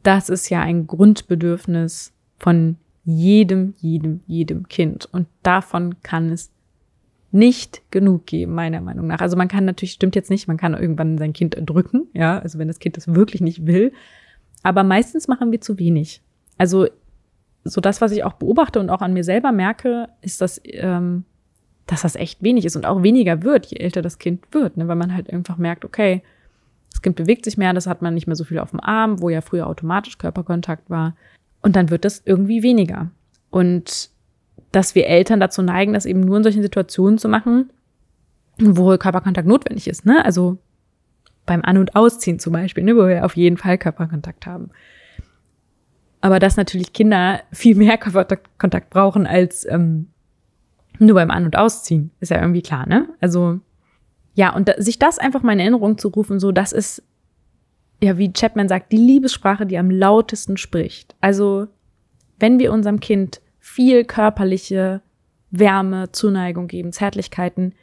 das 0.02 0.30
ist 0.30 0.50
ja 0.50 0.62
ein 0.62 0.88
Grundbedürfnis 0.88 2.14
von 2.40 2.78
jedem, 3.06 3.76
jedem, 3.78 4.22
jedem 4.26 4.68
Kind. 4.68 5.08
Und 5.12 5.28
davon 5.44 6.02
kann 6.02 6.32
es 6.32 6.52
nicht 7.32 7.82
genug 7.92 8.26
geben, 8.26 8.54
meiner 8.54 8.82
Meinung 8.82 9.08
nach. 9.08 9.20
Also 9.20 9.36
man 9.38 9.48
kann 9.48 9.66
natürlich, 9.66 9.94
stimmt 9.94 10.16
jetzt 10.16 10.30
nicht, 10.30 10.48
man 10.48 10.58
kann 10.58 10.74
irgendwann 10.74 11.18
sein 11.18 11.34
Kind 11.34 11.56
erdrücken, 11.56 12.08
ja, 12.14 12.40
also 12.40 12.60
wenn 12.60 12.68
das 12.68 12.80
Kind 12.80 12.96
das 12.98 13.14
wirklich 13.14 13.42
nicht 13.42 13.66
will. 13.66 13.92
Aber 14.62 14.84
meistens 14.84 15.28
machen 15.28 15.52
wir 15.52 15.60
zu 15.60 15.80
wenig. 15.80 16.22
Also 16.58 16.88
so 17.64 17.82
das, 17.82 18.02
was 18.02 18.12
ich 18.12 18.24
auch 18.24 18.34
beobachte 18.34 18.80
und 18.80 18.90
auch 18.90 19.02
an 19.02 19.14
mir 19.14 19.24
selber 19.24 19.52
merke, 19.52 20.10
ist, 20.22 20.42
dass, 20.42 20.62
ähm, 20.66 21.26
dass 21.88 22.04
das 22.04 22.16
echt 22.16 22.44
wenig 22.44 22.66
ist 22.66 22.76
und 22.76 22.86
auch 22.86 23.04
weniger 23.04 23.44
wird, 23.44 23.66
je 23.68 23.78
älter 23.78 24.02
das 24.02 24.20
Kind 24.20 24.46
wird, 24.52 24.78
ne? 24.78 24.88
weil 24.88 24.96
man 24.96 25.14
halt 25.14 25.32
einfach 25.32 25.58
merkt, 25.58 25.86
okay, 25.86 26.22
das 26.94 27.02
Kind 27.02 27.16
bewegt 27.16 27.44
sich 27.44 27.58
mehr, 27.58 27.74
das 27.74 27.88
hat 27.88 28.02
man 28.02 28.14
nicht 28.14 28.28
mehr 28.28 28.36
so 28.36 28.44
viel 28.44 28.60
auf 28.60 28.70
dem 28.70 28.80
Arm, 28.80 29.22
wo 29.22 29.30
ja 29.30 29.42
früher 29.42 29.68
automatisch 29.68 30.20
Körperkontakt 30.20 30.90
war. 30.90 31.16
Und 31.62 31.76
dann 31.76 31.90
wird 31.90 32.06
das 32.06 32.22
irgendwie 32.24 32.62
weniger. 32.62 33.10
Und 33.50 34.10
dass 34.72 34.96
wir 34.96 35.08
Eltern 35.08 35.40
dazu 35.40 35.62
neigen, 35.62 35.94
das 35.94 36.06
eben 36.06 36.22
nur 36.22 36.38
in 36.38 36.44
solchen 36.44 36.62
Situationen 36.62 37.18
zu 37.18 37.28
machen, 37.28 37.72
wo 38.60 38.96
Körperkontakt 38.98 39.48
notwendig 39.48 39.88
ist. 39.88 40.06
Ne? 40.06 40.24
Also 40.24 40.60
beim 41.46 41.64
An- 41.64 41.78
und 41.78 41.96
Ausziehen 41.96 42.40
zum 42.40 42.54
Beispiel, 42.54 42.84
ne? 42.84 42.96
wo 42.96 43.08
wir 43.08 43.26
auf 43.26 43.36
jeden 43.36 43.58
Fall 43.58 43.78
Körperkontakt 43.78 44.46
haben. 44.46 44.70
Aber 46.22 46.40
dass 46.40 46.58
natürlich 46.58 46.94
Kinder 46.94 47.42
viel 47.52 47.76
mehr 47.76 47.98
Körperkontakt 47.98 48.92
brauchen 48.92 49.26
als 49.26 49.66
ähm, 49.66 50.08
nur 51.00 51.16
beim 51.16 51.32
An- 51.32 51.46
und 51.46 51.58
Ausziehen, 51.58 52.12
ist 52.20 52.30
ja 52.30 52.40
irgendwie 52.40 52.62
klar, 52.62 52.88
ne? 52.88 53.10
Also 53.20 53.60
ja, 54.34 54.56
und 54.56 54.68
da, 54.68 54.74
sich 54.78 55.00
das 55.00 55.20
einfach 55.20 55.44
mal 55.44 55.54
in 55.54 55.60
Erinnerung 55.60 55.98
zu 55.98 56.10
rufen, 56.10 56.40
so 56.40 56.52
das 56.52 56.72
ist, 56.72 57.04
ja, 58.02 58.18
wie 58.18 58.34
Chapman 58.34 58.68
sagt, 58.68 58.92
die 58.92 58.98
Liebessprache, 58.98 59.66
die 59.66 59.78
am 59.78 59.92
lautesten 59.92 60.58
spricht. 60.58 61.16
Also 61.22 61.68
wenn 62.40 62.60
wir 62.60 62.74
unserem 62.74 63.00
Kind 63.00 63.42
viel 63.60 64.04
körperliche 64.04 65.02
Wärme, 65.52 66.12
Zuneigung 66.12 66.68
geben, 66.68 66.92
Zärtlichkeiten, 66.92 67.74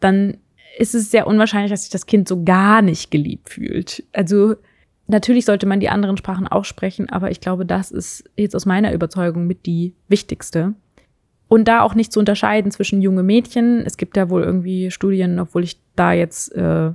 dann 0.00 0.38
ist 0.78 0.94
es 0.94 1.10
sehr 1.10 1.26
unwahrscheinlich, 1.26 1.70
dass 1.70 1.82
sich 1.82 1.90
das 1.90 2.06
Kind 2.06 2.26
so 2.26 2.42
gar 2.42 2.80
nicht 2.82 3.10
geliebt 3.10 3.50
fühlt. 3.50 4.04
Also 4.12 4.56
Natürlich 5.10 5.44
sollte 5.44 5.66
man 5.66 5.80
die 5.80 5.88
anderen 5.88 6.16
Sprachen 6.16 6.46
auch 6.46 6.64
sprechen, 6.64 7.10
aber 7.10 7.32
ich 7.32 7.40
glaube, 7.40 7.66
das 7.66 7.90
ist 7.90 8.30
jetzt 8.36 8.54
aus 8.54 8.64
meiner 8.64 8.92
Überzeugung 8.92 9.48
mit 9.48 9.66
die 9.66 9.92
wichtigste. 10.06 10.74
Und 11.50 11.66
da 11.66 11.82
auch 11.82 11.96
nicht 11.96 12.12
zu 12.12 12.20
unterscheiden 12.20 12.70
zwischen 12.70 13.02
junge 13.02 13.24
Mädchen. 13.24 13.84
Es 13.84 13.96
gibt 13.96 14.16
ja 14.16 14.30
wohl 14.30 14.44
irgendwie 14.44 14.92
Studien, 14.92 15.40
obwohl 15.40 15.64
ich 15.64 15.80
da 15.96 16.12
jetzt 16.12 16.54
äh, 16.54 16.92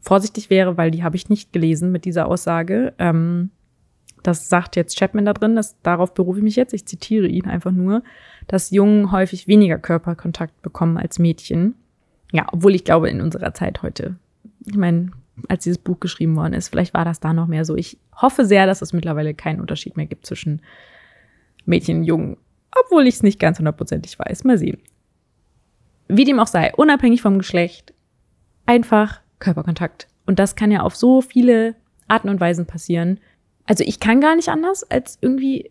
vorsichtig 0.00 0.50
wäre, 0.50 0.76
weil 0.76 0.92
die 0.92 1.02
habe 1.02 1.16
ich 1.16 1.28
nicht 1.28 1.52
gelesen 1.52 1.90
mit 1.90 2.04
dieser 2.04 2.28
Aussage. 2.28 2.94
Ähm, 3.00 3.50
das 4.22 4.48
sagt 4.48 4.76
jetzt 4.76 4.96
Chapman 4.96 5.24
da 5.24 5.32
drin, 5.32 5.56
das, 5.56 5.82
darauf 5.82 6.14
berufe 6.14 6.38
ich 6.38 6.44
mich 6.44 6.54
jetzt. 6.54 6.74
Ich 6.74 6.86
zitiere 6.86 7.26
ihn 7.26 7.46
einfach 7.46 7.72
nur, 7.72 8.04
dass 8.46 8.70
Jungen 8.70 9.10
häufig 9.10 9.48
weniger 9.48 9.78
Körperkontakt 9.78 10.62
bekommen 10.62 10.96
als 10.96 11.18
Mädchen. 11.18 11.74
Ja, 12.30 12.46
obwohl 12.52 12.76
ich 12.76 12.84
glaube, 12.84 13.10
in 13.10 13.20
unserer 13.20 13.52
Zeit 13.52 13.82
heute, 13.82 14.14
ich 14.64 14.76
meine, 14.76 15.10
als 15.48 15.64
dieses 15.64 15.78
Buch 15.78 15.98
geschrieben 15.98 16.36
worden 16.36 16.52
ist. 16.52 16.68
Vielleicht 16.68 16.94
war 16.94 17.04
das 17.04 17.18
da 17.18 17.32
noch 17.32 17.48
mehr 17.48 17.64
so. 17.64 17.74
Ich 17.74 17.98
hoffe 18.14 18.44
sehr, 18.44 18.66
dass 18.66 18.80
es 18.80 18.92
mittlerweile 18.92 19.34
keinen 19.34 19.60
Unterschied 19.60 19.96
mehr 19.96 20.06
gibt 20.06 20.24
zwischen 20.24 20.62
Mädchen 21.64 21.98
und 21.98 22.04
Jungen, 22.04 22.36
obwohl 22.72 23.06
ich 23.06 23.16
es 23.16 23.22
nicht 23.22 23.38
ganz 23.40 23.58
hundertprozentig 23.58 24.18
weiß. 24.18 24.44
Mal 24.44 24.58
sehen. 24.58 24.78
Wie 26.08 26.24
dem 26.24 26.40
auch 26.40 26.46
sei, 26.46 26.72
unabhängig 26.74 27.22
vom 27.22 27.38
Geschlecht, 27.38 27.92
einfach 28.66 29.20
Körperkontakt. 29.38 30.08
Und 30.26 30.38
das 30.38 30.56
kann 30.56 30.70
ja 30.70 30.80
auf 30.80 30.96
so 30.96 31.20
viele 31.20 31.74
Arten 32.06 32.28
und 32.28 32.40
Weisen 32.40 32.66
passieren. 32.66 33.20
Also 33.66 33.84
ich 33.84 34.00
kann 34.00 34.20
gar 34.20 34.36
nicht 34.36 34.48
anders, 34.48 34.82
als 34.90 35.18
irgendwie 35.20 35.70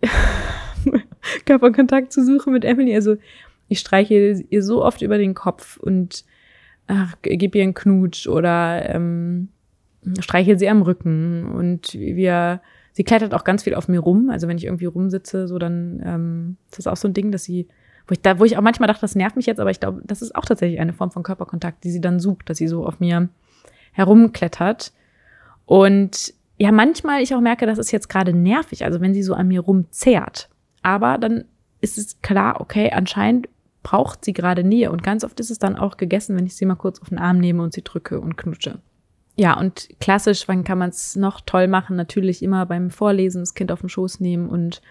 Körperkontakt 1.46 2.14
zu 2.14 2.24
suchen 2.24 2.54
mit 2.54 2.64
Emily. 2.64 2.94
Also 2.94 3.18
ich 3.68 3.80
streiche 3.80 4.44
ihr 4.50 4.64
so 4.64 4.84
oft 4.84 5.02
über 5.02 5.18
den 5.18 5.34
Kopf 5.34 5.78
und 5.78 6.24
ach, 6.88 7.16
gib 7.22 7.56
ihr 7.56 7.64
einen 7.64 7.74
Knutsch 7.74 8.28
oder 8.28 8.90
ähm, 8.90 9.50
streichel 10.20 10.58
sie 10.58 10.70
am 10.70 10.82
Rücken 10.82 11.46
und 11.46 11.94
wir, 11.94 12.62
sie 12.98 13.04
klettert 13.04 13.36
auch 13.36 13.44
ganz 13.44 13.62
viel 13.62 13.76
auf 13.76 13.88
mir 13.88 14.00
rum. 14.00 14.32
Also 14.32 14.48
wenn 14.48 14.58
ich 14.58 14.66
irgendwie 14.66 14.86
rumsitze, 14.86 15.48
so 15.48 15.60
dann 15.60 16.02
ähm, 16.04 16.58
ist 16.72 16.80
das 16.80 16.88
auch 16.88 16.98
so 16.98 17.08
ein 17.08 17.14
Ding, 17.14 17.32
dass 17.32 17.44
sie, 17.44 17.68
wo 18.08 18.14
ich 18.14 18.24
da, 18.24 18.40
wo 18.40 18.44
ich 18.44 18.58
auch 18.58 18.62
manchmal 18.62 18.88
dachte, 18.88 19.02
das 19.02 19.14
nervt 19.14 19.36
mich 19.36 19.46
jetzt, 19.46 19.60
aber 19.60 19.70
ich 19.70 19.80
glaube, 19.80 20.02
das 20.04 20.24
ist 20.24 20.36
auch 20.36 20.46
tatsächlich 20.46 20.80
eine 20.80 20.94
Form 20.94 21.12
von 21.12 21.22
Körperkontakt, 21.22 21.84
die 21.84 21.92
sie 21.92 22.02
dann 22.02 22.20
sucht, 22.20 22.50
dass 22.50 22.58
sie 22.58 22.68
so 22.68 22.88
auf 22.88 23.00
mir 23.00 23.30
herumklettert. 23.92 24.94
Und 25.68 26.34
ja, 26.58 26.72
manchmal 26.72 27.22
ich 27.22 27.36
auch 27.36 27.40
merke, 27.40 27.68
das 27.68 27.78
ist 27.78 27.92
jetzt 27.92 28.10
gerade 28.10 28.34
nervig, 28.34 28.84
also 28.84 29.00
wenn 29.00 29.14
sie 29.14 29.22
so 29.22 29.36
an 29.36 29.48
mir 29.48 29.60
rumzehrt. 29.62 30.50
Aber 30.82 31.20
dann 31.20 31.46
ist 31.82 32.00
es 32.00 32.20
klar, 32.24 32.60
okay, 32.62 32.90
anscheinend 32.92 33.48
braucht 33.84 34.26
sie 34.26 34.34
gerade 34.34 34.64
Nähe. 34.64 34.92
Und 34.92 35.04
ganz 35.04 35.24
oft 35.24 35.40
ist 35.40 35.52
es 35.52 35.60
dann 35.60 35.76
auch 35.76 35.98
gegessen, 35.98 36.36
wenn 36.36 36.48
ich 36.48 36.56
sie 36.56 36.66
mal 36.66 36.74
kurz 36.74 37.00
auf 37.00 37.10
den 37.10 37.20
Arm 37.20 37.38
nehme 37.38 37.62
und 37.62 37.74
sie 37.74 37.84
drücke 37.84 38.20
und 38.20 38.38
knutsche. 38.38 38.80
Ja, 39.40 39.58
und 39.58 39.90
klassisch, 40.00 40.48
wann 40.48 40.64
kann 40.64 40.80
man 40.80 40.90
es 40.90 41.16
noch 41.16 41.42
toll 41.42 41.68
machen? 41.68 41.96
Natürlich 41.96 42.42
immer 42.42 42.66
beim 42.66 42.90
Vorlesen 42.90 43.42
das 43.42 43.54
Kind 43.54 43.72
auf 43.72 43.82
den 43.82 43.90
Schoß 43.90 44.20
nehmen 44.20 44.50
und 44.50 44.82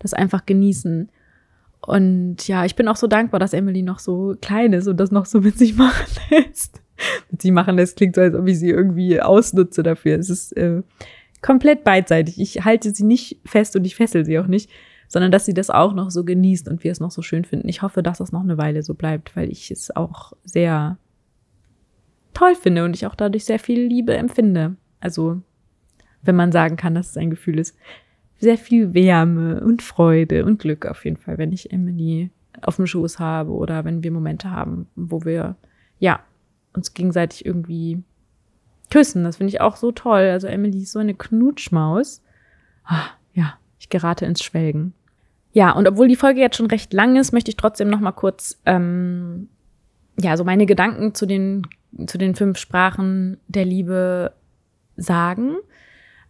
das 0.00 0.14
einfach 0.14 0.46
genießen. 0.46 1.08
Und 1.80 2.48
ja, 2.48 2.64
ich 2.64 2.74
bin 2.74 2.88
auch 2.88 2.96
so 2.96 3.06
dankbar, 3.06 3.38
dass 3.38 3.52
Emily 3.52 3.82
noch 3.82 4.00
so 4.00 4.34
klein 4.40 4.72
ist 4.72 4.88
und 4.88 4.98
das 4.98 5.12
noch 5.12 5.26
so 5.26 5.40
mit 5.40 5.56
sich 5.56 5.76
machen 5.76 6.06
lässt. 6.30 6.82
mit 7.30 7.40
sie 7.40 7.52
machen 7.52 7.76
lässt 7.76 7.96
klingt 7.96 8.16
so, 8.16 8.22
als 8.22 8.34
ob 8.34 8.48
ich 8.48 8.58
sie 8.58 8.70
irgendwie 8.70 9.20
ausnutze 9.20 9.84
dafür. 9.84 10.18
Es 10.18 10.28
ist 10.28 10.56
äh, 10.56 10.82
komplett 11.40 11.84
beidseitig. 11.84 12.40
Ich 12.40 12.64
halte 12.64 12.92
sie 12.92 13.04
nicht 13.04 13.40
fest 13.44 13.76
und 13.76 13.84
ich 13.84 13.94
fessel 13.94 14.24
sie 14.24 14.40
auch 14.40 14.48
nicht, 14.48 14.70
sondern 15.06 15.30
dass 15.30 15.44
sie 15.44 15.54
das 15.54 15.70
auch 15.70 15.94
noch 15.94 16.10
so 16.10 16.24
genießt 16.24 16.68
und 16.68 16.82
wir 16.82 16.90
es 16.90 16.98
noch 16.98 17.12
so 17.12 17.22
schön 17.22 17.44
finden. 17.44 17.68
Ich 17.68 17.82
hoffe, 17.82 18.02
dass 18.02 18.18
das 18.18 18.32
noch 18.32 18.42
eine 18.42 18.58
Weile 18.58 18.82
so 18.82 18.94
bleibt, 18.94 19.36
weil 19.36 19.52
ich 19.52 19.70
es 19.70 19.94
auch 19.94 20.32
sehr 20.42 20.98
toll 22.34 22.54
finde 22.54 22.84
und 22.84 22.94
ich 22.94 23.06
auch 23.06 23.14
dadurch 23.14 23.44
sehr 23.44 23.58
viel 23.58 23.86
Liebe 23.86 24.16
empfinde. 24.16 24.76
Also, 25.00 25.40
wenn 26.22 26.36
man 26.36 26.52
sagen 26.52 26.76
kann, 26.76 26.94
dass 26.94 27.10
es 27.10 27.16
ein 27.16 27.30
Gefühl 27.30 27.58
ist. 27.58 27.76
Sehr 28.38 28.58
viel 28.58 28.92
Wärme 28.94 29.60
und 29.60 29.80
Freude 29.80 30.44
und 30.44 30.58
Glück 30.58 30.86
auf 30.86 31.04
jeden 31.04 31.16
Fall, 31.16 31.38
wenn 31.38 31.52
ich 31.52 31.72
Emily 31.72 32.30
auf 32.62 32.76
dem 32.76 32.86
Schoß 32.86 33.18
habe 33.18 33.52
oder 33.52 33.84
wenn 33.84 34.02
wir 34.02 34.10
Momente 34.10 34.50
haben, 34.50 34.86
wo 34.96 35.24
wir, 35.24 35.56
ja, 35.98 36.20
uns 36.74 36.92
gegenseitig 36.94 37.46
irgendwie 37.46 38.02
küssen. 38.90 39.24
Das 39.24 39.36
finde 39.36 39.48
ich 39.48 39.60
auch 39.60 39.76
so 39.76 39.92
toll. 39.92 40.22
Also 40.22 40.46
Emily 40.46 40.82
ist 40.82 40.92
so 40.92 40.98
eine 40.98 41.14
Knutschmaus. 41.14 42.22
Ah, 42.84 43.06
ja, 43.32 43.54
ich 43.78 43.88
gerate 43.88 44.26
ins 44.26 44.42
Schwelgen. 44.42 44.92
Ja, 45.52 45.70
und 45.72 45.86
obwohl 45.86 46.08
die 46.08 46.16
Folge 46.16 46.40
jetzt 46.40 46.56
schon 46.56 46.66
recht 46.66 46.92
lang 46.92 47.16
ist, 47.16 47.32
möchte 47.32 47.50
ich 47.50 47.56
trotzdem 47.56 47.88
noch 47.88 48.00
mal 48.00 48.12
kurz 48.12 48.60
ähm, 48.66 49.48
ja 50.18 50.36
so 50.36 50.44
meine 50.44 50.66
Gedanken 50.66 51.14
zu 51.14 51.26
den 51.26 51.66
zu 52.06 52.18
den 52.18 52.34
fünf 52.34 52.58
Sprachen 52.58 53.38
der 53.48 53.64
Liebe 53.64 54.32
sagen, 54.96 55.56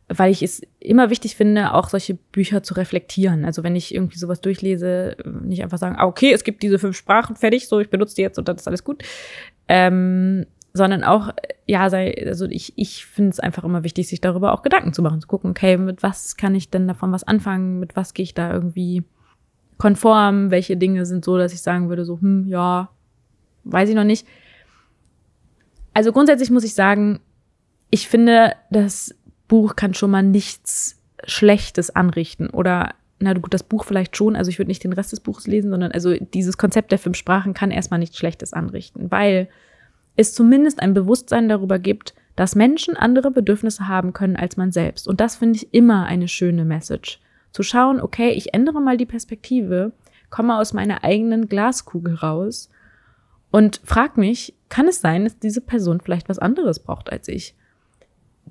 weil 0.08 0.30
ich 0.30 0.42
es 0.42 0.62
immer 0.80 1.10
wichtig 1.10 1.34
finde, 1.34 1.72
auch 1.72 1.88
solche 1.88 2.14
Bücher 2.14 2.62
zu 2.62 2.74
reflektieren. 2.74 3.44
Also 3.44 3.62
wenn 3.62 3.76
ich 3.76 3.94
irgendwie 3.94 4.18
sowas 4.18 4.40
durchlese, 4.40 5.16
nicht 5.42 5.62
einfach 5.62 5.78
sagen, 5.78 5.96
ah, 5.98 6.06
okay, 6.06 6.32
es 6.32 6.44
gibt 6.44 6.62
diese 6.62 6.78
fünf 6.78 6.96
Sprachen, 6.96 7.36
fertig, 7.36 7.68
so 7.68 7.80
ich 7.80 7.90
benutze 7.90 8.16
die 8.16 8.22
jetzt 8.22 8.38
und 8.38 8.48
dann 8.48 8.56
ist 8.56 8.68
alles 8.68 8.84
gut. 8.84 9.02
Ähm, 9.68 10.46
sondern 10.76 11.04
auch, 11.04 11.30
ja, 11.66 11.88
sei, 11.88 12.26
also 12.26 12.46
ich, 12.46 12.72
ich 12.76 13.06
finde 13.06 13.30
es 13.30 13.40
einfach 13.40 13.62
immer 13.62 13.84
wichtig, 13.84 14.08
sich 14.08 14.20
darüber 14.20 14.52
auch 14.52 14.62
Gedanken 14.62 14.92
zu 14.92 15.02
machen, 15.02 15.20
zu 15.20 15.28
gucken, 15.28 15.50
okay, 15.50 15.76
mit 15.76 16.02
was 16.02 16.36
kann 16.36 16.54
ich 16.54 16.68
denn 16.68 16.88
davon 16.88 17.12
was 17.12 17.24
anfangen, 17.24 17.78
mit 17.78 17.94
was 17.94 18.12
gehe 18.12 18.24
ich 18.24 18.34
da 18.34 18.52
irgendwie 18.52 19.04
konform, 19.78 20.50
welche 20.50 20.76
Dinge 20.76 21.06
sind 21.06 21.24
so, 21.24 21.38
dass 21.38 21.52
ich 21.52 21.62
sagen 21.62 21.88
würde, 21.88 22.04
so, 22.04 22.20
hm, 22.20 22.46
ja, 22.48 22.90
weiß 23.62 23.88
ich 23.88 23.94
noch 23.94 24.04
nicht. 24.04 24.26
Also 25.94 26.12
grundsätzlich 26.12 26.50
muss 26.50 26.64
ich 26.64 26.74
sagen, 26.74 27.20
ich 27.90 28.08
finde, 28.08 28.54
das 28.70 29.14
Buch 29.48 29.76
kann 29.76 29.94
schon 29.94 30.10
mal 30.10 30.22
nichts 30.22 31.00
Schlechtes 31.24 31.94
anrichten 31.94 32.50
oder 32.50 32.94
na 33.20 33.32
gut, 33.32 33.54
das 33.54 33.62
Buch 33.62 33.84
vielleicht 33.84 34.16
schon, 34.16 34.36
also 34.36 34.50
ich 34.50 34.58
würde 34.58 34.68
nicht 34.68 34.84
den 34.84 34.92
Rest 34.92 35.12
des 35.12 35.20
Buches 35.20 35.46
lesen, 35.46 35.70
sondern 35.70 35.92
also 35.92 36.14
dieses 36.14 36.58
Konzept 36.58 36.90
der 36.92 36.98
fünf 36.98 37.16
Sprachen 37.16 37.54
kann 37.54 37.70
erstmal 37.70 38.00
nichts 38.00 38.18
Schlechtes 38.18 38.52
anrichten, 38.52 39.10
weil 39.10 39.48
es 40.16 40.34
zumindest 40.34 40.80
ein 40.80 40.94
Bewusstsein 40.94 41.48
darüber 41.48 41.78
gibt, 41.78 42.14
dass 42.36 42.56
Menschen 42.56 42.96
andere 42.96 43.30
Bedürfnisse 43.30 43.88
haben 43.88 44.12
können 44.12 44.36
als 44.36 44.56
man 44.56 44.72
selbst. 44.72 45.06
Und 45.08 45.20
das 45.20 45.36
finde 45.36 45.56
ich 45.56 45.72
immer 45.72 46.06
eine 46.06 46.28
schöne 46.28 46.64
Message. 46.64 47.20
Zu 47.52 47.62
schauen, 47.62 48.00
okay, 48.00 48.30
ich 48.30 48.52
ändere 48.52 48.80
mal 48.80 48.96
die 48.96 49.06
Perspektive, 49.06 49.92
komme 50.30 50.58
aus 50.58 50.72
meiner 50.72 51.04
eigenen 51.04 51.48
Glaskugel 51.48 52.16
raus 52.16 52.68
und 53.54 53.80
frag 53.84 54.16
mich, 54.16 54.52
kann 54.68 54.88
es 54.88 55.00
sein, 55.00 55.22
dass 55.22 55.38
diese 55.38 55.60
Person 55.60 56.00
vielleicht 56.00 56.28
was 56.28 56.40
anderes 56.40 56.80
braucht 56.80 57.12
als 57.12 57.28
ich? 57.28 57.54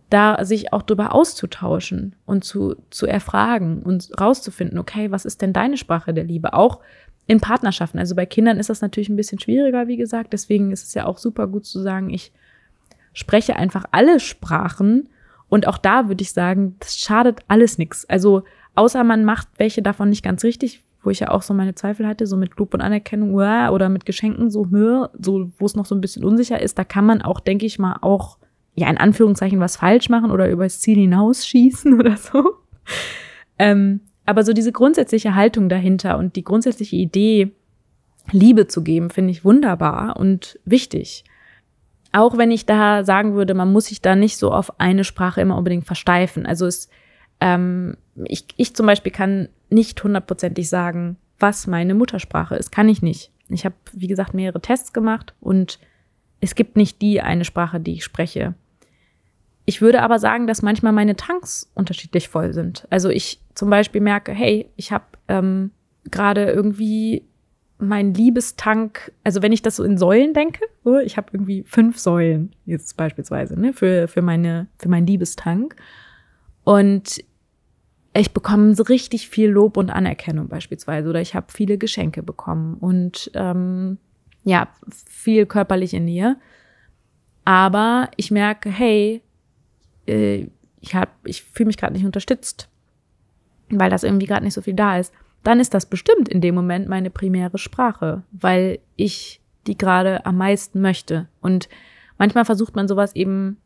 Da 0.10 0.46
sich 0.46 0.72
auch 0.72 0.82
darüber 0.82 1.14
auszutauschen 1.14 2.16
und 2.26 2.46
zu, 2.46 2.78
zu 2.90 3.06
erfragen 3.06 3.84
und 3.84 4.18
rauszufinden, 4.18 4.80
okay, 4.80 5.12
was 5.12 5.26
ist 5.26 5.42
denn 5.42 5.52
deine 5.52 5.76
Sprache 5.76 6.14
der 6.14 6.24
Liebe? 6.24 6.54
Auch 6.54 6.80
in 7.28 7.42
Partnerschaften. 7.42 8.00
Also 8.00 8.16
bei 8.16 8.26
Kindern 8.26 8.60
ist 8.60 8.70
das 8.70 8.80
natürlich 8.80 9.10
ein 9.10 9.18
bisschen 9.18 9.40
schwieriger, 9.40 9.90
wie 9.90 9.98
gesagt. 9.98 10.32
Deswegen 10.32 10.72
ist 10.72 10.88
es 10.88 10.94
ja 10.94 11.06
auch 11.06 11.18
super 11.18 11.48
gut 11.48 11.66
zu 11.66 11.82
sagen, 11.82 12.10
ich 12.10 12.32
spreche 13.12 13.58
einfach 13.58 13.84
alle 13.92 14.22
Sprachen. 14.22 15.10
Und 15.50 15.68
auch 15.68 15.80
da 15.80 16.08
würde 16.08 16.22
ich 16.22 16.32
sagen, 16.32 16.78
das 16.80 16.98
schadet 16.98 17.42
alles 17.50 17.78
nichts. 17.78 18.10
Also 18.10 18.44
außer 18.76 19.04
man 19.04 19.26
macht 19.26 19.50
welche 19.58 19.82
davon 19.82 20.08
nicht 20.08 20.24
ganz 20.24 20.46
richtig, 20.46 20.82
wo 21.04 21.10
ich 21.10 21.20
ja 21.20 21.32
auch 21.32 21.42
so 21.42 21.54
meine 21.54 21.76
Zweifel 21.76 22.08
hatte, 22.08 22.28
so 22.28 22.38
mit 22.38 22.58
Lob 22.58 22.74
und 22.74 22.82
Anerkennung 22.82 23.34
oder 23.34 23.90
mit 23.90 24.06
Geschenken, 24.06 24.50
so, 24.50 24.66
so 25.20 25.52
wo 25.58 25.66
es 25.66 25.76
noch 25.76 25.86
so 25.86 25.96
ein 25.96 26.02
bisschen 26.02 26.24
unsicher 26.24 26.62
ist, 26.62 26.80
da 26.80 26.84
kann 26.84 27.06
man 27.06 27.22
auch, 27.22 27.40
denke 27.40 27.66
ich 27.66 27.80
mal, 27.80 27.98
auch, 28.02 28.38
ja, 28.76 28.90
in 28.90 28.98
Anführungszeichen 28.98 29.60
was 29.60 29.78
falsch 29.78 30.10
machen 30.10 30.32
oder 30.32 30.50
übers 30.50 30.80
Ziel 30.80 30.98
hinausschießen 30.98 31.94
oder 32.00 32.18
so. 32.18 32.56
Ähm, 33.60 34.02
aber 34.26 34.44
so 34.44 34.54
diese 34.54 34.72
grundsätzliche 34.72 35.36
Haltung 35.36 35.70
dahinter 35.70 36.18
und 36.18 36.36
die 36.36 36.44
grundsätzliche 36.44 36.96
Idee, 36.96 37.52
Liebe 38.32 38.68
zu 38.68 38.84
geben, 38.84 39.10
finde 39.10 39.32
ich 39.32 39.44
wunderbar 39.44 40.18
und 40.18 40.60
wichtig. 40.64 41.26
Auch 42.14 42.38
wenn 42.38 42.52
ich 42.52 42.66
da 42.66 43.04
sagen 43.04 43.34
würde, 43.34 43.54
man 43.54 43.72
muss 43.72 43.88
sich 43.88 44.02
da 44.02 44.16
nicht 44.16 44.38
so 44.38 44.52
auf 44.52 44.80
eine 44.80 45.04
Sprache 45.04 45.42
immer 45.42 45.58
unbedingt 45.58 45.86
versteifen. 45.86 46.46
Also 46.46 46.66
es, 46.66 46.88
ähm, 47.44 47.98
ich, 48.24 48.46
ich 48.56 48.74
zum 48.74 48.86
Beispiel 48.86 49.12
kann 49.12 49.50
nicht 49.70 50.02
hundertprozentig 50.02 50.70
sagen, 50.70 51.18
was 51.40 51.68
meine 51.68 51.94
Muttersprache 51.94 52.56
ist. 52.56 52.72
Kann 52.72 52.88
ich 52.88 53.02
nicht. 53.02 53.32
Ich 53.50 53.66
habe, 53.66 53.76
wie 53.92 54.08
gesagt, 54.08 54.34
mehrere 54.34 54.62
Tests 54.62 54.94
gemacht 54.94 55.36
und 55.42 55.78
es 56.40 56.56
gibt 56.56 56.78
nicht 56.78 57.02
die 57.02 57.20
eine 57.20 57.44
Sprache, 57.44 57.82
die 57.82 57.94
ich 57.94 58.06
spreche. 58.06 58.54
Ich 59.66 59.82
würde 59.82 60.02
aber 60.02 60.20
sagen, 60.20 60.48
dass 60.48 60.62
manchmal 60.62 60.94
meine 60.94 61.18
Tanks 61.18 61.70
unterschiedlich 61.74 62.30
voll 62.30 62.54
sind. 62.54 62.88
Also 62.90 63.10
ich 63.10 63.42
zum 63.56 63.70
Beispiel 63.70 64.00
merke, 64.00 64.32
hey, 64.32 64.70
ich 64.78 64.94
habe 64.94 65.06
ähm, 65.28 65.72
gerade 66.10 66.46
irgendwie 66.46 67.26
mein 67.78 68.14
Liebestank, 68.14 69.12
also 69.26 69.42
wenn 69.42 69.52
ich 69.52 69.62
das 69.62 69.76
so 69.76 69.84
in 69.84 69.98
Säulen 69.98 70.34
denke, 70.34 70.62
so, 70.86 70.98
ich 70.98 71.18
habe 71.18 71.28
irgendwie 71.34 71.64
fünf 71.64 72.00
Säulen 72.00 72.56
jetzt 72.66 72.96
beispielsweise 72.96 73.60
ne, 73.60 73.74
für, 73.74 74.08
für, 74.08 74.22
meine, 74.22 74.68
für 74.78 74.88
meinen 74.88 75.08
Liebestank. 75.08 75.76
Und 76.64 77.24
ich 78.22 78.32
bekomme 78.32 78.76
so 78.76 78.84
richtig 78.84 79.28
viel 79.28 79.50
Lob 79.50 79.78
und 79.78 79.90
Anerkennung 79.90 80.48
beispielsweise 80.48 81.10
oder 81.10 81.22
ich 81.22 81.34
habe 81.34 81.48
viele 81.52 81.78
Geschenke 81.78 82.22
bekommen 82.22 82.76
und 82.76 83.32
ähm, 83.34 83.98
ja, 84.44 84.68
viel 84.92 85.46
körperliche 85.46 86.00
Nähe. 86.00 86.38
Aber 87.46 88.10
ich 88.16 88.30
merke, 88.30 88.70
hey, 88.70 89.22
äh, 90.08 90.48
ich, 90.82 90.96
hab, 90.96 91.10
ich 91.26 91.44
fühle 91.44 91.68
mich 91.68 91.78
gerade 91.78 91.94
nicht 91.94 92.06
unterstützt, 92.06 92.70
weil 93.70 93.90
das 93.90 94.04
irgendwie 94.04 94.28
gerade 94.28 94.46
nicht 94.46 94.54
so 94.54 94.62
viel 94.62 94.76
da 94.76 94.98
ist, 94.98 95.14
dann 95.44 95.60
ist 95.60 95.74
das 95.74 95.88
bestimmt 95.88 96.30
in 96.30 96.42
dem 96.42 96.56
Moment 96.56 96.88
meine 96.88 97.10
primäre 97.10 97.58
Sprache, 97.58 98.24
weil 98.32 98.80
ich 98.96 99.42
die 99.66 99.78
gerade 99.78 100.26
am 100.26 100.38
meisten 100.38 100.82
möchte. 100.82 101.28
Und 101.42 101.68
manchmal 102.18 102.46
versucht 102.46 102.76
man 102.76 102.88
sowas 102.88 103.16
eben 103.16 103.58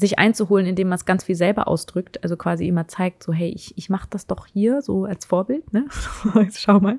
sich 0.00 0.18
einzuholen, 0.18 0.66
indem 0.66 0.88
man 0.88 0.96
es 0.96 1.04
ganz 1.04 1.24
viel 1.24 1.34
selber 1.34 1.68
ausdrückt, 1.68 2.22
also 2.22 2.36
quasi 2.36 2.66
immer 2.66 2.88
zeigt, 2.88 3.22
so 3.22 3.32
hey, 3.32 3.50
ich, 3.50 3.76
ich 3.76 3.90
mache 3.90 4.08
das 4.10 4.26
doch 4.26 4.46
hier 4.46 4.82
so 4.82 5.04
als 5.04 5.26
Vorbild, 5.26 5.72
ne? 5.72 5.86
Schau 6.54 6.80
mal. 6.80 6.98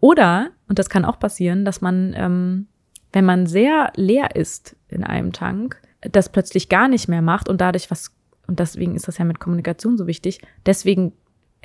Oder, 0.00 0.50
und 0.68 0.78
das 0.78 0.90
kann 0.90 1.04
auch 1.04 1.18
passieren, 1.18 1.64
dass 1.64 1.80
man, 1.80 2.14
ähm, 2.16 2.66
wenn 3.12 3.24
man 3.24 3.46
sehr 3.46 3.92
leer 3.94 4.34
ist 4.34 4.76
in 4.88 5.04
einem 5.04 5.32
Tank, 5.32 5.80
das 6.00 6.28
plötzlich 6.28 6.68
gar 6.68 6.88
nicht 6.88 7.08
mehr 7.08 7.22
macht 7.22 7.48
und 7.48 7.60
dadurch 7.60 7.90
was, 7.90 8.12
und 8.46 8.58
deswegen 8.58 8.94
ist 8.94 9.08
das 9.08 9.18
ja 9.18 9.24
mit 9.24 9.40
Kommunikation 9.40 9.96
so 9.96 10.06
wichtig, 10.06 10.40
deswegen 10.66 11.12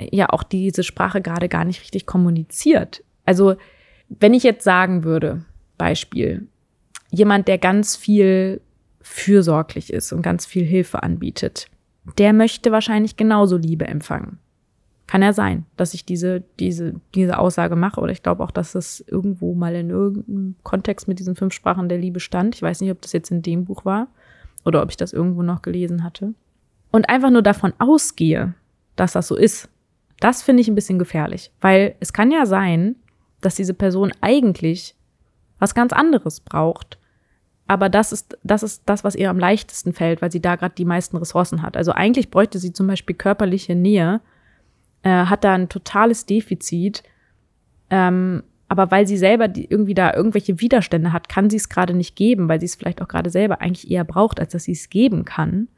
ja 0.00 0.30
auch 0.30 0.42
diese 0.42 0.82
Sprache 0.82 1.20
gerade 1.20 1.48
gar 1.48 1.64
nicht 1.64 1.80
richtig 1.80 2.06
kommuniziert. 2.06 3.04
Also, 3.24 3.56
wenn 4.08 4.34
ich 4.34 4.42
jetzt 4.42 4.64
sagen 4.64 5.04
würde, 5.04 5.44
Beispiel, 5.76 6.46
jemand, 7.10 7.48
der 7.48 7.58
ganz 7.58 7.96
viel 7.96 8.60
fürsorglich 9.02 9.92
ist 9.92 10.12
und 10.12 10.22
ganz 10.22 10.46
viel 10.46 10.64
Hilfe 10.64 11.02
anbietet, 11.02 11.66
der 12.18 12.32
möchte 12.32 12.72
wahrscheinlich 12.72 13.16
genauso 13.16 13.56
Liebe 13.56 13.86
empfangen. 13.86 14.38
Kann 15.06 15.22
ja 15.22 15.32
sein, 15.32 15.66
dass 15.76 15.94
ich 15.94 16.04
diese, 16.04 16.42
diese, 16.58 16.94
diese 17.14 17.38
Aussage 17.38 17.76
mache 17.76 18.00
oder 18.00 18.12
ich 18.12 18.22
glaube 18.22 18.42
auch, 18.42 18.50
dass 18.50 18.74
es 18.74 19.04
irgendwo 19.06 19.54
mal 19.54 19.74
in 19.74 19.90
irgendeinem 19.90 20.54
Kontext 20.62 21.06
mit 21.06 21.18
diesen 21.18 21.36
fünf 21.36 21.52
Sprachen 21.52 21.88
der 21.88 21.98
Liebe 21.98 22.20
stand. 22.20 22.54
Ich 22.54 22.62
weiß 22.62 22.80
nicht, 22.80 22.90
ob 22.90 23.02
das 23.02 23.12
jetzt 23.12 23.30
in 23.30 23.42
dem 23.42 23.64
Buch 23.64 23.84
war 23.84 24.08
oder 24.64 24.82
ob 24.82 24.90
ich 24.90 24.96
das 24.96 25.12
irgendwo 25.12 25.42
noch 25.42 25.62
gelesen 25.62 26.02
hatte. 26.02 26.34
Und 26.90 27.08
einfach 27.08 27.30
nur 27.30 27.42
davon 27.42 27.72
ausgehe, 27.78 28.54
dass 28.96 29.12
das 29.12 29.28
so 29.28 29.36
ist, 29.36 29.68
das 30.20 30.42
finde 30.42 30.60
ich 30.60 30.68
ein 30.68 30.76
bisschen 30.76 30.98
gefährlich, 30.98 31.50
weil 31.60 31.96
es 31.98 32.12
kann 32.12 32.30
ja 32.30 32.46
sein, 32.46 32.96
dass 33.40 33.56
diese 33.56 33.74
Person 33.74 34.12
eigentlich 34.20 34.94
was 35.58 35.74
ganz 35.74 35.92
anderes 35.92 36.40
braucht. 36.40 36.98
Aber 37.66 37.88
das 37.88 38.12
ist, 38.12 38.38
das 38.42 38.62
ist 38.62 38.82
das, 38.86 39.04
was 39.04 39.14
ihr 39.14 39.30
am 39.30 39.38
leichtesten 39.38 39.92
fällt, 39.92 40.20
weil 40.20 40.32
sie 40.32 40.42
da 40.42 40.56
gerade 40.56 40.74
die 40.74 40.84
meisten 40.84 41.16
Ressourcen 41.16 41.62
hat. 41.62 41.76
Also 41.76 41.92
eigentlich 41.92 42.30
bräuchte 42.30 42.58
sie 42.58 42.72
zum 42.72 42.86
Beispiel 42.86 43.16
körperliche 43.16 43.74
Nähe, 43.74 44.20
äh, 45.02 45.08
hat 45.10 45.44
da 45.44 45.54
ein 45.54 45.68
totales 45.68 46.26
Defizit. 46.26 47.02
Ähm, 47.90 48.42
aber 48.68 48.90
weil 48.90 49.06
sie 49.06 49.18
selber 49.18 49.48
die, 49.48 49.66
irgendwie 49.66 49.94
da 49.94 50.14
irgendwelche 50.14 50.60
Widerstände 50.60 51.12
hat, 51.12 51.28
kann 51.28 51.50
sie 51.50 51.58
es 51.58 51.68
gerade 51.68 51.94
nicht 51.94 52.16
geben, 52.16 52.48
weil 52.48 52.58
sie 52.58 52.66
es 52.66 52.74
vielleicht 52.74 53.02
auch 53.02 53.08
gerade 53.08 53.28
selber 53.28 53.60
eigentlich 53.60 53.90
eher 53.90 54.04
braucht, 54.04 54.40
als 54.40 54.52
dass 54.52 54.64
sie 54.64 54.72
es 54.72 54.88
geben 54.88 55.24
kann. 55.24 55.68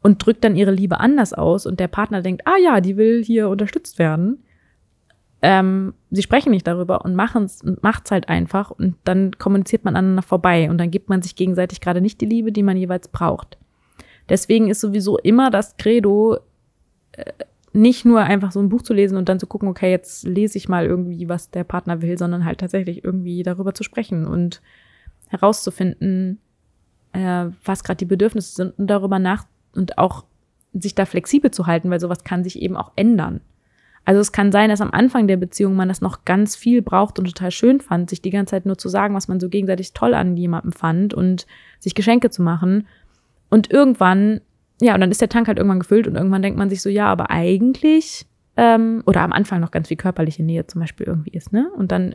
Und 0.00 0.24
drückt 0.24 0.44
dann 0.44 0.56
ihre 0.56 0.70
Liebe 0.70 1.00
anders 1.00 1.34
aus 1.34 1.66
und 1.66 1.80
der 1.80 1.88
Partner 1.88 2.22
denkt, 2.22 2.46
ah 2.46 2.56
ja, 2.56 2.80
die 2.80 2.96
will 2.96 3.22
hier 3.22 3.48
unterstützt 3.48 3.98
werden. 3.98 4.42
Ähm, 5.42 5.94
sie 6.10 6.22
sprechen 6.22 6.50
nicht 6.50 6.66
darüber 6.66 7.04
und 7.04 7.14
machen 7.14 7.44
es 7.44 7.62
macht's 7.80 8.10
halt 8.10 8.28
einfach 8.28 8.70
und 8.70 8.96
dann 9.04 9.32
kommuniziert 9.38 9.84
man 9.84 9.96
aneinander 9.96 10.22
vorbei 10.22 10.68
und 10.68 10.78
dann 10.78 10.90
gibt 10.90 11.08
man 11.08 11.22
sich 11.22 11.34
gegenseitig 11.34 11.80
gerade 11.80 12.02
nicht 12.02 12.20
die 12.20 12.26
Liebe, 12.26 12.52
die 12.52 12.62
man 12.62 12.76
jeweils 12.76 13.08
braucht. 13.08 13.56
Deswegen 14.28 14.68
ist 14.68 14.80
sowieso 14.80 15.18
immer 15.18 15.50
das 15.50 15.76
Credo, 15.78 16.38
äh, 17.12 17.32
nicht 17.72 18.04
nur 18.04 18.20
einfach 18.20 18.52
so 18.52 18.60
ein 18.60 18.68
Buch 18.68 18.82
zu 18.82 18.92
lesen 18.92 19.16
und 19.16 19.28
dann 19.28 19.38
zu 19.38 19.46
gucken, 19.46 19.68
okay, 19.68 19.90
jetzt 19.90 20.24
lese 20.24 20.58
ich 20.58 20.68
mal 20.68 20.86
irgendwie, 20.86 21.28
was 21.28 21.50
der 21.50 21.64
Partner 21.64 22.02
will, 22.02 22.18
sondern 22.18 22.44
halt 22.44 22.58
tatsächlich 22.58 23.04
irgendwie 23.04 23.42
darüber 23.42 23.74
zu 23.74 23.84
sprechen 23.84 24.26
und 24.26 24.60
herauszufinden, 25.28 26.40
äh, 27.12 27.46
was 27.64 27.84
gerade 27.84 27.98
die 27.98 28.06
Bedürfnisse 28.06 28.54
sind 28.54 28.78
und 28.78 28.88
darüber 28.88 29.18
nach 29.18 29.46
und 29.74 29.98
auch 29.98 30.24
sich 30.72 30.94
da 30.94 31.06
flexibel 31.06 31.50
zu 31.50 31.66
halten, 31.66 31.90
weil 31.90 32.00
sowas 32.00 32.24
kann 32.24 32.44
sich 32.44 32.60
eben 32.60 32.76
auch 32.76 32.92
ändern. 32.96 33.40
Also 34.04 34.20
es 34.20 34.32
kann 34.32 34.50
sein, 34.50 34.70
dass 34.70 34.80
am 34.80 34.92
Anfang 34.92 35.28
der 35.28 35.36
Beziehung 35.36 35.76
man 35.76 35.88
das 35.88 36.00
noch 36.00 36.24
ganz 36.24 36.56
viel 36.56 36.82
braucht 36.82 37.18
und 37.18 37.26
total 37.26 37.50
schön 37.50 37.80
fand, 37.80 38.10
sich 38.10 38.22
die 38.22 38.30
ganze 38.30 38.52
Zeit 38.52 38.66
nur 38.66 38.78
zu 38.78 38.88
sagen, 38.88 39.14
was 39.14 39.28
man 39.28 39.40
so 39.40 39.48
gegenseitig 39.48 39.92
toll 39.92 40.14
an 40.14 40.36
jemandem 40.36 40.72
fand 40.72 41.14
und 41.14 41.46
sich 41.78 41.94
Geschenke 41.94 42.30
zu 42.30 42.42
machen. 42.42 42.86
Und 43.50 43.70
irgendwann 43.70 44.40
ja, 44.80 44.94
und 44.94 45.00
dann 45.00 45.10
ist 45.10 45.20
der 45.20 45.28
Tank 45.28 45.46
halt 45.46 45.58
irgendwann 45.58 45.80
gefüllt 45.80 46.06
und 46.06 46.16
irgendwann 46.16 46.42
denkt 46.42 46.58
man 46.58 46.70
sich 46.70 46.82
so, 46.82 46.88
ja, 46.88 47.06
aber 47.06 47.30
eigentlich, 47.30 48.26
ähm, 48.56 49.02
oder 49.06 49.20
am 49.20 49.32
Anfang 49.32 49.60
noch 49.60 49.70
ganz 49.70 49.88
viel 49.88 49.96
körperliche 49.96 50.42
Nähe 50.42 50.66
zum 50.66 50.80
Beispiel 50.80 51.06
irgendwie 51.06 51.30
ist, 51.30 51.52
ne? 51.52 51.70
Und 51.76 51.92
dann 51.92 52.14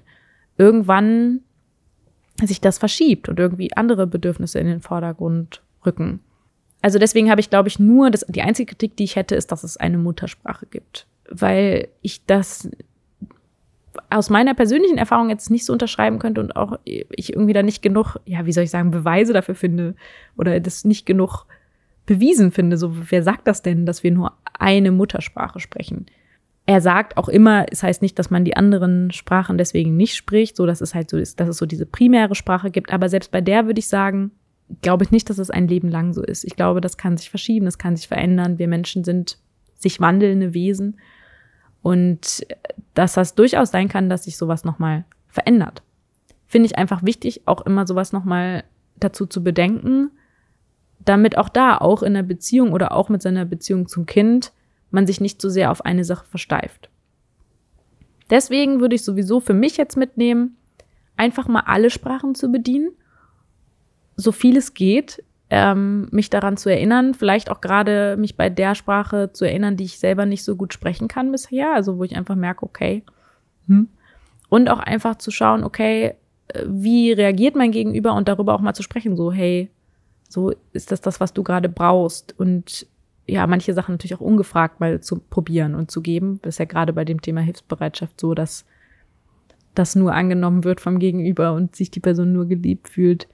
irgendwann 0.58 1.42
sich 2.44 2.62
das 2.62 2.78
verschiebt 2.78 3.30
und 3.30 3.40
irgendwie 3.40 3.76
andere 3.76 4.08
Bedürfnisse 4.08 4.60
in 4.60 4.68
den 4.68 4.82
Vordergrund 4.82 5.62
rücken. 5.86 6.22
Also 6.82 7.00
deswegen 7.00 7.30
habe 7.30 7.40
ich, 7.40 7.50
glaube 7.50 7.70
ich, 7.70 7.80
nur, 7.80 8.10
das, 8.12 8.26
die 8.28 8.42
einzige 8.42 8.72
Kritik, 8.72 8.98
die 8.98 9.06
ich 9.06 9.16
hätte, 9.16 9.36
ist, 9.36 9.52
dass 9.52 9.64
es 9.64 9.78
eine 9.78 9.98
Muttersprache 9.98 10.66
gibt. 10.66 11.08
Weil 11.30 11.88
ich 12.02 12.26
das 12.26 12.70
aus 14.10 14.30
meiner 14.30 14.54
persönlichen 14.54 14.98
Erfahrung 14.98 15.30
jetzt 15.30 15.50
nicht 15.50 15.66
so 15.66 15.74
unterschreiben 15.74 16.20
könnte 16.20 16.42
und 16.42 16.56
auch 16.56 16.80
ich 16.84 17.34
irgendwie 17.34 17.54
da 17.54 17.64
nicht 17.64 17.82
genug, 17.82 18.18
ja, 18.26 18.46
wie 18.46 18.52
soll 18.52 18.66
ich 18.66 18.70
sagen, 18.70 18.92
Beweise 18.92 19.34
dafür 19.34 19.56
finde 19.56 19.96
oder 20.38 20.60
das 20.60 20.86
nicht 20.86 21.06
genug 21.06 21.46
bewiesen 22.06 22.52
finde. 22.52 22.78
So, 22.78 22.94
wer 23.10 23.24
sagt 23.24 23.48
das 23.48 23.62
denn, 23.62 23.86
dass 23.86 24.04
wir 24.04 24.12
nur 24.12 24.34
eine 24.54 24.92
Muttersprache 24.92 25.60
sprechen? 25.60 26.06
Er 26.68 26.82
sagt 26.82 27.18
auch 27.18 27.30
immer, 27.30 27.66
es 27.72 27.84
heißt 27.84 28.02
nicht, 28.02 28.18
dass 28.18 28.32
man 28.32 28.44
die 28.44 28.58
anderen 28.58 29.12
Sprachen 29.12 29.58
deswegen 29.58 29.98
nicht 29.98 30.16
spricht, 30.16 30.56
so 30.56 30.66
dass 30.66 30.82
es 30.82 30.96
halt 30.96 31.10
so 31.10 31.18
ist, 31.18 31.40
dass 31.40 31.48
es 31.48 31.58
so 31.58 31.66
diese 31.66 31.86
primäre 31.86 32.34
Sprache 32.36 32.72
gibt. 32.72 32.92
Aber 32.92 33.08
selbst 33.08 33.32
bei 33.32 33.42
der 33.42 33.68
würde 33.68 33.80
ich 33.80 33.88
sagen, 33.88 34.32
glaube 34.82 35.04
ich 35.04 35.12
nicht, 35.12 35.30
dass 35.30 35.38
es 35.38 35.52
ein 35.52 35.68
Leben 35.68 35.90
lang 35.90 36.14
so 36.14 36.24
ist. 36.24 36.44
Ich 36.44 36.56
glaube, 36.56 36.82
das 36.82 36.98
kann 36.98 37.18
sich 37.18 37.30
verschieben, 37.30 37.66
das 37.66 37.78
kann 37.78 37.96
sich 37.96 38.08
verändern. 38.08 38.58
Wir 38.58 38.68
Menschen 38.68 39.04
sind 39.04 39.38
sich 39.78 40.00
wandelnde 40.00 40.56
Wesen. 40.56 40.98
Und 41.86 42.48
dass 42.96 43.14
das 43.14 43.36
durchaus 43.36 43.70
sein 43.70 43.90
kann, 43.90 44.10
dass 44.10 44.24
sich 44.24 44.38
sowas 44.38 44.64
nochmal 44.66 45.06
verändert. 45.28 45.84
Finde 46.48 46.66
ich 46.66 46.80
einfach 46.80 47.04
wichtig, 47.04 47.44
auch 47.46 47.62
immer 47.62 47.86
sowas 47.86 48.12
nochmal 48.12 48.64
dazu 49.00 49.28
zu 49.28 49.44
bedenken, 49.44 50.10
damit 50.98 51.38
auch 51.38 51.48
da, 51.48 51.78
auch 51.78 52.02
in 52.02 52.16
der 52.16 52.24
Beziehung 52.24 52.74
oder 52.74 52.92
auch 52.92 53.10
mit 53.10 53.22
seiner 53.22 53.46
Beziehung 53.46 53.88
zum 53.88 54.08
Kind, 54.08 54.52
man 54.90 55.06
sich 55.06 55.22
nicht 55.22 55.40
so 55.40 55.48
sehr 55.48 55.70
auf 55.70 55.86
eine 55.86 56.04
Sache 56.04 56.26
versteift. 56.26 56.90
Deswegen 58.32 58.80
würde 58.80 58.96
ich 58.96 59.04
sowieso 59.04 59.40
für 59.40 59.54
mich 59.54 59.78
jetzt 59.78 59.96
mitnehmen, 59.96 60.58
einfach 61.18 61.48
mal 61.48 61.66
alle 61.68 61.92
Sprachen 61.92 62.34
zu 62.34 62.52
bedienen, 62.52 62.94
so 64.16 64.32
viel 64.32 64.58
es 64.58 64.74
geht, 64.74 65.24
ähm, 65.50 66.08
mich 66.12 66.30
daran 66.30 66.58
zu 66.58 66.70
erinnern, 66.70 67.14
vielleicht 67.14 67.52
auch 67.52 67.62
gerade 67.62 68.18
mich 68.18 68.36
bei 68.36 68.50
der 68.50 68.76
Sprache 68.76 69.32
zu 69.32 69.46
erinnern, 69.46 69.78
die 69.78 69.84
ich 69.84 70.00
selber 70.00 70.26
nicht 70.26 70.44
so 70.44 70.56
gut 70.56 70.74
sprechen 70.74 71.08
kann 71.08 71.32
bisher, 71.32 71.74
also 71.74 71.98
wo 71.98 72.04
ich 72.04 72.16
einfach 72.16 72.36
merke, 72.36 72.66
okay, 72.66 73.04
hm. 73.68 73.90
und 74.50 74.70
auch 74.70 74.80
einfach 74.80 75.16
zu 75.16 75.32
schauen, 75.32 75.64
okay, 75.64 76.16
äh, 76.48 76.64
wie 76.68 77.12
reagiert 77.12 77.56
mein 77.56 77.72
Gegenüber 77.72 78.14
und 78.14 78.28
darüber 78.28 78.56
auch 78.56 78.62
mal 78.62 78.74
zu 78.74 78.84
sprechen, 78.84 79.16
so, 79.16 79.32
hey, 79.32 79.70
so 80.28 80.52
ist 80.74 80.92
das 80.92 81.02
das, 81.02 81.20
was 81.20 81.34
du 81.34 81.44
gerade 81.44 81.70
brauchst 81.70 82.38
und 82.40 82.88
ja, 83.28 83.46
manche 83.48 83.74
Sachen 83.74 83.94
natürlich 83.94 84.16
auch 84.16 84.22
ungefragt 84.22 84.80
mal 84.80 85.02
zu 85.02 85.20
probieren 85.20 85.74
und 85.74 85.90
zu 85.90 86.02
geben. 86.02 86.40
Das 86.44 86.56
ist 86.56 86.60
ja 86.60 86.66
gerade 86.66 86.94
bei 86.94 87.06
dem 87.06 87.22
Thema 87.22 87.42
Hilfsbereitschaft 87.42 88.22
so, 88.22 88.36
dass 88.36 88.66
das 89.74 89.96
nur 89.96 90.14
angenommen 90.14 90.64
wird 90.64 90.80
vom 90.80 91.00
Gegenüber 91.00 91.54
und 91.54 91.76
sich 91.76 91.90
die 91.90 92.00
Person 92.00 92.34
nur 92.34 92.46
geliebt 92.46 92.88
fühlt, 92.88 93.28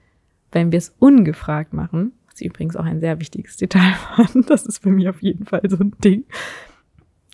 wenn 0.52 0.72
wir 0.72 0.78
es 0.78 0.94
ungefragt 0.98 1.72
machen. 1.72 2.12
Was 2.26 2.40
ich 2.40 2.46
übrigens 2.46 2.76
auch 2.76 2.84
ein 2.84 3.00
sehr 3.00 3.20
wichtiges 3.20 3.56
Detail 3.56 3.94
fand. 4.16 4.48
Das 4.48 4.64
ist 4.64 4.78
für 4.78 4.90
mich 4.90 5.08
auf 5.08 5.22
jeden 5.22 5.44
Fall 5.44 5.62
so 5.68 5.76
ein 5.78 5.92
Ding. 6.04 6.24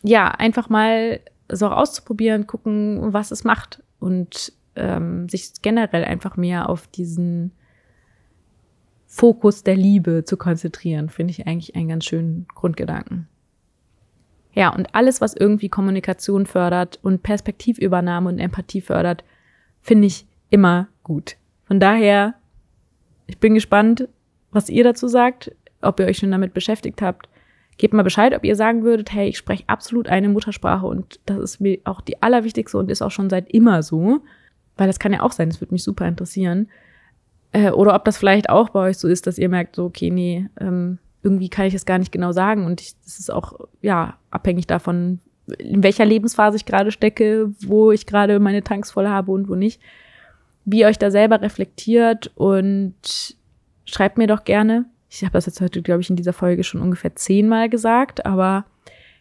Ja, 0.02 0.28
einfach 0.28 0.68
mal 0.68 1.20
so 1.50 1.68
auszuprobieren, 1.68 2.46
gucken, 2.46 3.12
was 3.12 3.30
es 3.30 3.44
macht 3.44 3.82
und 3.98 4.52
ähm, 4.76 5.28
sich 5.28 5.52
generell 5.62 6.04
einfach 6.04 6.36
mehr 6.36 6.68
auf 6.68 6.86
diesen 6.86 7.52
Fokus 9.06 9.64
der 9.64 9.74
Liebe 9.74 10.24
zu 10.24 10.36
konzentrieren, 10.36 11.08
finde 11.08 11.30
ich 11.32 11.46
eigentlich 11.46 11.74
einen 11.74 11.88
ganz 11.88 12.04
schönen 12.04 12.46
Grundgedanken. 12.54 13.26
Ja, 14.52 14.68
und 14.70 14.94
alles, 14.94 15.20
was 15.20 15.34
irgendwie 15.34 15.68
Kommunikation 15.68 16.46
fördert 16.46 16.98
und 17.02 17.22
Perspektivübernahme 17.22 18.28
und 18.28 18.38
Empathie 18.38 18.80
fördert, 18.80 19.24
finde 19.80 20.06
ich 20.06 20.26
immer 20.50 20.88
gut. 21.02 21.36
Von 21.64 21.80
daher, 21.80 22.34
ich 23.28 23.38
bin 23.38 23.54
gespannt, 23.54 24.08
was 24.50 24.68
ihr 24.68 24.82
dazu 24.82 25.06
sagt, 25.06 25.52
ob 25.80 26.00
ihr 26.00 26.06
euch 26.06 26.18
schon 26.18 26.32
damit 26.32 26.54
beschäftigt 26.54 27.00
habt. 27.02 27.28
Gebt 27.76 27.94
mal 27.94 28.02
Bescheid, 28.02 28.34
ob 28.34 28.44
ihr 28.44 28.56
sagen 28.56 28.82
würdet, 28.82 29.12
hey, 29.12 29.28
ich 29.28 29.38
spreche 29.38 29.62
absolut 29.68 30.08
eine 30.08 30.28
Muttersprache 30.28 30.86
und 30.86 31.20
das 31.26 31.38
ist 31.38 31.60
mir 31.60 31.78
auch 31.84 32.00
die 32.00 32.20
allerwichtigste 32.20 32.76
und 32.76 32.90
ist 32.90 33.02
auch 33.02 33.12
schon 33.12 33.30
seit 33.30 33.48
immer 33.52 33.84
so. 33.84 34.20
Weil 34.76 34.88
das 34.88 34.98
kann 34.98 35.12
ja 35.12 35.20
auch 35.20 35.32
sein, 35.32 35.48
das 35.48 35.60
würde 35.60 35.74
mich 35.74 35.84
super 35.84 36.06
interessieren. 36.08 36.68
Äh, 37.52 37.70
oder 37.70 37.94
ob 37.94 38.04
das 38.04 38.18
vielleicht 38.18 38.50
auch 38.50 38.70
bei 38.70 38.88
euch 38.88 38.98
so 38.98 39.06
ist, 39.06 39.26
dass 39.26 39.38
ihr 39.38 39.48
merkt, 39.48 39.76
so, 39.76 39.84
okay, 39.84 40.10
nee, 40.10 40.48
ähm, 40.60 40.98
irgendwie 41.22 41.48
kann 41.48 41.66
ich 41.66 41.74
es 41.74 41.86
gar 41.86 41.98
nicht 41.98 42.12
genau 42.12 42.32
sagen. 42.32 42.64
Und 42.64 42.80
ich, 42.80 42.94
das 43.04 43.18
ist 43.18 43.32
auch, 43.32 43.68
ja, 43.80 44.16
abhängig 44.30 44.66
davon, 44.66 45.20
in 45.58 45.82
welcher 45.82 46.04
Lebensphase 46.04 46.56
ich 46.56 46.66
gerade 46.66 46.90
stecke, 46.90 47.52
wo 47.60 47.92
ich 47.92 48.06
gerade 48.06 48.38
meine 48.38 48.62
Tanks 48.62 48.90
voll 48.90 49.08
habe 49.08 49.32
und 49.32 49.48
wo 49.48 49.54
nicht. 49.54 49.80
Wie 50.70 50.80
ihr 50.80 50.86
euch 50.86 50.98
da 50.98 51.10
selber 51.10 51.40
reflektiert 51.40 52.30
und 52.34 52.94
schreibt 53.86 54.18
mir 54.18 54.26
doch 54.26 54.44
gerne. 54.44 54.84
Ich 55.08 55.22
habe 55.22 55.32
das 55.32 55.46
jetzt 55.46 55.62
heute, 55.62 55.80
glaube 55.80 56.02
ich, 56.02 56.10
in 56.10 56.16
dieser 56.16 56.34
Folge 56.34 56.62
schon 56.62 56.82
ungefähr 56.82 57.16
zehnmal 57.16 57.70
gesagt, 57.70 58.26
aber 58.26 58.66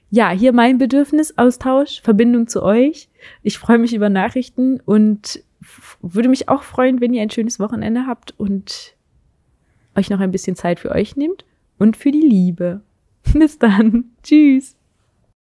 ja, 0.09 0.29
hier 0.29 0.51
mein 0.51 0.77
Bedürfnisaustausch, 0.77 2.01
Verbindung 2.01 2.47
zu 2.47 2.63
euch. 2.63 3.09
Ich 3.43 3.57
freue 3.57 3.77
mich 3.77 3.93
über 3.93 4.09
Nachrichten 4.09 4.81
und 4.81 5.41
würde 6.01 6.29
mich 6.29 6.49
auch 6.49 6.63
freuen, 6.63 7.01
wenn 7.01 7.13
ihr 7.13 7.21
ein 7.21 7.29
schönes 7.29 7.59
Wochenende 7.59 8.05
habt 8.07 8.33
und 8.37 8.95
euch 9.95 10.09
noch 10.09 10.19
ein 10.19 10.31
bisschen 10.31 10.55
Zeit 10.55 10.79
für 10.79 10.91
euch 10.91 11.15
nehmt 11.15 11.45
und 11.77 11.97
für 11.97 12.11
die 12.11 12.21
Liebe. 12.21 12.81
Bis 13.33 13.57
dann. 13.57 14.11
Tschüss. 14.23 14.76